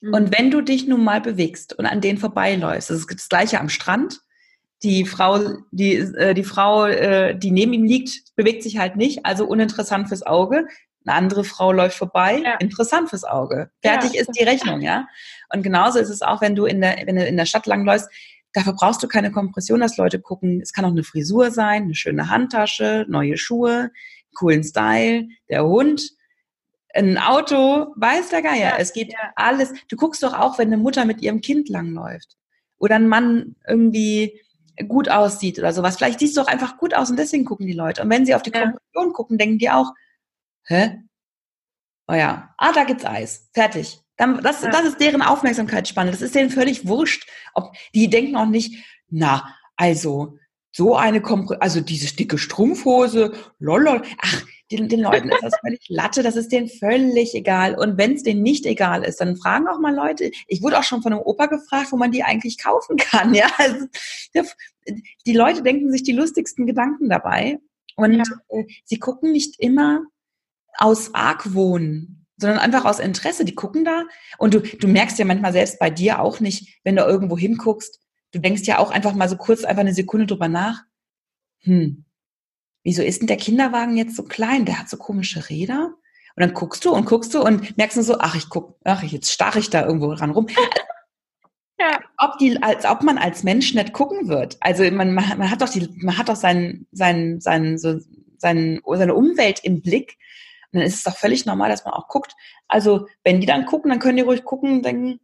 Mhm. 0.02 0.14
Und 0.14 0.38
wenn 0.38 0.52
du 0.52 0.62
dich 0.62 0.88
nun 0.88 1.04
mal 1.04 1.22
bewegst 1.22 1.78
und 1.78 1.86
an 1.86 2.02
denen 2.02 2.18
vorbeiläufst, 2.18 2.90
das 2.90 3.00
ist 3.00 3.12
das 3.12 3.30
gleiche 3.30 3.60
am 3.60 3.70
Strand, 3.70 4.20
die 4.84 5.06
Frau, 5.06 5.58
die, 5.72 5.96
äh, 5.96 6.34
die 6.34 6.44
Frau, 6.44 6.86
äh, 6.86 7.38
die 7.38 7.52
neben 7.52 7.74
ihm 7.74 7.86
liegt, 7.86 8.36
bewegt 8.36 8.64
sich 8.64 8.78
halt 8.78 8.96
nicht, 8.96 9.26
also 9.26 9.46
uninteressant 9.46 10.08
fürs 10.08 10.26
Auge. 10.26 10.68
Eine 11.06 11.16
andere 11.16 11.44
Frau 11.44 11.72
läuft 11.72 11.98
vorbei, 11.98 12.42
ja. 12.44 12.56
interessant 12.56 13.10
fürs 13.10 13.24
Auge. 13.24 13.72
Fertig 13.82 14.14
ja, 14.14 14.22
ist 14.22 14.32
die 14.38 14.44
Rechnung, 14.44 14.82
ja. 14.82 15.08
Und 15.54 15.64
genauso 15.64 16.00
ist 16.00 16.10
es 16.10 16.22
auch, 16.22 16.42
wenn 16.42 16.56
du 16.56 16.66
in 16.66 16.82
der, 16.82 16.98
wenn 17.06 17.16
du 17.16 17.26
in 17.26 17.38
der 17.38 17.46
Stadt 17.46 17.66
langläufst, 17.66 18.10
dafür 18.54 18.74
brauchst 18.74 19.04
du 19.04 19.08
keine 19.08 19.32
Kompression, 19.32 19.80
dass 19.80 19.98
Leute 19.98 20.20
gucken. 20.20 20.62
Es 20.62 20.74
kann 20.74 20.86
auch 20.86 20.92
eine 20.92 21.04
Frisur 21.04 21.52
sein, 21.52 21.84
eine 21.84 21.96
schöne 21.96 22.30
Handtasche, 22.30 23.06
neue 23.10 23.38
Schuhe, 23.38 23.92
coolen 24.36 24.64
Style, 24.64 25.28
der 25.50 25.66
Hund, 25.66 26.12
ein 26.94 27.18
Auto, 27.18 27.94
weiß 27.96 28.30
der 28.30 28.42
Geier. 28.42 28.72
Ja, 28.72 28.78
es 28.78 28.94
geht 28.94 29.14
ja. 29.14 29.20
alles. 29.36 29.74
Du 29.90 29.96
guckst 29.96 30.24
doch 30.24 30.34
auch, 30.34 30.58
wenn 30.58 30.68
eine 30.68 30.78
Mutter 30.78 31.06
mit 31.06 31.22
ihrem 31.22 31.42
Kind 31.42 31.70
langläuft 31.70 32.36
oder 32.78 32.96
ein 32.96 33.08
Mann 33.08 33.56
irgendwie 33.68 34.42
gut 34.88 35.10
aussieht 35.10 35.60
oder 35.60 35.74
sowas. 35.74 35.98
Vielleicht 35.98 36.20
siehst 36.20 36.38
du 36.38 36.42
auch 36.42 36.48
einfach 36.48 36.78
gut 36.78 36.94
aus 36.94 37.10
und 37.10 37.18
deswegen 37.18 37.46
gucken 37.46 37.68
die 37.68 37.74
Leute. 37.74 38.02
Und 38.02 38.10
wenn 38.10 38.26
sie 38.26 38.34
auf 38.34 38.42
die 38.42 38.52
ja. 38.52 38.62
Kompression 38.62 39.14
gucken, 39.14 39.38
denken 39.38 39.58
die 39.60 39.70
auch, 39.70 39.94
hä? 40.64 41.04
Oh 42.08 42.14
ja, 42.14 42.56
ah, 42.58 42.72
da 42.72 42.86
gibt's 42.86 43.06
Eis. 43.06 43.50
Fertig. 43.54 44.00
Dann, 44.20 44.44
das, 44.44 44.62
das 44.62 44.84
ist 44.84 45.00
deren 45.00 45.22
Aufmerksamkeitsspanne. 45.22 46.12
Das 46.12 46.22
ist 46.22 46.36
denen 46.36 46.50
völlig 46.50 46.86
wurscht. 46.86 47.26
Ob, 47.54 47.74
die 47.96 48.10
denken 48.10 48.36
auch 48.36 48.48
nicht, 48.48 48.84
na, 49.10 49.56
also, 49.78 50.38
so 50.72 50.96
eine 50.96 51.22
Kompression, 51.22 51.62
also 51.62 51.80
diese 51.80 52.14
dicke 52.14 52.38
Strumpfhose, 52.38 53.32
lolol. 53.60 54.02
Ach, 54.22 54.44
den, 54.72 54.90
den 54.90 55.00
Leuten 55.00 55.30
ist 55.30 55.42
das 55.42 55.56
völlig 55.62 55.86
Latte, 55.88 56.22
das 56.22 56.36
ist 56.36 56.52
denen 56.52 56.68
völlig 56.68 57.34
egal. 57.34 57.80
Und 57.80 57.98
wenn 57.98 58.16
es 58.16 58.24
denen 58.24 58.44
nicht 58.44 58.66
egal 58.66 59.06
ist, 59.06 59.22
dann 59.22 59.38
fragen 59.38 59.70
auch 59.70 59.80
mal 59.80 59.96
Leute. 59.96 60.32
Ich 60.48 60.62
wurde 60.62 60.78
auch 60.78 60.84
schon 60.84 61.02
von 61.02 61.14
einem 61.14 61.22
Opa 61.22 61.46
gefragt, 61.46 61.94
wo 61.94 61.96
man 61.96 62.12
die 62.12 62.24
eigentlich 62.24 62.58
kaufen 62.62 62.98
kann. 62.98 63.34
Ja, 63.40 63.48
also, 63.58 63.88
die 65.26 65.34
Leute 65.34 65.64
denken 65.64 65.94
sich 65.94 66.04
die 66.04 66.12
lustigsten 66.12 66.68
Gedanken 66.68 67.08
dabei. 67.08 67.58
Und 67.96 68.16
ja. 68.16 68.24
Äh, 68.50 68.66
sie 68.84 69.00
gucken 69.00 69.32
nicht 69.32 69.62
immer 69.62 70.02
aus 70.78 71.16
Argwohn, 71.16 72.19
sondern 72.40 72.60
einfach 72.60 72.86
aus 72.86 73.00
Interesse. 73.00 73.46
Die 73.46 73.56
gucken 73.56 73.86
da 73.86 74.04
und 74.38 74.54
du, 74.54 74.60
du 74.62 74.88
merkst 74.88 75.20
ja 75.20 75.26
manchmal 75.26 75.54
selbst 75.54 75.80
bei 75.80 75.90
dir 75.90 76.22
auch 76.22 76.40
nicht, 76.40 76.80
wenn 76.84 76.96
du 76.96 77.04
irgendwo 77.04 77.38
hinguckst, 77.38 78.00
du 78.32 78.40
denkst 78.40 78.64
ja 78.64 78.80
auch 78.80 78.92
einfach 78.92 79.14
mal 79.14 79.30
so 79.30 79.38
kurz, 79.38 79.64
einfach 79.64 79.82
eine 79.82 79.94
Sekunde 79.94 80.26
drüber 80.26 80.48
nach. 80.48 80.84
Hm, 81.62 82.06
wieso 82.84 83.04
ist 83.04 83.20
denn 83.22 83.28
der 83.28 83.38
Kinderwagen 83.38 83.98
jetzt 83.98 84.16
so 84.16 84.24
klein? 84.24 84.66
Der 84.66 84.80
hat 84.80 84.90
so 84.90 84.98
komische 84.98 85.50
Räder. 85.50 85.94
Und 86.36 86.42
dann 86.42 86.54
guckst 86.54 86.86
du 86.86 86.94
und 86.94 87.06
guckst 87.06 87.34
du 87.34 87.42
und 87.42 87.78
merkst 87.78 87.98
nur 87.98 88.06
so, 88.06 88.20
ach, 88.20 88.36
ich 88.36 88.50
guck, 88.50 88.78
ach, 88.86 89.04
jetzt 89.04 89.32
starre 89.32 89.60
ich 89.60 89.70
da 89.70 89.86
irgendwo 89.86 90.14
dran 90.14 90.32
rum. 90.32 90.48
Ja. 91.80 92.00
Ob 92.18 92.38
die, 92.38 92.62
als 92.62 92.86
ob 92.86 93.04
man 93.04 93.18
als 93.18 93.44
Mensch 93.44 93.74
nicht 93.74 93.94
gucken 93.94 94.28
wird. 94.28 94.58
Also 94.60 94.84
man, 94.92 95.14
man 95.14 95.50
hat 95.50 95.62
doch 95.62 95.70
die, 95.70 95.90
man 95.98 96.18
hat 96.18 96.30
doch 96.30 96.36
sein, 96.36 96.86
sein, 96.92 97.40
sein, 97.40 97.78
so, 97.78 98.00
sein, 98.38 98.82
seine 98.86 99.16
Umwelt 99.16 99.62
im 99.64 99.82
Blick. 99.82 100.18
Und 100.72 100.80
dann 100.80 100.88
ist 100.88 100.96
es 100.96 101.04
doch 101.04 101.18
völlig 101.18 101.46
normal, 101.46 101.70
dass 101.70 101.86
man 101.86 101.94
auch 101.94 102.08
guckt. 102.08 102.36
Also 102.68 103.08
wenn 103.24 103.40
die 103.42 103.48
dann 103.48 103.66
gucken, 103.66 103.90
dann 103.90 104.00
können 104.00 104.18
die 104.18 104.24
ruhig 104.24 104.44
gucken 104.44 104.78
und 104.78 104.86
denken, 104.86 105.20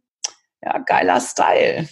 ja, 0.62 0.78
geiler 0.78 1.20
Style. 1.20 1.88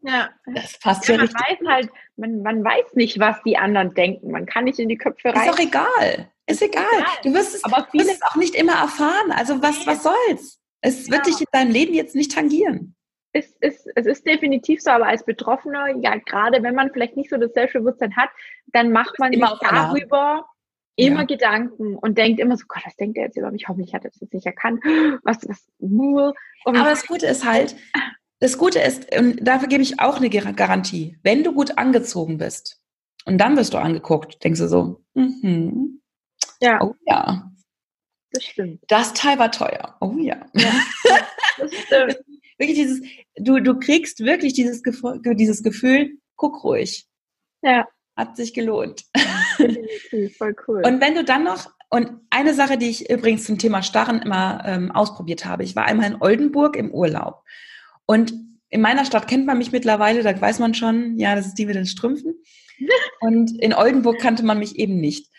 Ja, 0.00 0.30
das 0.52 0.78
passt 0.80 1.06
ja, 1.08 1.14
ja 1.14 1.20
man. 1.20 1.28
Weiß 1.28 1.68
halt, 1.68 1.90
man, 2.16 2.42
man 2.42 2.64
weiß 2.64 2.94
nicht, 2.94 3.20
was 3.20 3.40
die 3.44 3.56
anderen 3.56 3.94
denken. 3.94 4.32
Man 4.32 4.46
kann 4.46 4.64
nicht 4.64 4.80
in 4.80 4.88
die 4.88 4.98
Köpfe 4.98 5.28
rein. 5.28 5.48
Ist 5.48 5.48
doch 5.48 5.58
egal. 5.58 6.32
Ist 6.46 6.62
egal. 6.62 6.84
Du 7.22 7.32
wirst 7.32 7.54
es, 7.54 7.64
aber 7.64 7.86
wirst 7.92 8.10
es 8.10 8.22
auch 8.22 8.34
nicht 8.34 8.56
immer 8.56 8.74
erfahren. 8.74 9.30
Also 9.30 9.62
was, 9.62 9.86
was 9.86 10.02
soll's? 10.02 10.58
Es 10.80 11.08
wird 11.08 11.26
dich 11.26 11.40
in 11.40 11.46
deinem 11.52 11.70
Leben 11.70 11.94
jetzt 11.94 12.16
nicht 12.16 12.32
tangieren. 12.32 12.96
Es 13.32 13.56
ist, 13.60 13.88
es 13.94 14.06
ist 14.06 14.26
definitiv 14.26 14.82
so, 14.82 14.90
aber 14.90 15.06
als 15.06 15.24
Betroffener, 15.24 15.96
ja, 16.00 16.16
gerade 16.16 16.62
wenn 16.62 16.74
man 16.74 16.90
vielleicht 16.92 17.16
nicht 17.16 17.30
so 17.30 17.38
das 17.38 17.52
Selbstbewusstsein 17.54 18.14
hat, 18.16 18.28
dann 18.66 18.92
macht 18.92 19.18
man 19.18 19.32
sich 19.32 19.40
darüber 19.60 20.44
immer 20.96 21.20
ja. 21.20 21.26
Gedanken 21.26 21.96
und 21.96 22.18
denkt 22.18 22.40
immer 22.40 22.56
so, 22.56 22.64
Gott, 22.68 22.82
was 22.84 22.96
denkt 22.96 23.16
er 23.16 23.24
jetzt 23.24 23.36
über 23.36 23.50
mich? 23.50 23.68
Hoffentlich 23.68 23.94
hat 23.94 24.04
er 24.04 24.10
das 24.10 24.32
nicht 24.32 24.46
erkannt. 24.46 24.82
Was, 25.24 25.38
was, 25.48 25.66
nur. 25.78 26.34
Aber 26.64 26.84
das 26.84 27.06
Gute 27.06 27.26
ist 27.26 27.44
halt, 27.44 27.76
das 28.40 28.58
Gute 28.58 28.80
ist, 28.80 29.14
und 29.16 29.36
dafür 29.46 29.68
gebe 29.68 29.82
ich 29.82 30.00
auch 30.00 30.16
eine 30.16 30.30
Garantie, 30.30 31.16
wenn 31.22 31.44
du 31.44 31.52
gut 31.52 31.78
angezogen 31.78 32.38
bist 32.38 32.80
und 33.24 33.38
dann 33.38 33.56
wirst 33.56 33.72
du 33.74 33.78
angeguckt, 33.78 34.42
denkst 34.42 34.60
du 34.60 34.68
so, 34.68 35.04
mhm. 35.14 36.00
ja. 36.60 36.80
oh 36.82 36.94
ja. 37.06 37.48
Das 38.32 38.44
stimmt. 38.44 38.82
Das 38.88 39.12
Teil 39.12 39.38
war 39.38 39.52
teuer. 39.52 39.96
Oh 40.00 40.14
ja. 40.18 40.46
ja 40.54 40.72
das 41.58 41.72
stimmt. 41.74 42.18
wirklich 42.58 42.78
dieses, 42.78 43.00
du, 43.36 43.60
du 43.60 43.78
kriegst 43.78 44.20
wirklich 44.20 44.54
dieses, 44.54 44.82
Gefühl, 44.82 45.20
dieses 45.34 45.62
Gefühl, 45.62 46.18
guck 46.36 46.64
ruhig. 46.64 47.06
Ja. 47.62 47.86
Hat 48.16 48.36
sich 48.36 48.54
gelohnt. 48.54 49.04
Voll 50.38 50.56
cool. 50.66 50.82
Und 50.84 51.00
wenn 51.00 51.14
du 51.14 51.24
dann 51.24 51.44
noch, 51.44 51.70
und 51.90 52.10
eine 52.30 52.54
Sache, 52.54 52.78
die 52.78 52.88
ich 52.88 53.10
übrigens 53.10 53.44
zum 53.44 53.58
Thema 53.58 53.82
Starren 53.82 54.22
immer 54.22 54.62
ähm, 54.66 54.90
ausprobiert 54.92 55.44
habe, 55.44 55.64
ich 55.64 55.76
war 55.76 55.84
einmal 55.84 56.10
in 56.10 56.20
Oldenburg 56.20 56.76
im 56.76 56.90
Urlaub 56.90 57.42
und 58.06 58.32
in 58.72 58.80
meiner 58.80 59.04
Stadt 59.04 59.28
kennt 59.28 59.46
man 59.46 59.58
mich 59.58 59.70
mittlerweile, 59.70 60.22
da 60.22 60.40
weiß 60.40 60.58
man 60.58 60.72
schon, 60.72 61.18
ja, 61.18 61.34
das 61.36 61.46
ist 61.46 61.58
die 61.58 61.66
mit 61.66 61.76
den 61.76 61.84
Strümpfen. 61.84 62.34
Und 63.20 63.60
in 63.60 63.74
Oldenburg 63.74 64.18
kannte 64.18 64.42
man 64.44 64.58
mich 64.58 64.76
eben 64.76 64.98
nicht. 64.98 65.30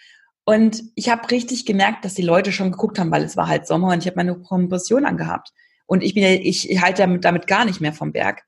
Und 0.46 0.84
ich 0.96 1.10
habe 1.10 1.30
richtig 1.32 1.66
gemerkt, 1.66 2.06
dass 2.06 2.14
die 2.14 2.22
Leute 2.22 2.52
schon 2.52 2.72
geguckt 2.72 3.00
haben, 3.00 3.12
weil 3.12 3.24
es 3.24 3.36
war 3.36 3.48
halt 3.48 3.66
Sommer 3.66 3.90
und 3.90 4.00
ich 4.00 4.08
habe 4.08 4.18
meine 4.18 4.36
Kompression 4.36 5.06
angehabt. 5.06 5.52
Und 5.86 6.04
ich 6.04 6.14
bin 6.14 6.24
ja, 6.24 6.30
ich 6.30 6.82
halte 6.82 7.02
damit, 7.02 7.26
damit 7.26 7.48
gar 7.48 7.66
nicht 7.66 7.82
mehr 7.82 7.94
vom 7.94 8.12
Berg. 8.12 8.44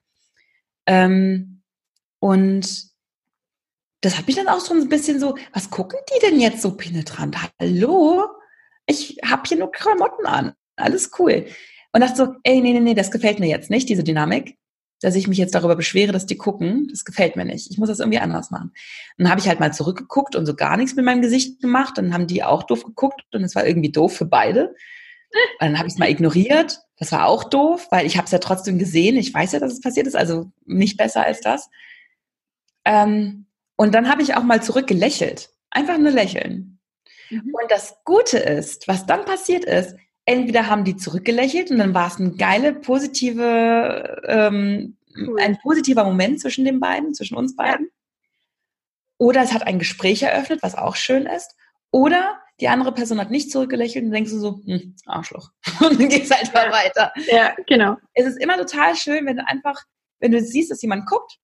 Ähm, 0.85 1.61
und 2.19 2.85
das 4.05 4.17
hat 4.17 4.27
mich 4.27 4.35
dann 4.35 4.47
auch 4.47 4.59
so 4.59 4.73
ein 4.73 4.87
bisschen 4.87 5.19
so, 5.19 5.35
was 5.51 5.71
gucken 5.71 5.99
die 6.13 6.27
denn 6.27 6.39
jetzt 6.39 6.61
so 6.61 6.77
penetrant? 6.77 7.35
Hallo? 7.59 8.27
Ich 8.85 9.17
habe 9.25 9.41
hier 9.47 9.57
nur 9.57 9.71
Klamotten 9.71 10.27
an. 10.27 10.53
Alles 10.75 11.09
cool. 11.17 11.47
Und 11.91 12.01
dachte 12.01 12.15
so, 12.15 12.35
ey, 12.43 12.61
nee, 12.61 12.73
nee, 12.73 12.81
nee, 12.81 12.93
das 12.93 13.09
gefällt 13.09 13.39
mir 13.39 13.47
jetzt 13.49 13.71
nicht, 13.71 13.89
diese 13.89 14.03
Dynamik, 14.03 14.57
dass 15.01 15.15
ich 15.15 15.27
mich 15.27 15.39
jetzt 15.39 15.55
darüber 15.55 15.75
beschwere, 15.75 16.11
dass 16.11 16.27
die 16.27 16.37
gucken. 16.37 16.87
Das 16.91 17.03
gefällt 17.03 17.35
mir 17.35 17.45
nicht. 17.45 17.71
Ich 17.71 17.79
muss 17.79 17.89
das 17.89 17.99
irgendwie 17.99 18.19
anders 18.19 18.51
machen. 18.51 18.73
dann 19.17 19.29
habe 19.29 19.39
ich 19.39 19.47
halt 19.47 19.59
mal 19.59 19.73
zurückgeguckt 19.73 20.35
und 20.35 20.45
so 20.45 20.55
gar 20.55 20.77
nichts 20.77 20.95
mit 20.95 21.03
meinem 21.03 21.23
Gesicht 21.23 21.59
gemacht. 21.59 21.97
Dann 21.97 22.13
haben 22.13 22.27
die 22.27 22.43
auch 22.43 22.61
doof 22.63 22.83
geguckt 22.83 23.23
und 23.33 23.43
es 23.43 23.55
war 23.55 23.65
irgendwie 23.65 23.91
doof 23.91 24.15
für 24.15 24.25
beide. 24.25 24.67
Und 24.67 24.75
dann 25.61 25.79
habe 25.79 25.87
ich 25.87 25.93
es 25.93 25.99
mal 25.99 26.09
ignoriert. 26.09 26.79
Das 26.97 27.11
war 27.11 27.25
auch 27.25 27.43
doof, 27.43 27.87
weil 27.89 28.05
ich 28.05 28.17
habe 28.17 28.25
es 28.25 28.31
ja 28.31 28.39
trotzdem 28.39 28.77
gesehen. 28.77 29.17
Ich 29.17 29.33
weiß 29.33 29.53
ja, 29.53 29.59
dass 29.59 29.73
es 29.73 29.81
passiert 29.81 30.05
ist, 30.05 30.15
also 30.15 30.51
nicht 30.65 30.95
besser 30.95 31.25
als 31.25 31.41
das. 31.41 31.69
Ähm, 32.85 33.44
und 33.75 33.93
dann 33.93 34.09
habe 34.09 34.21
ich 34.21 34.35
auch 34.35 34.43
mal 34.43 34.61
zurückgelächelt. 34.61 35.49
Einfach 35.69 35.97
nur 35.97 36.11
lächeln. 36.11 36.79
Mhm. 37.29 37.53
Und 37.53 37.69
das 37.69 37.97
Gute 38.05 38.37
ist, 38.37 38.87
was 38.87 39.05
dann 39.05 39.25
passiert 39.25 39.65
ist, 39.65 39.95
entweder 40.25 40.67
haben 40.67 40.83
die 40.83 40.95
zurückgelächelt 40.95 41.71
und 41.71 41.77
dann 41.77 41.93
war 41.93 42.07
es 42.07 42.19
ein 42.19 42.37
geile, 42.37 42.73
positive, 42.73 44.23
ähm, 44.27 44.97
cool. 45.17 45.39
ein 45.39 45.57
positiver 45.61 46.03
Moment 46.03 46.39
zwischen 46.39 46.65
den 46.65 46.79
beiden, 46.79 47.13
zwischen 47.13 47.37
uns 47.37 47.55
beiden. 47.55 47.87
Ja. 47.87 47.91
Oder 49.17 49.41
es 49.43 49.53
hat 49.53 49.65
ein 49.65 49.79
Gespräch 49.79 50.23
eröffnet, 50.23 50.61
was 50.61 50.75
auch 50.75 50.95
schön 50.95 51.25
ist. 51.25 51.55
Oder 51.91 52.39
die 52.59 52.67
andere 52.67 52.93
Person 52.93 53.19
hat 53.19 53.31
nicht 53.31 53.51
zurückgelächelt 53.51 54.05
und 54.05 54.11
denkst 54.11 54.31
du 54.31 54.39
so, 54.39 54.61
hm, 54.65 54.95
Arschloch. 55.05 55.51
Und 55.81 55.99
dann 55.99 56.07
geht's 56.07 56.31
halt 56.31 56.53
mal 56.53 56.71
weiter. 56.71 57.11
Ja, 57.29 57.53
genau. 57.67 57.97
Es 58.13 58.25
ist 58.25 58.37
immer 58.41 58.57
total 58.57 58.95
schön, 58.95 59.25
wenn 59.25 59.37
du 59.37 59.47
einfach, 59.47 59.83
wenn 60.19 60.31
du 60.31 60.41
siehst, 60.41 60.71
dass 60.71 60.81
jemand 60.81 61.05
guckt, 61.05 61.37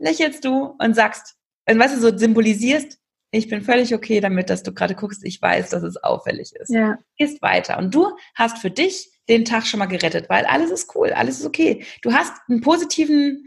lächelst 0.00 0.44
du 0.44 0.76
und 0.78 0.94
sagst, 0.94 1.36
und 1.68 1.78
weißt 1.78 1.96
du, 1.96 2.00
so 2.00 2.16
symbolisierst, 2.16 2.98
ich 3.30 3.48
bin 3.48 3.62
völlig 3.62 3.94
okay 3.94 4.20
damit, 4.20 4.50
dass 4.50 4.64
du 4.64 4.72
gerade 4.72 4.96
guckst. 4.96 5.24
Ich 5.24 5.40
weiß, 5.40 5.70
dass 5.70 5.84
es 5.84 5.96
auffällig 6.02 6.52
ist. 6.56 6.70
Ja. 6.70 6.98
Gehst 7.16 7.40
weiter. 7.42 7.78
Und 7.78 7.94
du 7.94 8.16
hast 8.34 8.58
für 8.58 8.70
dich 8.70 9.08
den 9.28 9.44
Tag 9.44 9.66
schon 9.66 9.78
mal 9.78 9.86
gerettet, 9.86 10.28
weil 10.28 10.44
alles 10.46 10.70
ist 10.72 10.92
cool, 10.96 11.12
alles 11.12 11.38
ist 11.38 11.46
okay. 11.46 11.84
Du 12.02 12.12
hast 12.12 12.32
einen 12.48 12.60
positiven, 12.60 13.46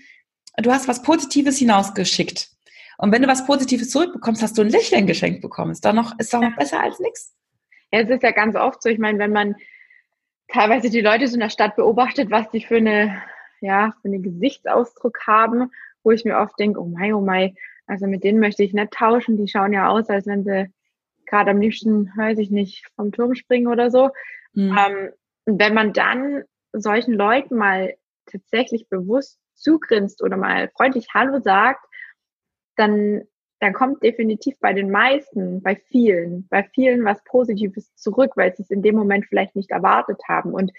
du 0.58 0.72
hast 0.72 0.88
was 0.88 1.02
Positives 1.02 1.58
hinausgeschickt. 1.58 2.50
Und 2.98 3.12
wenn 3.12 3.24
du 3.24 3.28
was 3.28 3.46
Positives 3.46 3.90
zurückbekommst, 3.90 4.42
hast 4.42 4.58
du 4.58 4.62
ein 4.62 4.70
Lächeln 4.70 5.06
geschenkt 5.06 5.42
bekommen. 5.42 5.72
Ist 5.72 5.84
doch 5.84 5.92
noch, 5.92 6.18
ist 6.18 6.34
doch 6.34 6.40
noch 6.40 6.52
ja. 6.52 6.56
besser 6.56 6.80
als 6.80 7.00
nichts. 7.00 7.36
Ja, 7.92 8.00
es 8.00 8.10
ist 8.10 8.24
ja 8.24 8.32
ganz 8.32 8.56
oft 8.56 8.82
so. 8.82 8.88
Ich 8.88 9.00
meine, 9.00 9.20
wenn 9.20 9.34
man 9.34 9.56
teilweise 10.48 10.90
die 10.90 11.02
Leute 11.02 11.28
so 11.28 11.34
in 11.34 11.42
der 11.42 11.50
Stadt 11.50 11.76
beobachtet, 11.76 12.32
was 12.32 12.50
die 12.52 12.64
für 12.64 12.78
eine, 12.78 13.22
ja, 13.60 13.94
für 14.02 14.08
einen 14.08 14.24
Gesichtsausdruck 14.24 15.28
haben, 15.28 15.72
wo 16.04 16.12
ich 16.12 16.26
mir 16.26 16.38
oft 16.38 16.58
denke, 16.60 16.80
oh 16.80 16.86
mein, 16.86 17.14
oh 17.14 17.22
mein, 17.22 17.56
also 17.88 18.08
mit 18.08 18.24
denen 18.24 18.40
möchte 18.40 18.64
ich 18.64 18.74
nicht 18.74 18.92
tauschen. 18.92 19.38
Die 19.38 19.48
schauen 19.48 19.74
ja 19.74 19.90
aus, 19.90 20.10
als 20.10 20.26
wenn 20.28 20.44
sie 20.44 20.72
gerade 21.26 21.52
am 21.52 21.62
liebsten, 21.62 22.12
weiß 22.16 22.38
ich 22.38 22.52
nicht, 22.52 22.86
vom 22.96 23.12
Turm 23.12 23.36
springen 23.36 23.68
oder 23.68 23.90
so. 23.90 24.10
Mhm. 24.54 24.78
Ähm, 24.78 25.10
wenn 25.46 25.74
man 25.74 25.94
dann 25.94 26.44
solchen 26.72 27.14
Leuten 27.14 27.56
mal 27.56 27.96
tatsächlich 28.26 28.88
bewusst 28.90 29.40
zugrinst 29.54 30.24
oder 30.24 30.38
mal 30.38 30.70
freundlich 30.76 31.08
Hallo 31.14 31.40
sagt, 31.40 31.86
dann, 32.76 33.24
dann 33.60 33.74
kommt 33.74 34.04
definitiv 34.04 34.58
bei 34.60 34.74
den 34.74 34.90
meisten, 34.90 35.62
bei 35.62 35.76
vielen, 35.76 36.48
bei 36.48 36.64
vielen 36.74 37.04
was 37.06 37.24
Positives 37.24 37.94
zurück, 37.96 38.32
weil 38.36 38.56
sie 38.56 38.64
es 38.64 38.72
in 38.72 38.82
dem 38.82 38.96
Moment 38.96 39.26
vielleicht 39.28 39.56
nicht 39.56 39.72
erwartet 39.72 40.22
haben. 40.28 40.54
Und 40.54 40.72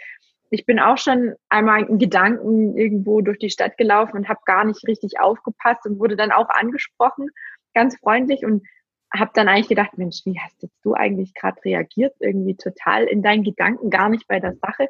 ich 0.50 0.66
bin 0.66 0.78
auch 0.78 0.98
schon 0.98 1.34
einmal 1.48 1.84
in 1.84 1.98
Gedanken 1.98 2.76
irgendwo 2.76 3.20
durch 3.20 3.38
die 3.38 3.50
Stadt 3.50 3.76
gelaufen 3.76 4.16
und 4.16 4.28
habe 4.28 4.40
gar 4.44 4.64
nicht 4.64 4.86
richtig 4.86 5.20
aufgepasst 5.20 5.86
und 5.86 5.98
wurde 5.98 6.16
dann 6.16 6.32
auch 6.32 6.48
angesprochen, 6.48 7.28
ganz 7.74 7.96
freundlich 7.98 8.44
und 8.44 8.64
habe 9.12 9.30
dann 9.34 9.48
eigentlich 9.48 9.68
gedacht, 9.68 9.96
Mensch, 9.96 10.22
wie 10.24 10.38
hast 10.38 10.62
jetzt 10.62 10.78
du 10.82 10.94
eigentlich 10.94 11.34
gerade 11.34 11.62
reagiert? 11.64 12.14
Irgendwie 12.20 12.56
total 12.56 13.04
in 13.04 13.22
deinen 13.22 13.44
Gedanken, 13.44 13.90
gar 13.90 14.08
nicht 14.08 14.26
bei 14.26 14.40
der 14.40 14.54
Sache. 14.56 14.88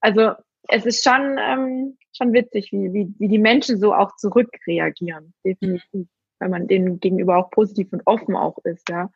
Also 0.00 0.32
es 0.68 0.86
ist 0.86 1.04
schon, 1.04 1.38
ähm, 1.38 1.98
schon 2.16 2.32
witzig, 2.32 2.72
wie, 2.72 2.92
wie, 2.92 3.14
wie 3.18 3.28
die 3.28 3.38
Menschen 3.38 3.78
so 3.78 3.94
auch 3.94 4.16
zurückreagieren, 4.16 5.34
definitiv, 5.44 6.08
wenn 6.38 6.50
man 6.50 6.66
denen 6.66 7.00
gegenüber 7.00 7.36
auch 7.36 7.50
positiv 7.50 7.92
und 7.92 8.02
offen 8.06 8.36
auch 8.36 8.58
ist, 8.64 8.88
ja. 8.88 9.10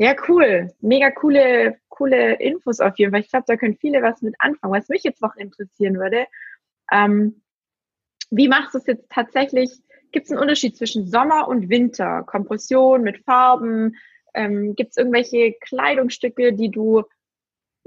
Ja, 0.00 0.14
cool. 0.28 0.70
Mega 0.80 1.10
coole, 1.10 1.76
coole 1.98 2.34
Infos 2.40 2.80
auf 2.80 2.96
jeden 2.98 3.10
Fall. 3.10 3.20
Ich 3.20 3.30
glaube, 3.30 3.44
da 3.46 3.56
können 3.56 3.76
viele 3.76 4.00
was 4.02 4.22
mit 4.22 4.34
anfangen. 4.38 4.72
Was 4.72 4.88
mich 4.88 5.02
jetzt 5.02 5.20
noch 5.20 5.34
interessieren 5.36 5.98
würde, 5.98 6.26
ähm, 6.92 7.42
wie 8.30 8.48
machst 8.48 8.74
du 8.74 8.78
es 8.78 8.86
jetzt 8.86 9.10
tatsächlich? 9.10 9.70
Gibt 10.12 10.26
es 10.26 10.32
einen 10.32 10.40
Unterschied 10.40 10.76
zwischen 10.76 11.06
Sommer 11.06 11.48
und 11.48 11.68
Winter? 11.68 12.22
Kompression 12.22 13.02
mit 13.02 13.24
Farben? 13.24 13.96
Ähm, 14.34 14.74
Gibt 14.76 14.90
es 14.90 14.96
irgendwelche 14.96 15.54
Kleidungsstücke, 15.60 16.52
die 16.52 16.70
du 16.70 17.04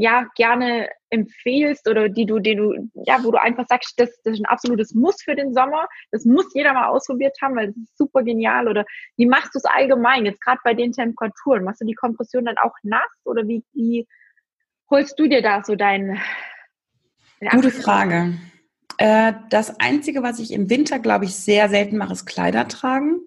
ja 0.01 0.25
gerne 0.35 0.89
empfehlst 1.09 1.87
oder 1.89 2.09
die 2.09 2.25
du, 2.25 2.39
die 2.39 2.55
du, 2.55 2.89
ja, 3.05 3.23
wo 3.23 3.31
du 3.31 3.39
einfach 3.39 3.65
sagst, 3.67 3.93
das, 3.97 4.09
das 4.23 4.33
ist 4.33 4.41
ein 4.41 4.45
absolutes 4.45 4.93
Muss 4.93 5.21
für 5.21 5.35
den 5.35 5.53
Sommer, 5.53 5.87
das 6.11 6.25
muss 6.25 6.53
jeder 6.53 6.73
mal 6.73 6.87
ausprobiert 6.87 7.37
haben, 7.41 7.55
weil 7.55 7.67
das 7.67 7.77
ist 7.77 7.97
super 7.97 8.23
genial. 8.23 8.67
Oder 8.67 8.85
wie 9.17 9.25
machst 9.25 9.53
du 9.53 9.59
es 9.59 9.65
allgemein, 9.65 10.25
jetzt 10.25 10.41
gerade 10.41 10.59
bei 10.63 10.73
den 10.73 10.91
Temperaturen? 10.91 11.63
Machst 11.63 11.81
du 11.81 11.85
die 11.85 11.95
Kompression 11.95 12.45
dann 12.45 12.57
auch 12.57 12.73
nass 12.83 13.11
oder 13.25 13.47
wie, 13.47 13.63
wie 13.73 14.07
holst 14.89 15.19
du 15.19 15.27
dir 15.27 15.41
da 15.41 15.63
so 15.63 15.75
dein 15.75 16.19
Gute 17.49 17.71
Frage. 17.71 18.37
Äh, 18.97 19.33
das 19.49 19.79
Einzige, 19.79 20.21
was 20.21 20.37
ich 20.37 20.53
im 20.53 20.69
Winter, 20.69 20.99
glaube 20.99 21.25
ich, 21.25 21.35
sehr 21.35 21.69
selten 21.69 21.97
mache, 21.97 22.13
ist 22.13 22.27
Kleider 22.27 22.67
tragen, 22.67 23.19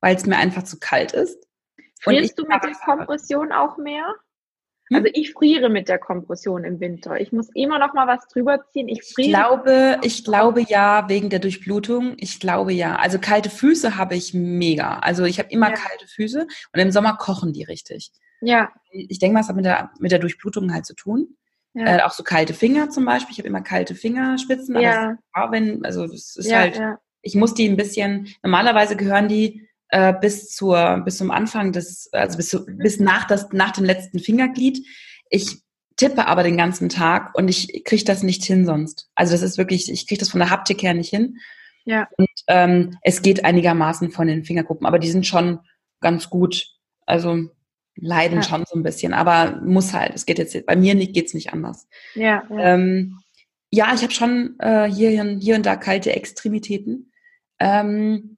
weil 0.00 0.16
es 0.16 0.24
mir 0.24 0.36
einfach 0.36 0.62
zu 0.62 0.78
kalt 0.78 1.12
ist. 1.12 1.46
Frierst 2.00 2.38
du 2.38 2.44
mit 2.44 2.62
der 2.64 2.72
Kompression 2.72 3.52
auch 3.52 3.76
mehr? 3.76 4.14
Hm? 4.88 4.96
Also 4.96 5.08
ich 5.12 5.32
friere 5.32 5.68
mit 5.68 5.88
der 5.88 5.98
Kompression 5.98 6.64
im 6.64 6.80
Winter. 6.80 7.20
Ich 7.20 7.32
muss 7.32 7.48
immer 7.54 7.78
noch 7.78 7.94
mal 7.94 8.06
was 8.06 8.26
drüber 8.28 8.64
ziehen. 8.72 8.88
Ich, 8.88 9.02
friere 9.04 9.28
ich 9.28 9.34
glaube, 9.34 9.98
ich 10.02 10.24
glaube 10.24 10.62
ja, 10.62 11.08
wegen 11.08 11.30
der 11.30 11.38
Durchblutung. 11.38 12.14
Ich 12.18 12.40
glaube 12.40 12.72
ja. 12.72 12.96
Also 12.96 13.18
kalte 13.18 13.50
Füße 13.50 13.96
habe 13.96 14.14
ich 14.14 14.34
mega. 14.34 14.98
Also 14.98 15.24
ich 15.24 15.38
habe 15.38 15.50
immer 15.50 15.70
ja. 15.70 15.74
kalte 15.74 16.06
Füße 16.06 16.46
und 16.72 16.80
im 16.80 16.90
Sommer 16.90 17.16
kochen 17.16 17.52
die 17.52 17.64
richtig. 17.64 18.10
Ja. 18.40 18.70
Ich 18.92 19.18
denke 19.18 19.34
mal, 19.34 19.40
es 19.40 19.48
hat 19.48 19.56
mit 19.56 19.64
der, 19.64 19.90
mit 19.98 20.12
der 20.12 20.18
Durchblutung 20.18 20.72
halt 20.72 20.86
zu 20.86 20.94
tun. 20.94 21.36
Ja. 21.74 21.98
Äh, 21.98 22.02
auch 22.02 22.12
so 22.12 22.22
kalte 22.22 22.54
Finger 22.54 22.90
zum 22.90 23.04
Beispiel. 23.04 23.32
Ich 23.32 23.38
habe 23.38 23.48
immer 23.48 23.60
kalte 23.60 23.94
Fingerspitzen. 23.94 24.78
Ja. 24.80 25.16
Aber 25.32 25.52
wenn, 25.52 25.84
also 25.84 26.04
es 26.04 26.36
ist 26.36 26.52
halt, 26.52 26.76
ja. 26.76 26.98
ich 27.22 27.34
muss 27.34 27.54
die 27.54 27.68
ein 27.68 27.76
bisschen, 27.76 28.28
normalerweise 28.42 28.96
gehören 28.96 29.28
die 29.28 29.67
äh, 29.90 30.14
bis 30.20 30.54
zur 30.54 31.02
bis 31.04 31.18
zum 31.18 31.30
Anfang 31.30 31.72
des 31.72 32.08
also 32.12 32.36
bis 32.36 32.48
zu, 32.48 32.66
bis 32.66 33.00
nach 33.00 33.26
das 33.26 33.48
nach 33.52 33.72
dem 33.72 33.84
letzten 33.84 34.18
Fingerglied. 34.18 34.86
Ich 35.30 35.62
tippe 35.96 36.26
aber 36.26 36.42
den 36.42 36.56
ganzen 36.56 36.88
Tag 36.88 37.34
und 37.36 37.48
ich 37.48 37.84
kriege 37.84 38.04
das 38.04 38.22
nicht 38.22 38.44
hin 38.44 38.64
sonst. 38.64 39.10
Also 39.14 39.32
das 39.32 39.42
ist 39.42 39.58
wirklich, 39.58 39.90
ich 39.90 40.06
kriege 40.06 40.20
das 40.20 40.30
von 40.30 40.40
der 40.40 40.50
Haptik 40.50 40.82
her 40.82 40.94
nicht 40.94 41.10
hin. 41.10 41.38
Ja. 41.84 42.08
Und 42.16 42.28
ähm, 42.46 42.98
es 43.02 43.20
geht 43.22 43.44
einigermaßen 43.44 44.10
von 44.10 44.28
den 44.28 44.44
Fingergruppen, 44.44 44.86
aber 44.86 44.98
die 44.98 45.10
sind 45.10 45.26
schon 45.26 45.60
ganz 46.00 46.30
gut. 46.30 46.66
Also 47.04 47.48
leiden 47.96 48.38
ja. 48.38 48.42
schon 48.42 48.64
so 48.64 48.78
ein 48.78 48.82
bisschen, 48.82 49.12
aber 49.12 49.60
muss 49.64 49.92
halt. 49.92 50.14
Es 50.14 50.24
geht 50.24 50.38
jetzt 50.38 50.66
bei 50.66 50.76
mir 50.76 50.94
nicht, 50.94 51.14
geht's 51.14 51.34
nicht 51.34 51.52
anders. 51.52 51.88
Ja. 52.14 52.44
Ja, 52.48 52.74
ähm, 52.74 53.18
ja 53.70 53.92
ich 53.94 54.02
habe 54.02 54.12
schon 54.12 54.56
äh, 54.60 54.88
hier, 54.90 55.10
hier 55.40 55.56
und 55.56 55.66
da 55.66 55.76
kalte 55.76 56.12
Extremitäten. 56.12 57.12
Ähm, 57.58 58.37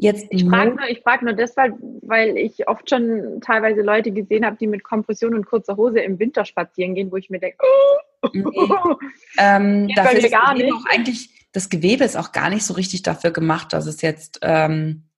Jetzt 0.00 0.28
ich 0.30 0.44
frage 0.44 0.76
nur, 0.76 0.88
ich 0.88 1.00
frag 1.00 1.22
nur 1.22 1.32
deshalb, 1.32 1.74
weil 2.02 2.38
ich 2.38 2.68
oft 2.68 2.88
schon 2.88 3.40
teilweise 3.40 3.82
Leute 3.82 4.12
gesehen 4.12 4.46
habe, 4.46 4.56
die 4.56 4.68
mit 4.68 4.84
Kompression 4.84 5.34
und 5.34 5.44
kurzer 5.44 5.76
Hose 5.76 5.98
im 5.98 6.20
Winter 6.20 6.44
spazieren 6.44 6.94
gehen, 6.94 7.10
wo 7.10 7.16
ich 7.16 7.30
mir 7.30 7.40
denke, 7.40 7.58
oh, 7.60 8.28
nee. 8.32 8.44
ähm, 9.38 9.88
dafür 9.96 10.18
ist 10.20 10.30
gar 10.30 10.54
nicht. 10.54 10.72
Eigentlich, 10.88 11.48
das 11.50 11.68
Gewebe 11.68 12.04
ist 12.04 12.16
auch 12.16 12.30
gar 12.30 12.48
nicht 12.48 12.64
so 12.64 12.74
richtig 12.74 13.02
dafür 13.02 13.32
gemacht, 13.32 13.72
dass 13.72 13.86
es 13.86 14.00
jetzt, 14.00 14.38
ähm, 14.42 15.08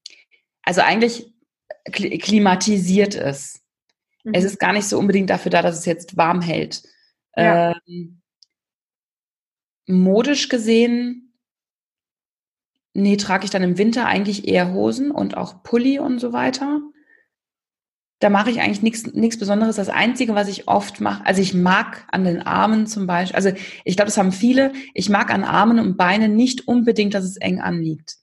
also 0.63 0.81
eigentlich 0.81 1.31
klimatisiert 1.93 3.15
ist. 3.17 3.61
Mhm. 4.25 4.33
Es 4.33 4.45
ist 4.45 4.59
gar 4.59 4.73
nicht 4.73 4.89
so 4.89 4.99
unbedingt 4.99 5.29
dafür 5.29 5.51
da, 5.51 5.61
dass 5.61 5.79
es 5.79 5.85
jetzt 5.85 6.17
warm 6.17 6.41
hält. 6.41 6.83
Ja. 7.37 7.75
Ähm, 7.87 8.23
modisch 9.87 10.49
gesehen 10.49 11.30
Nee, 12.93 13.17
trage 13.17 13.45
ich 13.45 13.51
dann 13.51 13.63
im 13.63 13.79
Winter 13.79 14.07
eigentlich 14.07 14.49
eher 14.49 14.73
Hosen 14.73 15.11
und 15.11 15.37
auch 15.37 15.63
Pulli 15.63 15.99
und 15.99 16.19
so 16.19 16.33
weiter. 16.33 16.81
Da 18.19 18.29
mache 18.29 18.51
ich 18.51 18.61
eigentlich 18.61 18.83
nichts 18.83 19.39
Besonderes. 19.39 19.77
Das 19.77 19.89
Einzige, 19.89 20.35
was 20.35 20.49
ich 20.49 20.69
oft 20.69 21.01
mache, 21.01 21.25
also 21.25 21.41
ich 21.41 21.55
mag 21.55 22.07
an 22.11 22.25
den 22.25 22.43
Armen 22.43 22.87
zum 22.87 23.07
Beispiel, 23.07 23.37
also 23.37 23.51
ich 23.85 23.97
glaube, 23.97 24.09
das 24.09 24.19
haben 24.19 24.33
viele, 24.33 24.73
ich 24.93 25.09
mag 25.09 25.33
an 25.33 25.45
Armen 25.45 25.79
und 25.79 25.97
Beinen 25.97 26.37
nicht 26.37 26.69
unbedingt, 26.69 27.15
dass 27.15 27.25
es 27.25 27.39
eng 27.39 27.61
anliegt. 27.61 28.17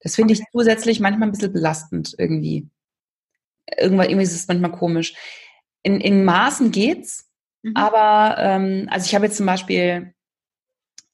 Das 0.00 0.14
finde 0.14 0.34
ich 0.34 0.42
zusätzlich 0.52 1.00
manchmal 1.00 1.28
ein 1.28 1.32
bisschen 1.32 1.52
belastend 1.52 2.14
irgendwie. 2.16 2.68
Irgendwann, 3.78 4.08
irgendwie 4.08 4.24
ist 4.24 4.34
es 4.34 4.48
manchmal 4.48 4.72
komisch. 4.72 5.14
In, 5.82 6.00
in 6.00 6.24
Maßen 6.24 6.70
geht's, 6.70 7.30
mhm. 7.62 7.74
aber 7.74 8.36
ähm, 8.38 8.86
also 8.90 9.06
ich 9.06 9.14
habe 9.14 9.26
jetzt 9.26 9.36
zum 9.36 9.46
Beispiel 9.46 10.14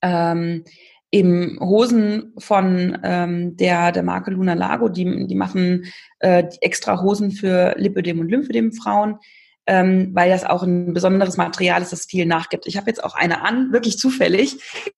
ähm, 0.03 0.65
eben 1.13 1.59
Hosen 1.61 2.35
von 2.39 2.99
ähm, 3.03 3.57
der, 3.57 3.93
der 3.93 4.03
Marke 4.03 4.31
Luna 4.31 4.55
Lago, 4.55 4.89
die, 4.89 5.27
die 5.27 5.35
machen 5.35 5.87
äh, 6.21 6.45
extra 6.61 7.01
Hosen 7.03 7.33
für 7.33 7.75
Lipödem 7.77 8.21
und 8.21 8.29
Lymphödem 8.29 8.73
Frauen, 8.73 9.19
ähm, 9.67 10.11
weil 10.15 10.31
das 10.31 10.45
auch 10.45 10.63
ein 10.63 10.95
besonderes 10.95 11.37
Material 11.37 11.83
ist, 11.83 11.93
das 11.93 12.07
viel 12.07 12.27
nachgibt. 12.27 12.67
Ich 12.67 12.77
habe 12.77 12.89
jetzt 12.89 13.03
auch 13.03 13.15
eine 13.15 13.43
an, 13.43 13.73
wirklich 13.73 13.99
zufällig. 13.99 14.57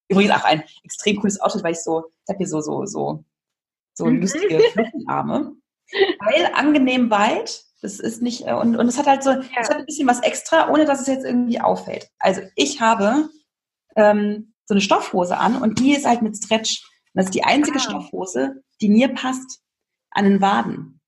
Übrigens 0.09 0.33
auch 0.35 0.45
ein 0.45 0.63
extrem 0.85 1.17
cooles 1.17 1.41
Outfit, 1.41 1.65
weil 1.65 1.73
ich 1.73 1.83
so, 1.83 2.05
ich 2.09 2.29
habe 2.29 2.39
hier 2.39 2.49
so, 2.49 2.61
so, 2.61 2.85
so, 2.85 3.25
so 3.95 4.07
mhm. 4.07 4.21
lustige 4.21 4.61
Fluttenarme. 4.73 5.53
weil 6.21 6.51
angenehm 6.55 7.11
weit, 7.11 7.63
das 7.81 8.01
ist 8.01 8.23
nicht, 8.23 8.47
äh, 8.47 8.53
und, 8.53 8.77
und 8.77 8.87
es 8.87 8.99
hat 8.99 9.07
halt 9.07 9.23
so, 9.23 9.31
es 9.31 9.47
ja. 9.51 9.63
hat 9.63 9.77
ein 9.77 9.87
bisschen 9.87 10.09
was 10.09 10.23
extra, 10.23 10.71
ohne 10.71 10.85
dass 10.85 11.01
es 11.01 11.07
jetzt 11.07 11.25
irgendwie 11.25 11.61
auffällt. 11.61 12.09
Also 12.19 12.43
ich 12.55 12.81
habe 12.81 13.29
ähm, 13.97 14.52
so 14.73 14.75
eine 14.75 14.81
Stoffhose 14.81 15.37
an 15.37 15.61
und 15.61 15.79
die 15.81 15.95
ist 15.95 16.07
halt 16.07 16.23
mit 16.23 16.35
Stretch. 16.35 16.83
Und 17.13 17.19
das 17.19 17.27
ist 17.27 17.35
die 17.35 17.45
einzige 17.45 17.77
ah. 17.77 17.81
Stoffhose, 17.81 18.63
die 18.81 18.89
mir 18.89 19.09
passt 19.09 19.61
an 20.11 20.25
den 20.25 20.41
Waden. 20.41 21.01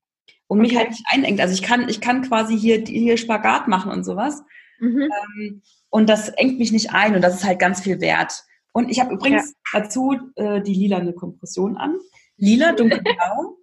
Und 0.47 0.59
okay. 0.59 0.67
mich 0.67 0.77
halt 0.77 0.89
nicht 0.91 1.05
einengt. 1.07 1.41
Also 1.41 1.55
ich 1.55 1.63
kann, 1.63 1.89
ich 1.89 1.99
kann 1.99 2.21
quasi 2.21 2.57
hier, 2.57 2.83
hier 2.85 3.17
Spagat 3.17 3.67
machen 3.67 3.91
und 3.91 4.03
sowas. 4.03 4.43
Mhm. 4.79 5.09
Ähm, 5.39 5.61
und 5.89 6.07
das 6.07 6.29
engt 6.29 6.59
mich 6.59 6.71
nicht 6.71 6.93
ein 6.93 7.15
und 7.15 7.23
das 7.23 7.33
ist 7.33 7.43
halt 7.43 7.57
ganz 7.57 7.81
viel 7.81 7.99
wert. 8.01 8.43
Und 8.71 8.91
ich 8.91 8.99
habe 8.99 9.15
übrigens 9.15 9.55
ja. 9.73 9.79
dazu 9.79 10.15
äh, 10.35 10.61
die 10.61 10.75
lilane 10.75 11.13
Kompression 11.13 11.77
an. 11.77 11.97
Lila, 12.37 12.73
dunkelblau. 12.73 13.57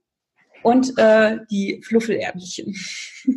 und 0.65 0.99
äh, 0.99 1.39
die 1.49 1.81
Fluffelärmchen. 1.87 2.75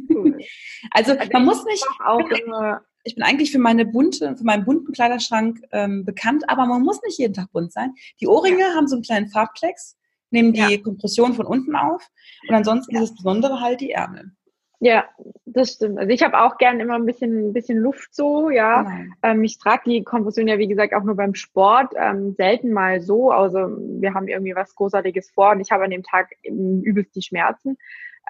Cool. 0.09 0.39
also, 0.91 1.11
also 1.11 1.31
man 1.31 1.45
muss 1.45 1.63
nicht 1.65 1.85
auch 2.03 2.27
immer 2.29 2.81
ich 3.05 3.15
bin 3.15 3.23
eigentlich 3.23 3.51
für 3.51 3.59
meine 3.59 3.85
bunte, 3.85 4.35
für 4.35 4.43
meinen 4.43 4.65
bunten 4.65 4.91
Kleiderschrank 4.91 5.61
ähm, 5.71 6.03
bekannt, 6.03 6.43
aber 6.47 6.65
man 6.65 6.81
muss 6.81 7.01
nicht 7.03 7.19
jeden 7.19 7.33
Tag 7.33 7.51
bunt 7.51 7.71
sein. 7.71 7.93
Die 8.19 8.27
Ohrringe 8.27 8.61
ja. 8.61 8.73
haben 8.75 8.87
so 8.87 8.95
einen 8.95 9.03
kleinen 9.03 9.27
Farbklecks, 9.27 9.95
nehmen 10.31 10.53
die 10.53 10.59
ja. 10.59 10.77
Kompression 10.81 11.33
von 11.33 11.45
unten 11.45 11.75
auf 11.75 12.09
und 12.49 12.55
ansonsten 12.55 12.95
ja. 12.95 13.01
ist 13.01 13.11
das 13.11 13.17
Besondere 13.17 13.61
halt 13.61 13.79
die 13.79 13.91
Ärmel. 13.91 14.31
Ja, 14.79 15.05
das 15.45 15.73
stimmt. 15.73 15.99
Also 15.99 16.11
ich 16.11 16.21
habe 16.21 16.39
auch 16.39 16.57
gern 16.57 16.79
immer 16.79 16.95
ein 16.95 17.05
bisschen, 17.05 17.49
ein 17.49 17.53
bisschen 17.53 17.77
Luft 17.77 18.13
so, 18.13 18.49
ja. 18.49 18.81
Genau. 18.81 19.13
Ähm, 19.23 19.43
ich 19.43 19.57
trage 19.57 19.89
die 19.89 20.03
Kompression 20.03 20.47
ja, 20.47 20.57
wie 20.57 20.67
gesagt, 20.67 20.93
auch 20.93 21.03
nur 21.03 21.15
beim 21.15 21.33
Sport, 21.33 21.93
ähm, 21.95 22.33
selten 22.33 22.73
mal 22.73 23.01
so. 23.01 23.31
Also 23.31 23.59
wir 23.59 24.13
haben 24.13 24.27
irgendwie 24.27 24.55
was 24.55 24.75
Großartiges 24.75 25.31
vor 25.31 25.51
und 25.51 25.61
ich 25.61 25.71
habe 25.71 25.85
an 25.85 25.91
dem 25.91 26.03
Tag 26.03 26.31
übelst 26.43 27.15
die 27.15 27.21
Schmerzen. 27.21 27.77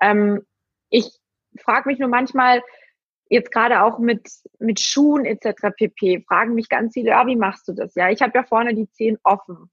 Ähm, 0.02 0.46
ich 0.90 1.20
frage 1.58 1.90
mich 1.90 1.98
nur 1.98 2.10
manchmal, 2.10 2.62
jetzt 3.30 3.52
gerade 3.52 3.84
auch 3.84 4.00
mit, 4.00 4.30
mit 4.60 4.80
Schuhen 4.80 5.26
etc. 5.26 5.70
pp. 5.76 6.24
fragen 6.28 6.54
mich 6.54 6.70
ganz 6.70 6.94
viele, 6.94 7.10
ja, 7.10 7.26
wie 7.28 7.36
machst 7.36 7.68
du 7.68 7.74
das? 7.74 7.96
Ja, 7.96 8.10
ich 8.10 8.22
habe 8.22 8.34
ja 8.36 8.44
vorne 8.44 8.76
die 8.76 8.90
Zehen 8.92 9.18
offen 9.24 9.70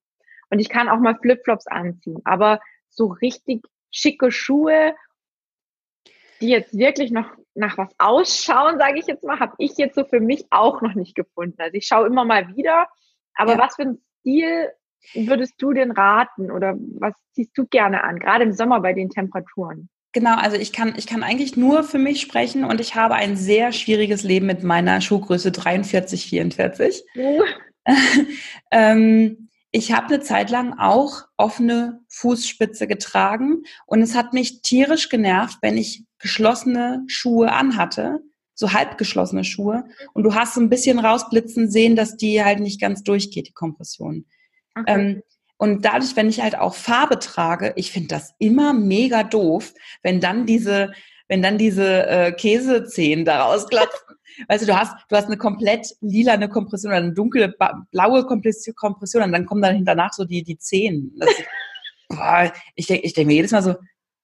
und 0.51 0.59
ich 0.59 0.69
kann 0.69 0.89
auch 0.89 0.99
mal 0.99 1.19
Flipflops 1.21 1.67
anziehen, 1.67 2.21
aber 2.25 2.61
so 2.89 3.07
richtig 3.07 3.67
schicke 3.91 4.31
Schuhe, 4.31 4.95
die 6.41 6.49
jetzt 6.49 6.77
wirklich 6.77 7.11
noch 7.11 7.31
nach 7.55 7.79
was 7.79 7.95
ausschauen, 7.99 8.79
sage 8.79 8.99
ich 8.99 9.07
jetzt 9.07 9.25
mal, 9.25 9.39
habe 9.39 9.55
ich 9.59 9.77
jetzt 9.77 9.95
so 9.95 10.05
für 10.05 10.21
mich 10.21 10.47
auch 10.51 10.81
noch 10.81 10.95
nicht 10.95 11.15
gefunden. 11.15 11.61
Also 11.61 11.75
ich 11.75 11.87
schaue 11.87 12.07
immer 12.07 12.25
mal 12.25 12.57
wieder, 12.57 12.89
aber 13.35 13.53
ja. 13.53 13.59
was 13.59 13.77
für 13.77 13.83
ein 13.83 14.03
Stil 14.21 14.71
würdest 15.15 15.55
du 15.59 15.73
denn 15.73 15.91
raten 15.91 16.51
oder 16.51 16.75
was 16.99 17.15
ziehst 17.33 17.57
du 17.57 17.67
gerne 17.67 18.05
an, 18.05 18.19
gerade 18.19 18.45
im 18.45 18.53
Sommer 18.53 18.81
bei 18.81 18.93
den 18.93 19.11
Temperaturen? 19.11 19.89
Genau, 20.13 20.37
also 20.37 20.57
ich 20.57 20.73
kann, 20.73 20.95
ich 20.97 21.07
kann 21.07 21.23
eigentlich 21.23 21.57
nur 21.57 21.85
für 21.85 21.99
mich 21.99 22.21
sprechen 22.21 22.65
und 22.65 22.81
ich 22.81 22.95
habe 22.95 23.15
ein 23.15 23.37
sehr 23.37 23.73
schwieriges 23.73 24.23
Leben 24.23 24.47
mit 24.47 24.63
meiner 24.63 25.01
Schuhgröße 25.01 25.53
43, 25.53 26.27
44. 26.27 27.03
Uh. 27.17 27.43
ähm, 28.71 29.49
ich 29.71 29.93
habe 29.93 30.09
eine 30.09 30.21
Zeit 30.21 30.51
lang 30.51 30.79
auch 30.79 31.25
offene 31.39 32.01
Fußspitze 32.09 32.87
getragen 32.87 33.63
und 33.87 34.03
es 34.03 34.15
hat 34.15 34.35
mich 34.35 34.61
tierisch 34.61 35.09
genervt, 35.09 35.59
wenn 35.63 35.79
ich 35.79 36.05
geschlossene 36.19 37.03
Schuhe 37.07 37.51
anhatte, 37.53 38.21
so 38.55 38.75
halb 38.75 38.99
geschlossene 38.99 39.45
Schuhe 39.45 39.85
und 40.13 40.25
du 40.25 40.35
hast 40.35 40.55
so 40.55 40.61
ein 40.61 40.69
bisschen 40.69 40.99
rausblitzen 40.99 41.71
sehen, 41.71 41.97
dass 41.97 42.19
die 42.19 42.45
halt 42.45 42.61
nicht 42.61 42.83
ganz 42.83 43.03
durchgeht, 43.03 43.49
die 43.49 43.55
Kompression. 43.55 44.27
Okay. 44.75 44.85
Ähm, 44.87 45.23
und 45.63 45.85
dadurch, 45.85 46.17
wenn 46.17 46.29
ich 46.29 46.41
halt 46.41 46.59
auch 46.59 46.75
Farbe 46.75 47.21
trage, 47.21 47.73
ich 47.77 47.93
finde 47.93 48.09
das 48.09 48.35
immer 48.41 48.73
mega 48.73 49.23
doof, 49.23 49.73
wenn 50.03 50.19
dann 50.19 50.45
diese, 50.45 50.91
wenn 51.29 51.41
dann 51.41 51.57
diese 51.57 52.05
äh, 52.09 52.33
Käsezehen 52.33 53.25
daraus 53.25 53.69
glatzen. 53.69 54.17
weißt 54.49 54.65
du, 54.65 54.67
du 54.67 54.77
hast, 54.77 54.93
du 55.09 55.15
hast 55.15 55.27
eine 55.27 55.37
komplett 55.37 55.87
lila 56.01 56.33
eine 56.33 56.49
Kompression 56.49 56.91
oder 56.91 57.01
eine 57.01 57.13
dunkle 57.13 57.55
blaue 57.93 58.27
Kompression 58.27 59.23
und 59.23 59.31
dann 59.31 59.47
kommen 59.47 59.63
dann 59.63 59.85
danach 59.85 60.13
so 60.13 60.25
die, 60.25 60.43
die 60.43 60.59
Zehen. 60.59 61.15
Das, 61.17 61.31
boah, 62.09 62.53
ich 62.75 62.89
denke 62.89 63.07
ich 63.07 63.13
denk 63.13 63.29
mir 63.29 63.35
jedes 63.35 63.53
Mal 63.53 63.63
so, 63.63 63.77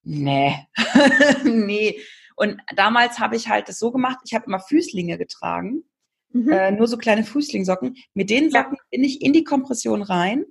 nee, 0.02 0.56
nee. 1.44 2.00
Und 2.34 2.56
damals 2.74 3.20
habe 3.20 3.36
ich 3.36 3.48
halt 3.48 3.68
das 3.68 3.78
so 3.78 3.92
gemacht, 3.92 4.18
ich 4.24 4.34
habe 4.34 4.46
immer 4.46 4.58
Füßlinge 4.58 5.18
getragen, 5.18 5.84
mhm. 6.32 6.50
äh, 6.50 6.72
nur 6.72 6.88
so 6.88 6.96
kleine 6.96 7.22
Füßlingsocken. 7.22 7.94
Mit 8.14 8.28
den 8.28 8.50
Socken 8.50 8.76
bin 8.90 9.04
ich 9.04 9.22
in 9.22 9.32
die 9.32 9.44
Kompression 9.44 10.02
rein 10.02 10.44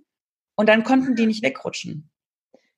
und 0.58 0.68
dann 0.68 0.84
konnten 0.84 1.16
die 1.16 1.26
nicht 1.26 1.43
wegrutschen. 1.43 2.10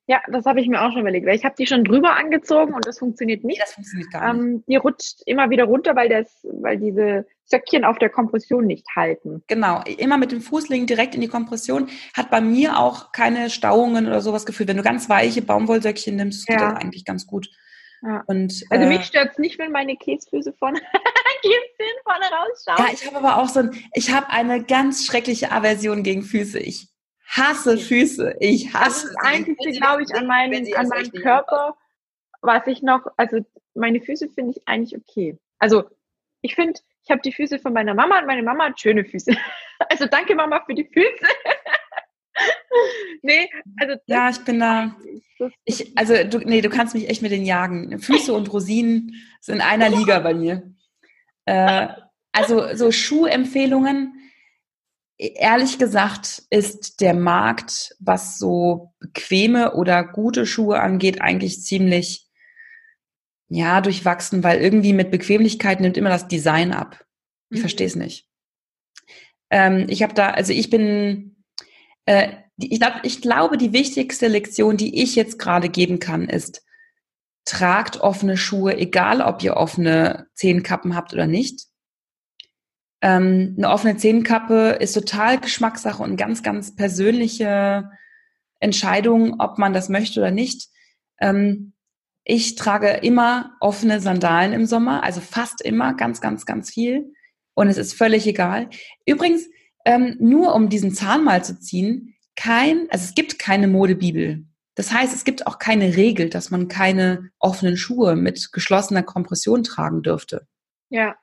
Ja, 0.06 0.20
das 0.28 0.44
habe 0.44 0.60
ich 0.60 0.66
mir 0.66 0.82
auch 0.82 0.90
schon 0.90 1.02
überlegt, 1.02 1.24
weil 1.24 1.36
ich 1.36 1.44
habe 1.44 1.54
die 1.56 1.68
schon 1.68 1.84
drüber 1.84 2.16
angezogen 2.16 2.74
und 2.74 2.84
das 2.84 2.98
funktioniert 2.98 3.44
nicht. 3.44 3.62
das 3.62 3.74
funktioniert 3.74 4.10
gar 4.10 4.32
nicht. 4.32 4.42
Ähm, 4.42 4.64
die 4.66 4.74
rutscht 4.74 5.22
immer 5.24 5.50
wieder 5.50 5.64
runter, 5.64 5.94
weil, 5.94 6.08
das, 6.08 6.40
weil 6.42 6.78
diese 6.78 7.26
Söckchen 7.44 7.84
auf 7.84 7.98
der 7.98 8.10
Kompression 8.10 8.66
nicht 8.66 8.86
halten. 8.96 9.44
Genau, 9.46 9.82
immer 9.98 10.18
mit 10.18 10.32
dem 10.32 10.40
Fußlegen 10.40 10.88
direkt 10.88 11.14
in 11.14 11.20
die 11.20 11.28
Kompression. 11.28 11.88
Hat 12.12 12.28
bei 12.28 12.40
mir 12.40 12.80
auch 12.80 13.12
keine 13.12 13.50
Stauungen 13.50 14.08
oder 14.08 14.20
sowas 14.20 14.46
gefühlt. 14.46 14.68
Wenn 14.68 14.78
du 14.78 14.82
ganz 14.82 15.08
weiche 15.08 15.42
Baumwollsöckchen 15.42 16.16
nimmst, 16.16 16.48
ja. 16.48 16.56
geht 16.56 16.64
das 16.64 16.74
eigentlich 16.74 17.04
ganz 17.04 17.28
gut. 17.28 17.48
Ja. 18.02 18.24
Und, 18.26 18.64
also 18.70 18.86
äh, 18.86 18.88
mich 18.88 19.04
stört 19.04 19.30
es 19.30 19.38
nicht, 19.38 19.60
wenn 19.60 19.70
meine 19.70 19.96
Käsefüße 19.96 20.54
vorne, 20.54 20.80
vorne 22.02 22.24
rausschauen. 22.24 22.84
Ja, 22.84 22.92
ich 22.92 23.06
habe 23.06 23.18
aber 23.18 23.40
auch 23.40 23.48
so 23.48 23.60
ein, 23.60 23.70
ich 23.94 24.10
habe 24.10 24.28
eine 24.30 24.64
ganz 24.64 25.04
schreckliche 25.04 25.52
Aversion 25.52 26.02
gegen 26.02 26.22
Füße. 26.22 26.58
Ich 26.58 26.88
hasse 27.30 27.78
Füße. 27.78 28.36
Ich 28.40 28.74
hasse 28.74 29.06
Das 29.06 29.16
Einzige, 29.24 29.72
glaube 29.72 30.02
ich, 30.02 30.14
an, 30.14 30.26
meinen, 30.26 30.74
an 30.74 30.88
meinem 30.88 31.12
Körper, 31.12 31.76
was 32.40 32.66
ich 32.66 32.82
noch, 32.82 33.06
also 33.16 33.44
meine 33.74 34.00
Füße 34.00 34.28
finde 34.30 34.52
ich 34.52 34.62
eigentlich 34.66 35.00
okay. 35.00 35.38
Also 35.58 35.84
ich 36.42 36.54
finde, 36.54 36.80
ich 37.04 37.10
habe 37.10 37.20
die 37.22 37.32
Füße 37.32 37.58
von 37.58 37.72
meiner 37.72 37.94
Mama 37.94 38.18
und 38.18 38.26
meine 38.26 38.42
Mama 38.42 38.66
hat 38.66 38.80
schöne 38.80 39.04
Füße. 39.04 39.36
Also 39.88 40.04
danke 40.04 40.34
Mama 40.34 40.62
für 40.66 40.74
die 40.74 40.84
Füße. 40.84 41.08
nee, 43.22 43.48
also 43.80 43.94
ja, 44.04 44.28
ich 44.28 44.44
bin 44.44 44.60
da. 44.60 44.94
Ich, 45.64 45.96
also 45.96 46.22
du, 46.22 46.36
nee, 46.40 46.60
du 46.60 46.68
kannst 46.68 46.94
mich 46.94 47.08
echt 47.08 47.22
mit 47.22 47.32
den 47.32 47.46
jagen. 47.46 47.98
Füße 47.98 48.30
und 48.30 48.52
Rosinen 48.52 49.14
sind 49.40 49.54
in 49.54 49.60
einer 49.62 49.88
Liga 49.88 50.18
bei 50.18 50.34
mir. 50.34 50.74
Äh, 51.46 51.88
also 52.32 52.74
so 52.74 52.92
Schuhempfehlungen 52.92 54.20
ehrlich 55.20 55.78
gesagt 55.78 56.42
ist 56.50 57.00
der 57.00 57.14
Markt, 57.14 57.94
was 58.00 58.38
so 58.38 58.94
bequeme 59.00 59.74
oder 59.74 60.04
gute 60.04 60.46
Schuhe 60.46 60.80
angeht, 60.80 61.20
eigentlich 61.20 61.62
ziemlich 61.62 62.26
ja 63.48 63.80
durchwachsen, 63.80 64.42
weil 64.42 64.60
irgendwie 64.60 64.92
mit 64.92 65.10
Bequemlichkeit 65.10 65.80
nimmt 65.80 65.96
immer 65.96 66.08
das 66.08 66.28
Design 66.28 66.72
ab. 66.72 67.04
Ich 67.50 67.58
mhm. 67.58 67.62
verstehe 67.62 67.86
es 67.86 67.96
nicht. 67.96 68.26
Ähm, 69.50 69.86
ich 69.88 70.02
habe 70.02 70.14
da, 70.14 70.30
also 70.30 70.52
ich 70.52 70.70
bin, 70.70 71.36
äh, 72.06 72.32
ich, 72.56 72.78
glaub, 72.78 72.94
ich 73.02 73.20
glaube, 73.20 73.58
die 73.58 73.72
wichtigste 73.72 74.28
Lektion, 74.28 74.76
die 74.76 75.02
ich 75.02 75.16
jetzt 75.16 75.38
gerade 75.38 75.68
geben 75.68 75.98
kann, 75.98 76.28
ist, 76.28 76.64
tragt 77.44 78.00
offene 78.00 78.36
Schuhe, 78.36 78.76
egal 78.76 79.20
ob 79.20 79.42
ihr 79.42 79.56
offene 79.56 80.28
Zehenkappen 80.34 80.94
habt 80.94 81.12
oder 81.12 81.26
nicht. 81.26 81.66
Ähm, 83.02 83.54
eine 83.56 83.70
offene 83.70 83.96
Zehenkappe 83.96 84.76
ist 84.80 84.92
total 84.92 85.40
Geschmackssache 85.40 86.02
und 86.02 86.16
ganz, 86.16 86.42
ganz 86.42 86.74
persönliche 86.76 87.90
Entscheidung, 88.58 89.40
ob 89.40 89.58
man 89.58 89.72
das 89.72 89.88
möchte 89.88 90.20
oder 90.20 90.30
nicht. 90.30 90.68
Ähm, 91.20 91.72
ich 92.24 92.54
trage 92.54 92.88
immer 92.88 93.56
offene 93.60 94.00
Sandalen 94.00 94.52
im 94.52 94.66
Sommer, 94.66 95.02
also 95.02 95.20
fast 95.20 95.62
immer, 95.62 95.94
ganz, 95.94 96.20
ganz, 96.20 96.44
ganz 96.44 96.70
viel. 96.70 97.12
Und 97.54 97.68
es 97.68 97.78
ist 97.78 97.94
völlig 97.94 98.26
egal. 98.26 98.68
Übrigens, 99.06 99.48
ähm, 99.84 100.16
nur 100.20 100.54
um 100.54 100.68
diesen 100.68 100.92
Zahn 100.92 101.24
mal 101.24 101.42
zu 101.42 101.58
ziehen, 101.58 102.14
kein, 102.36 102.86
also 102.90 103.04
es 103.04 103.14
gibt 103.14 103.38
keine 103.38 103.68
Modebibel. 103.68 104.44
Das 104.74 104.92
heißt, 104.92 105.14
es 105.14 105.24
gibt 105.24 105.46
auch 105.46 105.58
keine 105.58 105.96
Regel, 105.96 106.30
dass 106.30 106.50
man 106.50 106.68
keine 106.68 107.30
offenen 107.38 107.76
Schuhe 107.76 108.16
mit 108.16 108.52
geschlossener 108.52 109.02
Kompression 109.02 109.62
tragen 109.62 110.02
dürfte. 110.02 110.46
Ja. 110.88 111.16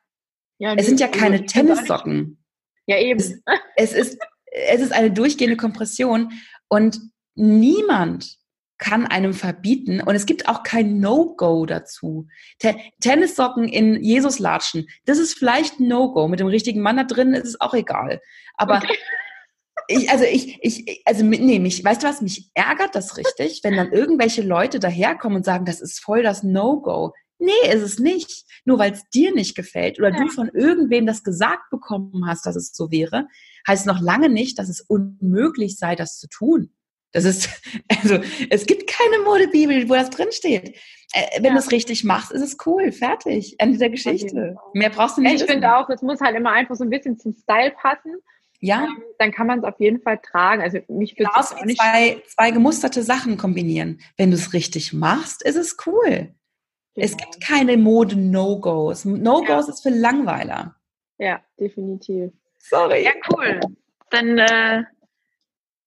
Ja, 0.59 0.73
es 0.75 0.87
sind 0.87 0.99
ja 0.99 1.07
keine 1.07 1.45
Tennissocken. 1.45 2.43
Ja, 2.87 2.97
eben. 2.97 3.19
Es, 3.19 3.41
es, 3.75 3.93
ist, 3.93 4.19
es 4.51 4.81
ist 4.81 4.91
eine 4.91 5.11
durchgehende 5.11 5.57
Kompression 5.57 6.33
und 6.67 6.99
niemand 7.35 8.37
kann 8.77 9.07
einem 9.07 9.33
verbieten 9.33 10.01
und 10.01 10.15
es 10.15 10.25
gibt 10.25 10.47
auch 10.47 10.63
kein 10.63 10.99
No-Go 10.99 11.65
dazu. 11.65 12.27
Te 12.59 12.75
Tennissocken 13.01 13.67
in 13.67 14.03
Jesuslatschen, 14.03 14.87
das 15.05 15.17
ist 15.17 15.33
vielleicht 15.33 15.79
ein 15.79 15.87
No-Go. 15.87 16.27
Mit 16.27 16.39
dem 16.39 16.47
richtigen 16.47 16.81
Mann 16.81 16.97
da 16.97 17.03
drin 17.03 17.33
ist 17.33 17.47
es 17.47 17.61
auch 17.61 17.73
egal. 17.73 18.21
Aber 18.55 18.77
okay. 18.77 18.95
ich, 19.87 20.09
also 20.11 20.25
ich, 20.25 20.59
ich, 20.61 21.01
also 21.05 21.23
nee, 21.23 21.59
mich, 21.59 21.83
weißt 21.83 22.03
du 22.03 22.07
was, 22.07 22.21
mich 22.21 22.51
ärgert 22.53 22.93
das 22.93 23.17
richtig, 23.17 23.61
wenn 23.63 23.75
dann 23.75 23.91
irgendwelche 23.91 24.43
Leute 24.43 24.79
daherkommen 24.79 25.37
und 25.37 25.45
sagen, 25.45 25.65
das 25.65 25.81
ist 25.81 25.99
voll 25.99 26.21
das 26.21 26.43
No-Go. 26.43 27.13
Nee, 27.39 27.51
ist 27.71 27.81
es 27.81 27.99
nicht. 27.99 28.45
Nur 28.67 28.79
weil 28.79 28.91
es 28.91 29.07
dir 29.09 29.33
nicht 29.33 29.55
gefällt 29.55 29.97
oder 29.97 30.11
ja. 30.11 30.19
du 30.19 30.27
von 30.27 30.49
irgendwem 30.49 31.05
das 31.05 31.23
gesagt 31.23 31.69
bekommen 31.71 32.27
hast, 32.27 32.45
dass 32.45 32.57
es 32.57 32.73
so 32.73 32.91
wäre, 32.91 33.29
heißt 33.65 33.85
noch 33.85 34.01
lange 34.01 34.27
nicht, 34.27 34.59
dass 34.59 34.67
es 34.67 34.81
unmöglich 34.81 35.77
sei, 35.77 35.95
das 35.95 36.19
zu 36.19 36.27
tun. 36.27 36.73
Das 37.13 37.23
ist, 37.23 37.47
also, 38.03 38.19
es 38.49 38.65
gibt 38.65 38.87
keine 38.87 39.23
Modebibel, 39.23 39.87
wo 39.87 39.93
das 39.93 40.09
drinsteht. 40.09 40.75
Äh, 41.13 41.37
wenn 41.37 41.45
ja. 41.45 41.51
du 41.53 41.59
es 41.59 41.71
richtig 41.71 42.03
machst, 42.03 42.33
ist 42.33 42.41
es 42.41 42.57
cool. 42.65 42.91
Fertig. 42.91 43.55
Ende 43.57 43.77
der 43.77 43.89
Geschichte. 43.89 44.57
Mehr 44.73 44.89
brauchst 44.89 45.15
du 45.15 45.21
nicht. 45.21 45.41
Ich 45.41 45.49
finde 45.49 45.77
auch, 45.77 45.89
es 45.89 46.01
muss 46.01 46.19
halt 46.19 46.35
immer 46.35 46.51
einfach 46.51 46.75
so 46.75 46.83
ein 46.83 46.89
bisschen 46.89 47.17
zum 47.17 47.33
Style 47.33 47.71
passen. 47.71 48.17
Ja. 48.59 48.83
Ähm, 48.83 49.01
dann 49.17 49.31
kann 49.31 49.47
man 49.47 49.59
es 49.59 49.63
auf 49.63 49.79
jeden 49.79 50.01
Fall 50.01 50.19
tragen. 50.21 50.61
Also 50.61 50.79
mich 50.89 51.17
würde 51.17 51.31
auch 51.33 51.63
nicht 51.63 51.79
zwei, 51.79 52.21
zwei 52.27 52.51
gemusterte 52.51 53.01
Sachen 53.01 53.37
kombinieren. 53.37 54.01
Wenn 54.17 54.31
du 54.31 54.35
es 54.35 54.51
richtig 54.51 54.91
machst, 54.91 55.41
ist 55.41 55.55
es 55.55 55.77
cool. 55.85 56.33
Es 56.97 57.15
genau. 57.15 57.29
gibt 57.29 57.43
keine 57.45 57.77
Mode-No-Gos. 57.77 59.05
No-Gos 59.05 59.67
ja. 59.67 59.73
ist 59.73 59.83
für 59.83 59.89
Langweiler. 59.89 60.75
Ja, 61.19 61.41
definitiv. 61.59 62.31
Sorry. 62.57 63.03
Ja, 63.03 63.11
cool. 63.31 63.59
Dann 64.09 64.37
äh, 64.39 64.83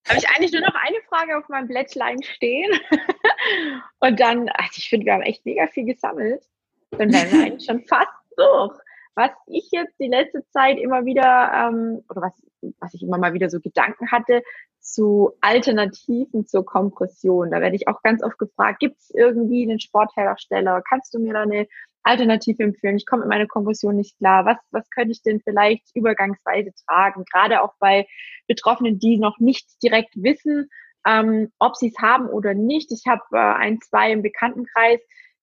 habe 0.08 0.18
ich 0.18 0.28
eigentlich 0.28 0.52
nur 0.52 0.62
noch 0.62 0.74
eine 0.74 1.00
Frage 1.08 1.36
auf 1.36 1.48
meinem 1.48 1.68
Blättlein 1.68 2.22
stehen. 2.22 2.70
Und 4.00 4.20
dann, 4.20 4.48
also 4.50 4.70
ich 4.76 4.88
finde, 4.88 5.06
wir 5.06 5.14
haben 5.14 5.22
echt 5.22 5.44
mega 5.44 5.66
viel 5.66 5.84
gesammelt. 5.84 6.44
Dann 6.92 7.12
wären 7.12 7.32
wir 7.32 7.44
eigentlich 7.44 7.66
schon 7.66 7.84
fast 7.86 8.08
durch. 8.36 8.78
Was 9.14 9.30
ich 9.46 9.68
jetzt 9.72 9.98
die 9.98 10.08
letzte 10.08 10.46
Zeit 10.50 10.78
immer 10.78 11.04
wieder, 11.04 11.52
ähm, 11.52 12.04
oder 12.08 12.22
was, 12.22 12.32
was 12.78 12.94
ich 12.94 13.02
immer 13.02 13.18
mal 13.18 13.34
wieder 13.34 13.50
so 13.50 13.60
Gedanken 13.60 14.10
hatte, 14.10 14.42
zu 14.80 15.32
Alternativen 15.40 16.46
zur 16.46 16.64
Kompression. 16.64 17.50
Da 17.50 17.60
werde 17.60 17.76
ich 17.76 17.88
auch 17.88 18.02
ganz 18.02 18.22
oft 18.22 18.38
gefragt, 18.38 18.80
gibt 18.80 18.98
es 18.98 19.10
irgendwie 19.10 19.62
einen 19.62 19.80
Sporthersteller? 19.80 20.82
Kannst 20.88 21.14
du 21.14 21.18
mir 21.18 21.34
da 21.34 21.42
eine 21.42 21.66
Alternative 22.02 22.62
empfehlen? 22.62 22.96
Ich 22.96 23.06
komme 23.06 23.22
mit 23.22 23.30
meiner 23.30 23.46
Kompression 23.46 23.96
nicht 23.96 24.18
klar. 24.18 24.46
Was, 24.46 24.58
was 24.70 24.88
könnte 24.90 25.12
ich 25.12 25.22
denn 25.22 25.40
vielleicht 25.40 25.84
übergangsweise 25.94 26.70
tragen? 26.86 27.24
Gerade 27.30 27.62
auch 27.62 27.74
bei 27.78 28.06
Betroffenen, 28.46 28.98
die 28.98 29.18
noch 29.18 29.38
nicht 29.38 29.82
direkt 29.82 30.14
wissen, 30.16 30.68
ähm, 31.06 31.52
ob 31.58 31.76
sie 31.76 31.88
es 31.88 31.98
haben 31.98 32.28
oder 32.28 32.54
nicht. 32.54 32.92
Ich 32.92 33.04
habe 33.06 33.22
äh, 33.32 33.38
ein, 33.38 33.80
zwei 33.80 34.12
im 34.12 34.22
Bekanntenkreis, 34.22 35.00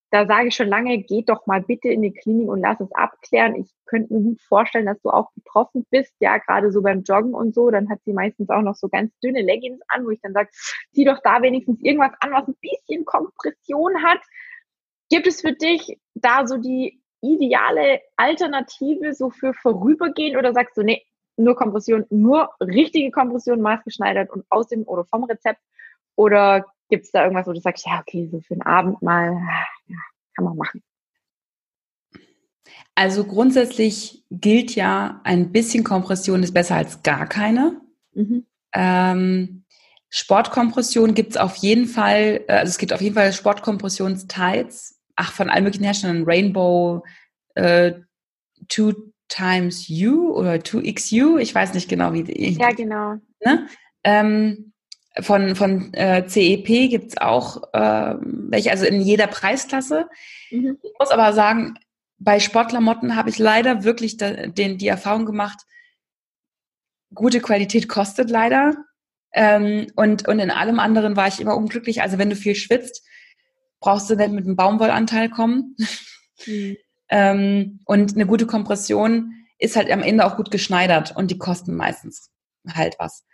da 0.10 0.26
sage 0.26 0.48
ich 0.48 0.56
schon 0.56 0.70
lange, 0.70 1.00
geht 1.00 1.28
doch 1.28 1.46
mal 1.48 1.62
bitte 1.62 1.90
in 1.90 2.02
die 2.02 2.14
Klinik 2.14 2.48
und 2.48 2.62
lass 2.62 2.80
es 2.80 2.92
abklären. 2.94 3.56
Ich 3.56 3.70
könnte 3.86 4.14
mir 4.14 4.22
gut 4.22 4.42
vorstellen, 4.42 4.86
dass 4.86 5.02
du 5.02 5.10
auch 5.10 5.32
betroffen 5.34 5.86
bist, 5.90 6.14
ja, 6.20 6.38
gerade 6.38 6.72
so 6.72 6.82
beim 6.82 7.04
Joggen 7.04 7.34
und 7.34 7.54
so. 7.54 7.70
Dann 7.70 7.90
hat 7.90 8.00
sie 8.06 8.14
meistens 8.14 8.50
auch 8.50 8.62
noch 8.62 8.76
so 8.76 8.88
ganz 8.88 9.12
dünne 9.20 9.42
Leggings 9.42 9.82
an, 9.90 10.06
wo 10.06 10.10
ich 10.12 10.22
dann 10.22 10.34
sage, 10.34 10.50
zieh 10.94 11.04
doch 11.04 11.20
da 11.24 11.42
wenigstens 11.42 11.82
irgendwas 11.82 12.14
an, 12.22 12.32
was 12.32 12.48
ein 12.48 12.56
bisschen 12.62 13.04
Kompression 13.04 14.02
hat. 14.04 14.20
Gibt 15.10 15.28
es 15.28 15.42
für 15.42 15.54
dich 15.54 16.00
da 16.16 16.48
so 16.48 16.58
die 16.58 17.02
ideale 17.22 18.02
Alternative 18.16 19.14
so 19.14 19.30
für 19.30 19.54
vorübergehen 19.54 20.38
oder 20.38 20.54
sagst 20.54 20.78
du, 20.78 20.84
nee, 20.84 21.04
nur 21.36 21.56
Kompression, 21.56 22.06
nur 22.10 22.50
richtige 22.62 23.12
Kompression, 23.12 23.62
maßgeschneidert 23.62 24.30
und 24.30 24.46
aus 24.50 24.68
dem 24.68 24.88
oder 24.88 25.06
vom 25.06 25.26
Rezept? 25.26 25.60
Oder 26.16 26.66
Gibt 26.90 27.06
es 27.06 27.12
da 27.12 27.24
irgendwas, 27.24 27.48
wo 27.48 27.54
du 27.54 27.60
sagst, 27.60 27.86
ja, 27.86 28.00
okay, 28.00 28.28
so 28.32 28.40
für 28.42 28.54
einen 28.54 28.62
Abend 28.62 29.02
mal, 29.02 29.34
ja, 29.88 29.98
kann 30.36 30.46
man 30.46 30.56
machen? 30.56 30.84
Also 32.96 33.24
grundsätzlich 33.26 34.24
gilt 34.32 34.76
ja, 34.76 35.22
ein 35.24 35.52
bisschen 35.52 35.84
Kompression 35.84 36.44
ist 36.44 36.54
besser 36.54 36.76
als 36.76 37.04
gar 37.04 37.28
keine. 37.28 37.80
Mhm. 38.14 38.46
Ähm, 38.74 39.64
Sportkompression 40.10 41.14
gibt 41.14 41.32
es 41.32 41.38
auf 41.38 41.58
jeden 41.58 41.86
Fall, 41.86 42.44
äh, 42.48 42.54
also 42.54 42.72
es 42.72 42.78
gibt 42.78 42.94
auf 42.94 43.02
jeden 43.02 43.16
Fall 43.16 43.34
Sportkompressionstights, 43.34 45.00
ach, 45.16 45.32
von 45.32 45.50
allen 45.50 45.64
möglichen 45.64 45.84
Herstellern, 45.84 46.24
Rainbow, 46.24 47.04
äh, 47.56 47.94
Two 48.70 48.94
Times 49.28 49.90
U 49.90 50.34
oder 50.34 50.54
2XU, 50.54 51.38
ich 51.38 51.54
weiß 51.54 51.74
nicht 51.74 51.90
genau, 51.90 52.14
wie. 52.14 52.58
Ja, 52.58 52.72
genau. 52.72 53.16
Ne? 53.44 53.68
Ähm, 54.04 54.74
von 55.22 55.56
von 55.56 55.94
äh, 55.94 56.28
CEP 56.28 56.90
gibt 56.90 57.12
es 57.12 57.18
auch 57.18 57.74
äh, 57.74 58.16
welche, 58.20 58.72
also 58.72 58.86
in 58.86 59.02
jeder 59.02 59.28
Preisklasse. 59.28 60.08
Mhm. 60.52 60.78
Ich 60.82 60.92
muss 61.00 61.10
aber 61.10 61.34
sagen, 61.34 61.76
bei 62.20 62.40
Sportklamotten 62.40 63.16
habe 63.16 63.30
ich 63.30 63.38
leider 63.38 63.84
wirklich 63.84 64.18
da, 64.18 64.32
den, 64.48 64.78
die 64.78 64.88
Erfahrung 64.88 65.26
gemacht, 65.26 65.60
gute 67.14 67.40
Qualität 67.40 67.88
kostet 67.88 68.30
leider. 68.30 68.76
Ähm, 69.34 69.88
und, 69.96 70.28
und 70.28 70.40
in 70.40 70.52
allem 70.52 70.80
anderen 70.80 71.16
war 71.16 71.28
ich 71.28 71.40
immer 71.40 71.56
unglücklich. 71.56 72.02
Also 72.02 72.18
wenn 72.18 72.30
du 72.30 72.36
viel 72.36 72.56
schwitzt, 72.56 73.06
brauchst 73.80 74.10
du 74.10 74.16
nicht 74.16 74.32
mit 74.32 74.46
einem 74.46 74.56
Baumwollanteil 74.56 75.30
kommen. 75.30 75.76
Mhm. 76.46 76.78
ähm, 77.10 77.80
und 77.86 78.16
eine 78.16 78.26
gute 78.26 78.48
Kompression 78.48 79.34
ist 79.60 79.76
halt 79.76 79.92
am 79.92 80.04
Ende 80.04 80.26
auch 80.26 80.38
gut 80.38 80.52
geschneidert 80.52 81.16
und 81.16 81.32
die 81.32 81.38
kosten 81.38 81.76
meistens 81.76 82.32
halt 82.68 82.96
was. 83.00 83.26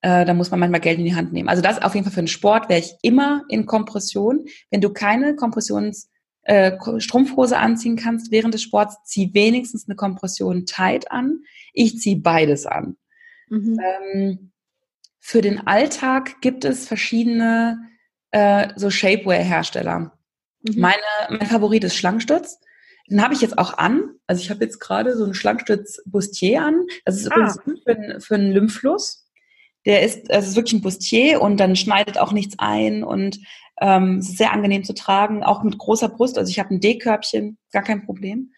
Äh, 0.00 0.24
da 0.24 0.34
muss 0.34 0.50
man 0.50 0.60
manchmal 0.60 0.80
Geld 0.80 0.98
in 0.98 1.04
die 1.04 1.14
Hand 1.14 1.32
nehmen. 1.32 1.48
Also 1.48 1.62
das 1.62 1.82
auf 1.82 1.94
jeden 1.94 2.04
Fall 2.04 2.12
für 2.12 2.22
den 2.22 2.28
Sport 2.28 2.68
wäre 2.68 2.80
ich 2.80 2.94
immer 3.02 3.44
in 3.48 3.66
Kompression. 3.66 4.46
Wenn 4.70 4.80
du 4.80 4.90
keine 4.90 5.34
Kompressions 5.34 6.10
äh, 6.42 6.78
Strumpfhose 6.98 7.58
anziehen 7.58 7.96
kannst 7.96 8.30
während 8.30 8.54
des 8.54 8.62
Sports, 8.62 8.96
zieh 9.04 9.34
wenigstens 9.34 9.88
eine 9.88 9.96
Kompression 9.96 10.66
tight 10.66 11.10
an. 11.10 11.40
Ich 11.72 11.98
ziehe 11.98 12.16
beides 12.16 12.66
an. 12.66 12.96
Mhm. 13.48 13.80
Ähm, 13.82 14.52
für 15.18 15.42
den 15.42 15.66
Alltag 15.66 16.40
gibt 16.40 16.64
es 16.64 16.86
verschiedene 16.86 17.78
äh, 18.30 18.68
so 18.76 18.90
Shapewear-Hersteller. 18.90 20.12
Mhm. 20.62 20.80
Meine, 20.80 21.02
mein 21.28 21.46
Favorit 21.46 21.84
ist 21.84 21.96
Schlangenstütz. 21.96 22.60
Den 23.10 23.22
habe 23.22 23.34
ich 23.34 23.40
jetzt 23.40 23.58
auch 23.58 23.76
an. 23.78 24.14
Also 24.26 24.42
ich 24.42 24.50
habe 24.50 24.64
jetzt 24.64 24.78
gerade 24.78 25.16
so 25.16 25.24
einen 25.24 25.34
Schlangenstütz 25.34 26.02
Bustier 26.06 26.62
an. 26.62 26.86
Das 27.04 27.16
ist 27.16 27.30
ah. 27.32 27.34
übrigens 27.34 27.82
für, 27.84 28.20
für 28.20 28.34
einen 28.36 28.52
Lymphfluss. 28.52 29.27
Der 29.86 30.02
ist, 30.02 30.28
es 30.28 30.48
ist 30.48 30.56
wirklich 30.56 30.74
ein 30.74 30.82
Bustier 30.82 31.40
und 31.40 31.58
dann 31.58 31.76
schneidet 31.76 32.18
auch 32.18 32.32
nichts 32.32 32.56
ein 32.58 33.04
und 33.04 33.38
ähm, 33.80 34.18
es 34.18 34.30
ist 34.30 34.38
sehr 34.38 34.52
angenehm 34.52 34.84
zu 34.84 34.92
tragen, 34.92 35.44
auch 35.44 35.62
mit 35.62 35.78
großer 35.78 36.08
Brust. 36.08 36.36
Also 36.36 36.50
ich 36.50 36.58
habe 36.58 36.74
ein 36.74 36.80
D-Körbchen, 36.80 37.58
gar 37.72 37.82
kein 37.82 38.04
Problem. 38.04 38.52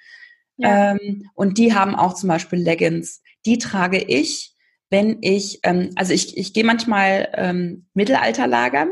Ja. 0.57 0.93
Ähm, 0.93 1.29
und 1.35 1.59
die 1.59 1.75
haben 1.75 1.95
auch 1.95 2.15
zum 2.15 2.29
Beispiel 2.29 2.59
Leggings. 2.59 3.23
Die 3.47 3.59
trage 3.59 3.99
ich, 3.99 4.55
wenn 4.89 5.19
ich, 5.21 5.61
ähm, 5.63 5.91
also 5.97 6.13
ich, 6.13 6.37
ich 6.37 6.53
gehe 6.53 6.65
manchmal 6.65 7.29
ähm, 7.35 7.87
Mittelalter 7.95 8.47
lagern 8.47 8.91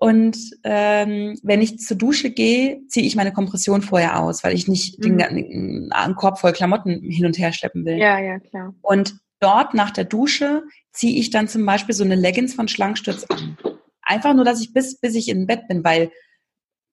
und 0.00 0.38
ähm, 0.64 1.38
wenn 1.42 1.60
ich 1.60 1.78
zur 1.78 1.98
Dusche 1.98 2.30
gehe, 2.30 2.80
ziehe 2.88 3.04
ich 3.04 3.16
meine 3.16 3.34
Kompression 3.34 3.82
vorher 3.82 4.18
aus, 4.18 4.42
weil 4.42 4.54
ich 4.54 4.66
nicht 4.66 4.98
mhm. 4.98 5.18
den, 5.18 5.18
den, 5.18 5.92
einen 5.92 6.14
Korb 6.14 6.38
voll 6.38 6.52
Klamotten 6.52 7.02
hin 7.02 7.26
und 7.26 7.38
her 7.38 7.52
schleppen 7.52 7.84
will. 7.84 7.98
Ja, 7.98 8.18
ja, 8.18 8.38
klar. 8.38 8.74
Und 8.80 9.16
dort 9.40 9.74
nach 9.74 9.90
der 9.90 10.04
Dusche 10.04 10.62
ziehe 10.92 11.18
ich 11.18 11.30
dann 11.30 11.48
zum 11.48 11.64
Beispiel 11.66 11.94
so 11.94 12.04
eine 12.04 12.14
Leggings 12.14 12.54
von 12.54 12.68
Schlangenstütz 12.68 13.24
an. 13.24 13.56
Einfach 14.02 14.34
nur, 14.34 14.44
dass 14.44 14.60
ich 14.60 14.72
bis, 14.72 14.98
bis 14.98 15.14
ich 15.14 15.28
in 15.28 15.46
Bett 15.46 15.68
bin, 15.68 15.84
weil 15.84 16.10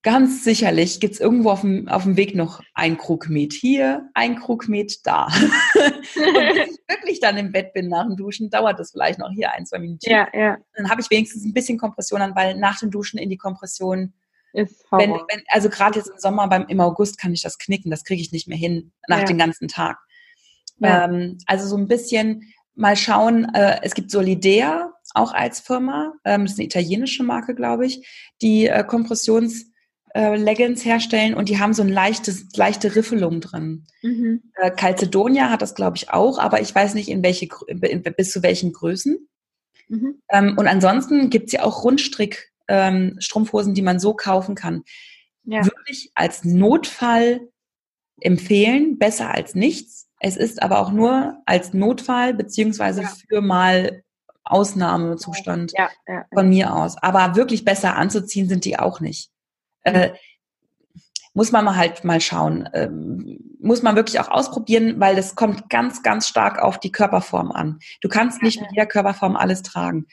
ganz 0.04 0.44
sicherlich 0.44 1.00
gibt 1.00 1.16
es 1.16 1.20
irgendwo 1.20 1.50
auf 1.50 1.62
dem, 1.62 1.88
auf 1.88 2.04
dem 2.04 2.16
Weg 2.16 2.36
noch 2.36 2.62
ein 2.74 2.98
Krug 2.98 3.28
Met 3.30 3.54
hier, 3.54 4.10
ein 4.14 4.38
Krug 4.38 4.70
Met 4.70 5.00
da. 5.04 5.26
und 5.76 6.04
bis 6.14 6.16
ich 6.16 6.80
wirklich 6.88 7.20
dann 7.20 7.38
im 7.38 7.52
Bett 7.52 7.74
bin 7.74 7.90
nach 7.90 8.06
dem 8.06 8.16
Duschen, 8.16 8.50
dauert 8.50 8.80
das 8.80 8.92
vielleicht 8.92 9.20
noch 9.20 9.32
hier 9.32 9.52
ein, 9.52 9.66
zwei 9.66 9.80
Minuten. 9.80 10.10
Ja, 10.10 10.28
ja. 10.34 10.58
Dann 10.76 10.90
habe 10.90 11.02
ich 11.02 11.10
wenigstens 11.10 11.44
ein 11.44 11.54
bisschen 11.54 11.78
Kompression 11.78 12.22
an, 12.22 12.36
weil 12.36 12.56
nach 12.56 12.80
dem 12.80 12.92
Duschen 12.92 13.18
in 13.18 13.30
die 13.30 13.38
Kompression 13.38 14.14
ist 14.54 14.86
wenn, 14.92 15.12
wenn, 15.12 15.44
also 15.50 15.70
gerade 15.70 16.00
jetzt 16.00 16.10
im 16.10 16.18
Sommer, 16.18 16.48
beim, 16.48 16.66
im 16.68 16.80
August 16.80 17.20
kann 17.20 17.34
ich 17.34 17.42
das 17.42 17.58
knicken, 17.58 17.92
das 17.92 18.04
kriege 18.04 18.22
ich 18.22 18.32
nicht 18.32 18.48
mehr 18.48 18.58
hin 18.58 18.92
nach 19.08 19.20
ja. 19.20 19.26
dem 19.26 19.38
ganzen 19.38 19.68
Tag. 19.68 19.98
Ja. 20.80 21.06
Ähm, 21.06 21.38
also 21.46 21.68
so 21.68 21.78
ein 21.78 21.88
bisschen 21.88 22.54
mal 22.76 22.96
schauen, 22.96 23.46
äh, 23.54 23.80
es 23.82 23.94
gibt 23.96 24.12
Solidea 24.12 24.94
auch 25.14 25.34
als 25.34 25.60
Firma, 25.60 26.14
ähm, 26.26 26.44
das 26.44 26.54
ist 26.54 26.60
eine 26.60 26.68
italienische 26.68 27.24
Marke, 27.24 27.56
glaube 27.56 27.86
ich, 27.86 28.08
die 28.42 28.68
äh, 28.68 28.84
Kompressions- 28.88 29.66
äh, 30.18 30.36
Leggings 30.36 30.84
herstellen 30.84 31.36
und 31.36 31.50
die 31.50 31.60
haben 31.60 31.74
so 31.74 31.84
ein 31.84 31.90
leichtes, 31.90 32.48
leichte 32.56 32.96
Riffelung 32.96 33.40
drin. 33.40 33.86
Mhm. 34.02 34.52
Äh, 34.56 34.72
Calcedonia 34.72 35.50
hat 35.50 35.62
das, 35.62 35.76
glaube 35.76 35.98
ich, 35.98 36.10
auch, 36.10 36.40
aber 36.40 36.60
ich 36.62 36.74
weiß 36.74 36.96
nicht, 36.96 37.10
in 37.10 37.24
welche, 37.24 37.50
in, 37.68 38.02
bis 38.02 38.32
zu 38.32 38.42
welchen 38.42 38.74
Größen. 38.74 39.28
Mhm. 39.90 40.22
Ähm, 40.30 40.58
und 40.58 40.68
ansonsten 40.68 41.30
gibt 41.30 41.48
es 41.48 41.54
ja 41.54 41.64
auch 41.64 41.84
Rundstrick 41.84 42.52
ähm, 42.68 43.20
die 43.20 43.82
man 43.82 44.00
so 44.00 44.14
kaufen 44.14 44.56
kann. 44.56 44.84
Ja. 45.44 45.64
Wirklich 45.64 46.12
als 46.16 46.44
Notfall 46.44 47.42
empfehlen, 48.20 48.98
besser 48.98 49.34
als 49.34 49.56
nichts. 49.56 50.07
Es 50.20 50.36
ist 50.38 50.62
aber 50.64 50.80
auch 50.80 50.92
nur 50.92 51.42
als 51.46 51.74
Notfall 51.74 52.34
beziehungsweise 52.34 53.04
ja. 53.04 53.12
für 53.30 53.42
mal 53.42 54.04
Ausnahmezustand 54.44 55.74
ja, 55.78 55.90
ja, 56.08 56.26
von 56.34 56.50
mir 56.50 56.74
aus. 56.74 56.98
Aber 57.02 57.36
wirklich 57.36 57.66
besser 57.66 57.96
anzuziehen 57.96 58.48
sind 58.48 58.66
die 58.66 58.80
auch 58.80 59.00
nicht. 59.00 59.30
Äh, 59.84 60.12
muss 61.34 61.52
man 61.52 61.66
mal 61.66 61.76
halt 61.76 62.04
mal 62.04 62.20
schauen. 62.20 62.68
Ähm, 62.74 63.38
muss 63.60 63.84
man 63.84 63.96
wirklich 63.96 64.20
auch 64.20 64.30
ausprobieren, 64.30 65.00
weil 65.00 65.16
das 65.16 65.36
kommt 65.36 65.70
ganz, 65.70 66.02
ganz 66.02 66.28
stark 66.28 66.60
auf 66.60 66.80
die 66.80 66.92
Körperform 66.92 67.52
an. 67.52 67.80
Du 68.02 68.10
kannst 68.10 68.42
nicht 68.42 68.60
mit 68.60 68.72
jeder 68.72 68.88
Körperform 68.88 69.36
alles 69.36 69.62
tragen. 69.62 70.08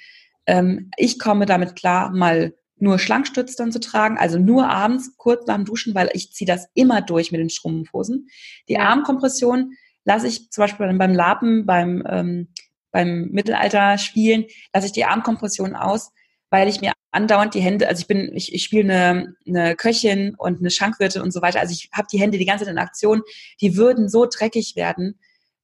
Ähm, 0.47 0.91
ich 0.97 1.19
komme 1.19 1.47
damit 1.47 1.77
klar, 1.77 2.11
mal 2.11 2.55
nur 2.77 2.99
Schlankstütz 2.99 3.57
dann 3.57 3.73
zu 3.73 3.81
tragen, 3.81 4.19
also 4.19 4.39
nur 4.39 4.69
abends 4.69 5.17
kurz 5.17 5.47
nach 5.47 5.55
dem 5.55 5.65
Duschen, 5.65 5.95
weil 5.95 6.11
ich 6.13 6.33
ziehe 6.33 6.47
das 6.47 6.67
immer 6.75 7.01
durch 7.01 7.33
mit 7.33 7.41
den 7.41 7.49
Strumpfhosen. 7.49 8.29
Die 8.69 8.79
Armkompression 8.79 9.73
lasse 10.05 10.29
ich 10.29 10.51
zum 10.51 10.63
Beispiel 10.63 10.93
beim 10.95 11.15
Lapen, 11.15 11.67
beim, 11.67 12.05
ähm, 12.09 12.49
beim 12.91 13.29
Mittelalter 13.31 13.99
spielen, 13.99 14.45
lasse 14.73 14.87
ich 14.87 14.93
die 14.93 15.05
Armkompression 15.05 15.75
aus, 15.75 16.13
weil 16.51 16.69
ich 16.69 16.81
mir 16.81 16.93
andauernd 17.11 17.55
die 17.55 17.61
Hände, 17.61 17.89
also 17.89 18.01
ich 18.01 18.07
bin, 18.07 18.31
ich, 18.35 18.55
ich 18.55 18.65
spiele 18.65 18.93
eine, 18.93 19.35
eine 19.47 19.77
Köchin 19.77 20.35
und 20.37 20.61
eine 20.61 20.71
Schankwirtin 20.71 21.23
und 21.23 21.33
so 21.33 21.43
weiter, 21.43 21.61
also 21.61 21.73
ich 21.73 21.91
habe 21.93 22.09
die 22.13 22.19
Hände 22.19 22.39
die 22.39 22.45
ganze 22.45 22.65
Zeit 22.65 22.73
in 22.73 22.79
Aktion, 22.79 23.23
die 23.61 23.77
würden 23.77 24.09
so 24.09 24.27
dreckig 24.27 24.77
werden, 24.77 25.19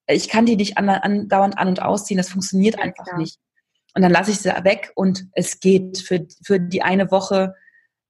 ich 0.07 0.29
kann 0.29 0.47
die 0.47 0.57
nicht 0.57 0.77
andauernd 0.77 1.59
an 1.59 1.69
und 1.69 1.83
ausziehen, 1.83 2.19
das 2.19 2.31
funktioniert 2.31 2.77
ja, 2.77 2.83
einfach 2.83 3.05
klar. 3.05 3.19
nicht. 3.19 3.39
Und 3.95 4.03
dann 4.03 4.13
lasse 4.13 4.31
ich 4.31 4.39
sie 4.39 4.49
weg 4.65 4.93
und 4.95 5.27
es 5.33 5.61
geht. 5.61 5.99
Für, 5.99 6.27
für 6.45 6.61
die 6.61 6.83
eine 6.83 7.11
Woche 7.11 7.55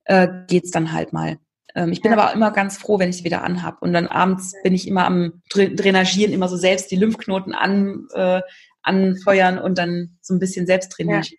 äh, 0.05 0.29
geht's 0.47 0.71
dann 0.71 0.93
halt 0.93 1.13
mal. 1.13 1.39
Ähm, 1.75 1.93
ich 1.93 2.01
bin 2.03 2.13
ja. 2.13 2.19
aber 2.19 2.33
immer 2.33 2.51
ganz 2.51 2.79
froh, 2.79 2.99
wenn 2.99 3.11
ich 3.11 3.19
sie 3.19 3.25
wieder 3.25 3.43
anhab. 3.43 3.83
Und 3.83 3.93
dann 3.93 4.07
abends 4.07 4.55
bin 4.63 4.75
ich 4.75 4.89
immer 4.89 5.05
am 5.05 5.43
Drainagieren, 5.51 6.33
immer 6.33 6.49
so 6.49 6.57
selbst 6.57 6.91
die 6.91 6.97
Lymphknoten 6.97 7.55
an, 7.55 8.07
äh, 8.15 8.43
anfeuern 8.83 9.59
und 9.59 9.79
dann 9.79 10.19
so 10.21 10.35
ein 10.35 10.41
bisschen 10.41 10.67
selbst 10.67 10.89
drainagieren. 10.91 11.39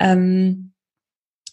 Ja. 0.00 0.12
Ähm, 0.12 0.72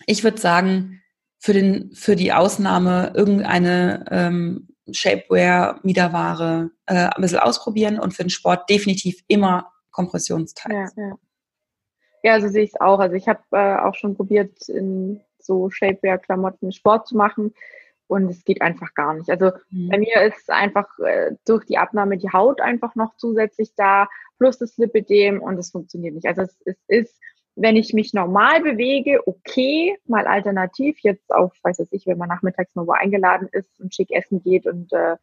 ich 0.05 0.24
würde 0.24 0.39
sagen, 0.39 1.01
für, 1.39 1.53
den, 1.53 1.93
für 1.93 2.16
die 2.16 2.34
Ausnahme 2.34 3.14
irgendeine 3.16 4.05
ähm, 4.12 4.68
Shapewear, 4.91 5.80
Miederware 5.84 6.72
äh, 6.86 7.10
ein 7.16 7.22
bisschen 7.22 7.39
ausprobieren 7.39 7.99
und 7.99 8.14
für 8.14 8.24
den 8.24 8.30
Sport 8.30 8.70
definitiv 8.70 9.22
immer 9.28 9.72
Kompressionsteils. 9.91 10.93
Ja, 10.95 11.03
ja. 11.03 11.16
ja, 12.24 12.41
so 12.41 12.47
sehe 12.47 12.64
ich 12.64 12.72
es 12.74 12.82
auch. 12.82 12.99
Also 12.99 13.16
ich 13.16 13.28
habe 13.28 13.41
äh, 13.51 13.78
auch 13.78 13.95
schon 13.95 14.16
probiert, 14.16 14.68
in 14.68 15.22
so 15.50 15.70
Shapewear-Klamotten 15.70 16.72
Sport 16.72 17.08
zu 17.08 17.18
machen. 17.18 17.54
Und 18.08 18.30
es 18.30 18.43
geht 18.43 18.62
einfach 18.62 18.93
gar 18.95 19.14
nicht. 19.14 19.30
Also 19.30 19.52
mhm. 19.70 19.89
bei 19.89 19.97
mir 20.00 20.22
ist 20.22 20.50
einfach 20.50 20.88
äh, 21.00 21.32
durch 21.45 21.66
die 21.66 21.78
Abnahme 21.78 22.18
die 22.18 22.32
Haut 22.32 22.62
einfach 22.62 22.95
noch 22.95 23.16
zusätzlich 23.18 23.76
da, 23.76 24.08
plus 24.39 24.58
das 24.58 24.78
Lipidem 24.78 25.41
und 25.41 25.60
es 25.60 25.70
funktioniert 25.70 26.16
nicht. 26.16 26.26
Also 26.26 26.41
es, 26.41 26.58
es 26.66 26.78
ist, 26.88 27.20
wenn 27.56 27.76
ich 27.76 27.93
mich 27.93 28.14
normal 28.14 28.62
bewege, 28.62 29.20
okay, 29.28 29.95
mal 30.06 30.26
alternativ, 30.26 30.97
jetzt 31.02 31.30
auch, 31.32 31.54
weiß 31.62 31.86
ich, 31.91 32.08
wenn 32.08 32.18
man 32.18 32.30
nachmittags 32.30 32.74
nur 32.74 32.88
wo 32.88 32.93
eingeladen 32.93 33.47
ist 33.52 33.80
und 33.80 33.93
schick 33.93 34.12
essen 34.12 34.41
geht 34.41 34.66
und 34.66 34.91
äh, 34.93 35.18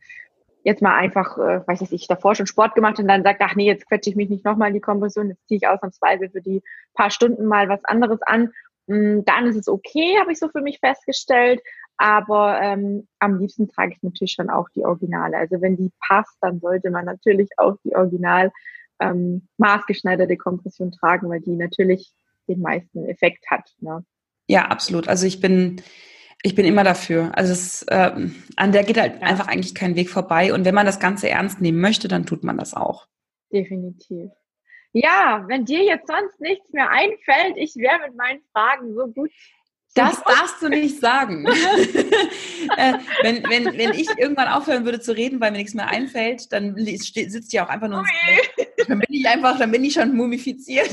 jetzt 0.67 0.83
mal 0.83 0.97
einfach, 0.97 1.39
äh, 1.39 1.67
weiß 1.67 1.91
ich, 1.93 2.09
davor 2.09 2.35
schon 2.35 2.49
Sport 2.49 2.75
gemacht 2.75 2.99
und 2.99 3.07
dann 3.07 3.23
sagt, 3.23 3.41
ach 3.41 3.55
nee, 3.55 3.67
jetzt 3.67 3.87
quetsche 3.87 4.11
ich 4.11 4.17
mich 4.17 4.29
nicht 4.29 4.45
nochmal 4.45 4.69
in 4.69 4.75
die 4.75 4.81
Kompression, 4.81 5.29
jetzt 5.29 5.47
ziehe 5.47 5.59
ich 5.59 5.69
ausnahmsweise 5.69 6.29
für 6.29 6.43
die 6.43 6.63
paar 6.93 7.11
Stunden 7.11 7.47
mal 7.47 7.69
was 7.69 7.85
anderes 7.85 8.21
an 8.23 8.53
dann 8.87 9.47
ist 9.47 9.57
es 9.57 9.69
okay, 9.69 10.17
habe 10.21 10.33
ich 10.33 10.39
so 10.39 10.49
für 10.49 10.63
mich 10.63 10.79
festgestellt. 10.79 11.61
Aber 11.97 12.61
ähm, 12.61 13.09
am 13.19 13.39
liebsten 13.39 13.69
trage 13.69 13.93
ich 13.93 14.03
natürlich 14.03 14.33
schon 14.33 14.51
auch 14.51 14.69
die 14.75 14.85
Originale. 14.85 15.37
Also 15.39 15.61
wenn 15.61 15.77
die 15.77 15.93
passt, 16.07 16.37
dann 16.41 16.61
sollte 16.61 16.91
man 16.91 17.05
natürlich 17.05 17.49
auch 17.57 17.77
die 17.85 17.95
Original 17.97 18.53
ähm, 19.01 19.49
maßgeschneiderte 19.57 20.37
Kompression 20.37 20.93
tragen, 20.93 21.29
weil 21.29 21.41
die 21.41 21.57
natürlich 21.57 22.13
den 22.49 22.61
meisten 22.61 23.07
Effekt 23.07 23.51
hat. 23.51 23.71
Ne? 23.81 24.05
Ja, 24.49 24.67
absolut. 24.67 25.09
Also 25.09 25.27
ich 25.27 25.41
bin 25.41 25.83
Ich 26.43 26.55
bin 26.55 26.67
immer 26.67 26.85
dafür. 26.85 27.33
Also 27.35 27.53
es, 27.53 27.83
äh, 27.85 28.13
an 28.57 28.73
der 28.73 28.85
geht 28.85 29.01
halt 29.01 29.23
einfach 29.23 29.49
eigentlich 29.49 29.75
kein 29.75 29.97
Weg 29.97 30.11
vorbei. 30.11 30.53
Und 30.53 30.65
wenn 30.65 30.75
man 30.75 30.87
das 30.87 31.01
Ganze 31.01 31.29
ernst 31.29 31.61
nehmen 31.61 31.81
möchte, 31.81 32.09
dann 32.09 32.27
tut 32.27 32.45
man 32.45 32.59
das 32.59 32.75
auch. 32.75 33.09
Definitiv. 33.51 34.31
Ja, 34.99 35.45
wenn 35.47 35.67
dir 35.67 35.85
jetzt 35.85 36.07
sonst 36.07 36.41
nichts 36.41 36.73
mehr 36.73 36.89
einfällt, 36.89 37.57
ich 37.57 37.77
wäre 37.77 37.99
mit 38.07 38.17
meinen 38.17 38.41
Fragen 38.53 38.95
so 38.95 39.07
gut 39.09 39.31
das 39.95 40.23
darfst 40.23 40.61
du 40.61 40.69
nicht 40.69 41.01
sagen. 41.01 41.47
äh, 42.77 42.95
wenn, 43.23 43.43
wenn, 43.45 43.79
wenn 43.79 43.93
ich 43.93 44.09
irgendwann 44.19 44.49
aufhören 44.49 44.85
würde 44.85 45.01
zu 45.01 45.13
reden, 45.13 45.41
weil 45.41 45.53
mir 45.53 45.59
nichts 45.59 45.73
mehr 45.73 45.89
einfällt, 45.89 46.53
dann 46.53 46.77
sitzt 46.77 47.53
ja 47.55 47.65
auch 47.65 47.71
einfach 47.71 47.89
nur 47.89 48.05
Dann 48.89 48.99
bin 48.99 49.09
ich 49.09 49.27
einfach, 49.27 49.59
dann 49.59 49.71
bin 49.71 49.85
ich 49.85 49.95
schon 49.95 50.15
mumifiziert. 50.15 50.91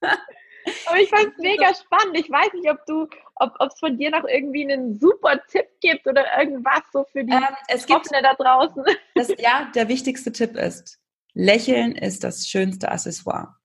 Aber 0.00 0.98
ich 0.98 1.08
fand 1.08 1.28
es 1.28 1.38
mega 1.38 1.72
spannend. 1.74 2.18
Ich 2.18 2.28
weiß 2.28 2.52
nicht, 2.54 2.70
ob 2.70 2.84
du, 2.86 3.08
ob 3.36 3.54
es 3.60 3.78
von 3.78 3.96
dir 3.96 4.10
noch 4.10 4.24
irgendwie 4.24 4.64
einen 4.64 4.98
super 4.98 5.40
Tipp 5.46 5.66
gibt 5.80 6.06
oder 6.06 6.24
irgendwas 6.38 6.82
so 6.92 7.04
für 7.12 7.24
die 7.24 7.32
ähm, 7.32 7.44
es 7.68 7.86
gibt, 7.86 8.08
da 8.10 8.34
draußen. 8.34 8.84
Das, 9.14 9.28
ja, 9.38 9.70
der 9.74 9.88
wichtigste 9.88 10.32
Tipp 10.32 10.56
ist, 10.56 10.99
Lächeln 11.34 11.92
ist 11.92 12.24
das 12.24 12.46
schönste 12.48 12.90
Accessoire. 12.90 13.56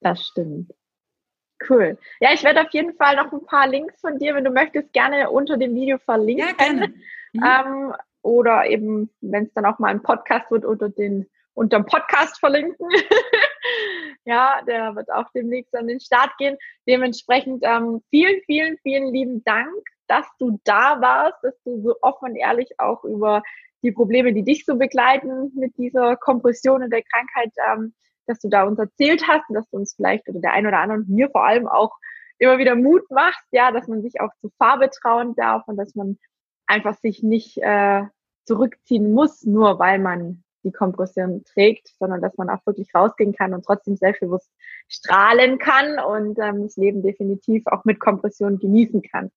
Das 0.00 0.24
stimmt. 0.26 0.72
Cool. 1.68 1.98
Ja, 2.20 2.32
ich 2.32 2.42
werde 2.42 2.62
auf 2.62 2.72
jeden 2.72 2.94
Fall 2.96 3.16
noch 3.16 3.32
ein 3.32 3.44
paar 3.46 3.68
Links 3.68 4.00
von 4.00 4.18
dir, 4.18 4.34
wenn 4.34 4.44
du 4.44 4.50
möchtest, 4.50 4.92
gerne 4.92 5.30
unter 5.30 5.56
dem 5.56 5.74
Video 5.74 5.98
verlinken. 5.98 6.48
Ja, 6.48 6.52
gerne. 6.54 6.88
Mhm. 7.32 7.44
Ähm, 7.44 7.94
oder 8.22 8.66
eben, 8.66 9.10
wenn 9.20 9.44
es 9.44 9.52
dann 9.54 9.66
auch 9.66 9.78
mal 9.78 9.88
ein 9.88 10.02
Podcast 10.02 10.50
wird, 10.50 10.64
unter 10.64 10.88
den 10.88 11.28
unter 11.54 11.78
dem 11.78 11.86
Podcast 11.86 12.38
verlinken. 12.38 12.88
ja, 14.24 14.62
der 14.66 14.94
wird 14.94 15.10
auch 15.12 15.30
demnächst 15.34 15.74
an 15.74 15.88
den 15.88 16.00
Start 16.00 16.36
gehen. 16.38 16.56
Dementsprechend 16.88 17.62
ähm, 17.64 18.02
vielen, 18.10 18.40
vielen, 18.46 18.78
vielen 18.78 19.12
lieben 19.12 19.44
Dank, 19.44 19.72
dass 20.06 20.26
du 20.38 20.60
da 20.64 21.00
warst, 21.00 21.38
dass 21.42 21.54
du 21.64 21.82
so 21.82 21.96
offen 22.00 22.30
und 22.30 22.36
ehrlich 22.36 22.78
auch 22.78 23.04
über 23.04 23.42
die 23.82 23.92
Probleme, 23.92 24.32
die 24.32 24.44
dich 24.44 24.64
so 24.64 24.76
begleiten 24.76 25.52
mit 25.54 25.76
dieser 25.76 26.16
Kompression 26.16 26.82
und 26.82 26.90
der 26.92 27.02
Krankheit 27.02 27.52
ähm, 27.68 27.94
dass 28.26 28.38
du 28.40 28.48
da 28.48 28.64
uns 28.64 28.78
erzählt 28.78 29.26
hast 29.28 29.48
und 29.48 29.54
dass 29.54 29.68
du 29.70 29.76
uns 29.76 29.94
vielleicht 29.94 30.28
oder 30.28 30.40
der 30.40 30.52
ein 30.52 30.66
oder 30.66 30.78
andere 30.78 30.98
und 30.98 31.08
mir 31.08 31.30
vor 31.30 31.44
allem 31.44 31.66
auch 31.66 31.96
immer 32.38 32.58
wieder 32.58 32.74
Mut 32.74 33.08
machst, 33.10 33.46
ja, 33.52 33.70
dass 33.70 33.88
man 33.88 34.02
sich 34.02 34.20
auch 34.20 34.30
zur 34.40 34.50
Farbe 34.58 34.90
trauen 34.90 35.34
darf 35.34 35.62
und 35.66 35.76
dass 35.76 35.94
man 35.94 36.18
einfach 36.66 36.94
sich 36.94 37.22
nicht 37.22 37.58
äh, 37.58 38.02
zurückziehen 38.44 39.12
muss, 39.12 39.44
nur 39.44 39.78
weil 39.78 39.98
man 39.98 40.42
die 40.64 40.72
Kompression 40.72 41.44
trägt, 41.44 41.88
sondern 41.98 42.20
dass 42.20 42.36
man 42.36 42.48
auch 42.48 42.64
wirklich 42.66 42.94
rausgehen 42.94 43.34
kann 43.34 43.52
und 43.52 43.64
trotzdem 43.64 43.96
selbstbewusst 43.96 44.50
strahlen 44.88 45.58
kann 45.58 45.98
und 45.98 46.38
ähm, 46.38 46.62
das 46.62 46.76
Leben 46.76 47.02
definitiv 47.02 47.66
auch 47.66 47.84
mit 47.84 47.98
Kompression 47.98 48.58
genießen 48.58 49.02
kann. 49.02 49.30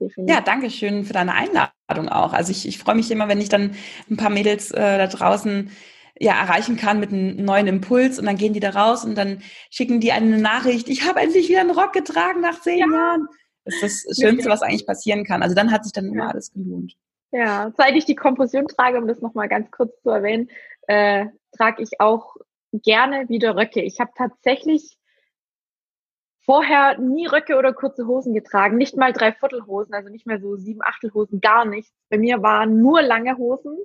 Definitiv. 0.00 0.34
Ja, 0.34 0.40
danke 0.40 0.70
schön 0.70 1.04
für 1.04 1.12
deine 1.12 1.34
Einladung 1.34 2.08
auch. 2.08 2.32
Also 2.32 2.50
ich, 2.50 2.68
ich 2.68 2.78
freue 2.78 2.94
mich 2.94 3.10
immer, 3.10 3.28
wenn 3.28 3.40
ich 3.40 3.48
dann 3.48 3.74
ein 4.10 4.16
paar 4.16 4.30
Mädels 4.30 4.70
äh, 4.70 4.98
da 4.98 5.06
draußen 5.06 5.70
ja 6.18 6.32
erreichen 6.32 6.76
kann 6.76 7.00
mit 7.00 7.12
einem 7.12 7.44
neuen 7.44 7.66
Impuls 7.66 8.18
und 8.18 8.26
dann 8.26 8.36
gehen 8.36 8.52
die 8.52 8.60
da 8.60 8.70
raus 8.70 9.04
und 9.04 9.16
dann 9.16 9.42
schicken 9.70 10.00
die 10.00 10.12
eine 10.12 10.38
Nachricht, 10.38 10.88
ich 10.88 11.06
habe 11.06 11.20
endlich 11.20 11.48
wieder 11.48 11.60
einen 11.60 11.70
Rock 11.70 11.92
getragen 11.92 12.40
nach 12.40 12.60
zehn 12.60 12.78
ja. 12.78 12.86
Jahren. 12.86 13.26
Das 13.64 13.82
ist 13.82 14.06
das 14.08 14.18
Schönste, 14.18 14.48
was 14.48 14.62
eigentlich 14.62 14.86
passieren 14.86 15.24
kann. 15.24 15.42
Also 15.42 15.54
dann 15.54 15.72
hat 15.72 15.84
sich 15.84 15.92
dann 15.92 16.06
immer 16.06 16.30
alles 16.30 16.52
gelohnt. 16.52 16.94
Ja, 17.32 17.72
seit 17.76 17.96
ich 17.96 18.04
die 18.04 18.14
Komposition 18.14 18.68
trage, 18.68 18.98
um 18.98 19.08
das 19.08 19.20
nochmal 19.20 19.48
ganz 19.48 19.70
kurz 19.70 20.00
zu 20.02 20.10
erwähnen, 20.10 20.48
äh, 20.86 21.26
trage 21.56 21.82
ich 21.82 22.00
auch 22.00 22.36
gerne 22.72 23.28
wieder 23.28 23.56
Röcke. 23.56 23.82
Ich 23.82 23.98
habe 23.98 24.12
tatsächlich 24.16 24.96
vorher 26.46 26.98
nie 26.98 27.26
Röcke 27.26 27.56
oder 27.56 27.72
kurze 27.74 28.06
Hosen 28.06 28.32
getragen, 28.32 28.76
nicht 28.76 28.96
mal 28.96 29.12
Dreiviertelhosen, 29.12 29.94
also 29.94 30.08
nicht 30.08 30.26
mehr 30.26 30.40
so 30.40 30.56
sieben 30.56 30.80
Achtelhosen, 30.82 31.40
gar 31.40 31.64
nichts. 31.64 31.92
Bei 32.08 32.18
mir 32.18 32.42
waren 32.42 32.80
nur 32.80 33.02
lange 33.02 33.36
Hosen 33.36 33.76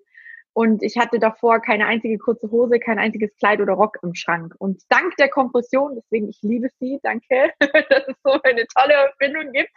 und 0.53 0.84
ich 0.84 0.97
hatte 0.97 1.20
davor 1.20 1.59
keine 1.59 1.88
einzige 1.88 2.20
kurze 2.20 2.51
Hose, 2.51 2.80
kein 2.80 2.99
einziges 2.99 3.36
Kleid 3.38 3.62
oder 3.62 3.74
Rock 3.74 3.97
im 4.03 4.14
Schrank. 4.14 4.53
Und 4.59 4.84
dank 4.89 5.16
der 5.18 5.30
Kompression, 5.30 5.95
deswegen 5.95 6.30
ich 6.30 6.39
liebe 6.43 6.70
sie, 6.80 6.99
danke, 7.01 7.51
dass 7.59 8.07
es 8.07 8.16
so 8.24 8.39
eine 8.43 8.68
tolle 8.68 8.93
Erfindung 8.93 9.51
gibt, 9.53 9.72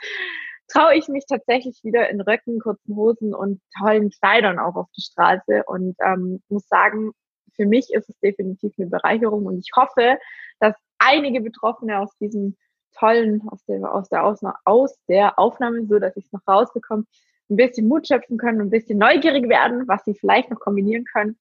traue 0.69 0.95
ich 0.95 1.09
mich 1.09 1.25
tatsächlich 1.27 1.81
wieder 1.85 2.11
in 2.11 2.21
Röcken, 2.21 2.61
kurzen 2.61 2.97
Hosen 2.97 3.35
und 3.35 3.61
tollen 3.79 4.11
Kleidern 4.11 4.59
auch 4.59 4.77
auf 4.77 4.89
die 4.97 5.03
Straße. 5.03 5.65
Und 5.67 5.97
ähm, 6.05 6.43
muss 6.49 6.69
sagen, 6.69 7.13
für 7.57 7.67
mich 7.67 7.93
ist 7.95 8.11
es 8.11 8.19
definitiv 8.21 8.75
eine 8.79 8.89
Bereicherung 8.89 9.47
und 9.47 9.59
ich 9.59 9.71
hoffe, 9.75 10.19
dass 10.61 10.75
einige 10.99 11.41
Betroffene 11.41 12.01
aus 12.01 12.17
diesem 12.19 12.57
tollen, 12.99 13.43
aus 13.49 13.65
der, 13.67 13.93
aus 13.93 14.09
der, 14.09 14.25
aus 14.65 14.97
der 15.09 15.39
Aufnahme, 15.39 15.87
so 15.87 15.99
dass 15.99 16.17
ich 16.17 16.27
es 16.27 16.33
noch 16.33 16.47
rausbekomme, 16.49 17.05
ein 17.51 17.57
bisschen 17.57 17.89
Mut 17.89 18.09
schöpfen 18.09 18.39
können, 18.39 18.61
ein 18.61 18.71
bisschen 18.71 18.99
neugierig 18.99 19.49
werden, 19.49 19.87
was 19.87 20.05
sie 20.05 20.15
vielleicht 20.15 20.51
noch 20.51 20.61
kombinieren 20.61 21.05
können. 21.05 21.37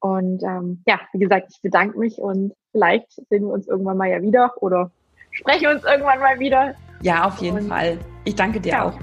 Und 0.00 0.42
ähm, 0.42 0.82
ja, 0.86 1.00
wie 1.12 1.18
gesagt, 1.18 1.48
ich 1.50 1.60
bedanke 1.62 1.98
mich 1.98 2.18
und 2.18 2.52
vielleicht 2.72 3.10
sehen 3.28 3.44
wir 3.44 3.52
uns 3.52 3.66
irgendwann 3.66 3.96
mal 3.96 4.08
ja 4.08 4.22
wieder 4.22 4.52
oder 4.60 4.90
sprechen 5.30 5.68
uns 5.68 5.84
irgendwann 5.84 6.20
mal 6.20 6.38
wieder. 6.38 6.74
Ja, 7.02 7.26
auf 7.26 7.38
jeden 7.38 7.58
und, 7.58 7.68
Fall. 7.68 7.98
Ich 8.24 8.34
danke 8.34 8.60
dir 8.60 8.72
ja, 8.72 8.84
auch. 8.88 8.98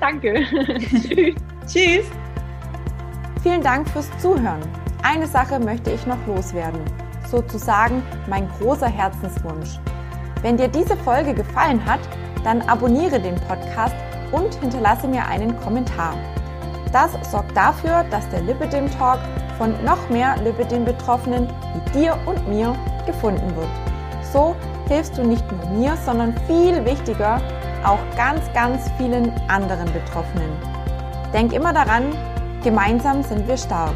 Danke. 0.00 0.34
Tschüss. 0.78 1.34
Tschüss. 1.66 2.10
Vielen 3.42 3.62
Dank 3.62 3.88
fürs 3.90 4.10
Zuhören. 4.18 4.62
Eine 5.02 5.26
Sache 5.26 5.60
möchte 5.60 5.90
ich 5.90 6.06
noch 6.06 6.26
loswerden. 6.26 6.80
Sozusagen 7.28 8.02
mein 8.28 8.48
großer 8.58 8.88
Herzenswunsch. 8.88 9.78
Wenn 10.44 10.58
dir 10.58 10.68
diese 10.68 10.94
Folge 10.98 11.32
gefallen 11.32 11.82
hat, 11.86 12.00
dann 12.44 12.60
abonniere 12.68 13.18
den 13.18 13.34
Podcast 13.36 13.96
und 14.30 14.54
hinterlasse 14.56 15.08
mir 15.08 15.26
einen 15.26 15.58
Kommentar. 15.60 16.12
Das 16.92 17.12
sorgt 17.30 17.56
dafür, 17.56 18.04
dass 18.10 18.28
der 18.28 18.42
Lipidem 18.42 18.90
Talk 18.98 19.20
von 19.56 19.72
noch 19.86 20.10
mehr 20.10 20.36
Lipidem-Betroffenen 20.44 21.48
wie 21.48 21.98
dir 21.98 22.18
und 22.26 22.46
mir 22.46 22.76
gefunden 23.06 23.56
wird. 23.56 23.70
So 24.34 24.54
hilfst 24.86 25.16
du 25.16 25.22
nicht 25.24 25.50
nur 25.50 25.64
mir, 25.70 25.96
sondern 26.04 26.34
viel 26.46 26.84
wichtiger 26.84 27.40
auch 27.82 28.00
ganz, 28.14 28.42
ganz 28.52 28.90
vielen 28.98 29.32
anderen 29.48 29.90
Betroffenen. 29.94 30.50
Denk 31.32 31.54
immer 31.54 31.72
daran, 31.72 32.12
gemeinsam 32.62 33.22
sind 33.22 33.48
wir 33.48 33.56
stark. 33.56 33.94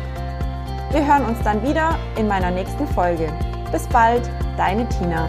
Wir 0.92 1.06
hören 1.06 1.26
uns 1.26 1.42
dann 1.44 1.62
wieder 1.62 1.98
in 2.16 2.26
meiner 2.26 2.50
nächsten 2.50 2.86
Folge. 2.86 3.30
Bis 3.70 3.86
bald, 3.88 4.30
deine 4.56 4.88
Tina. 4.88 5.26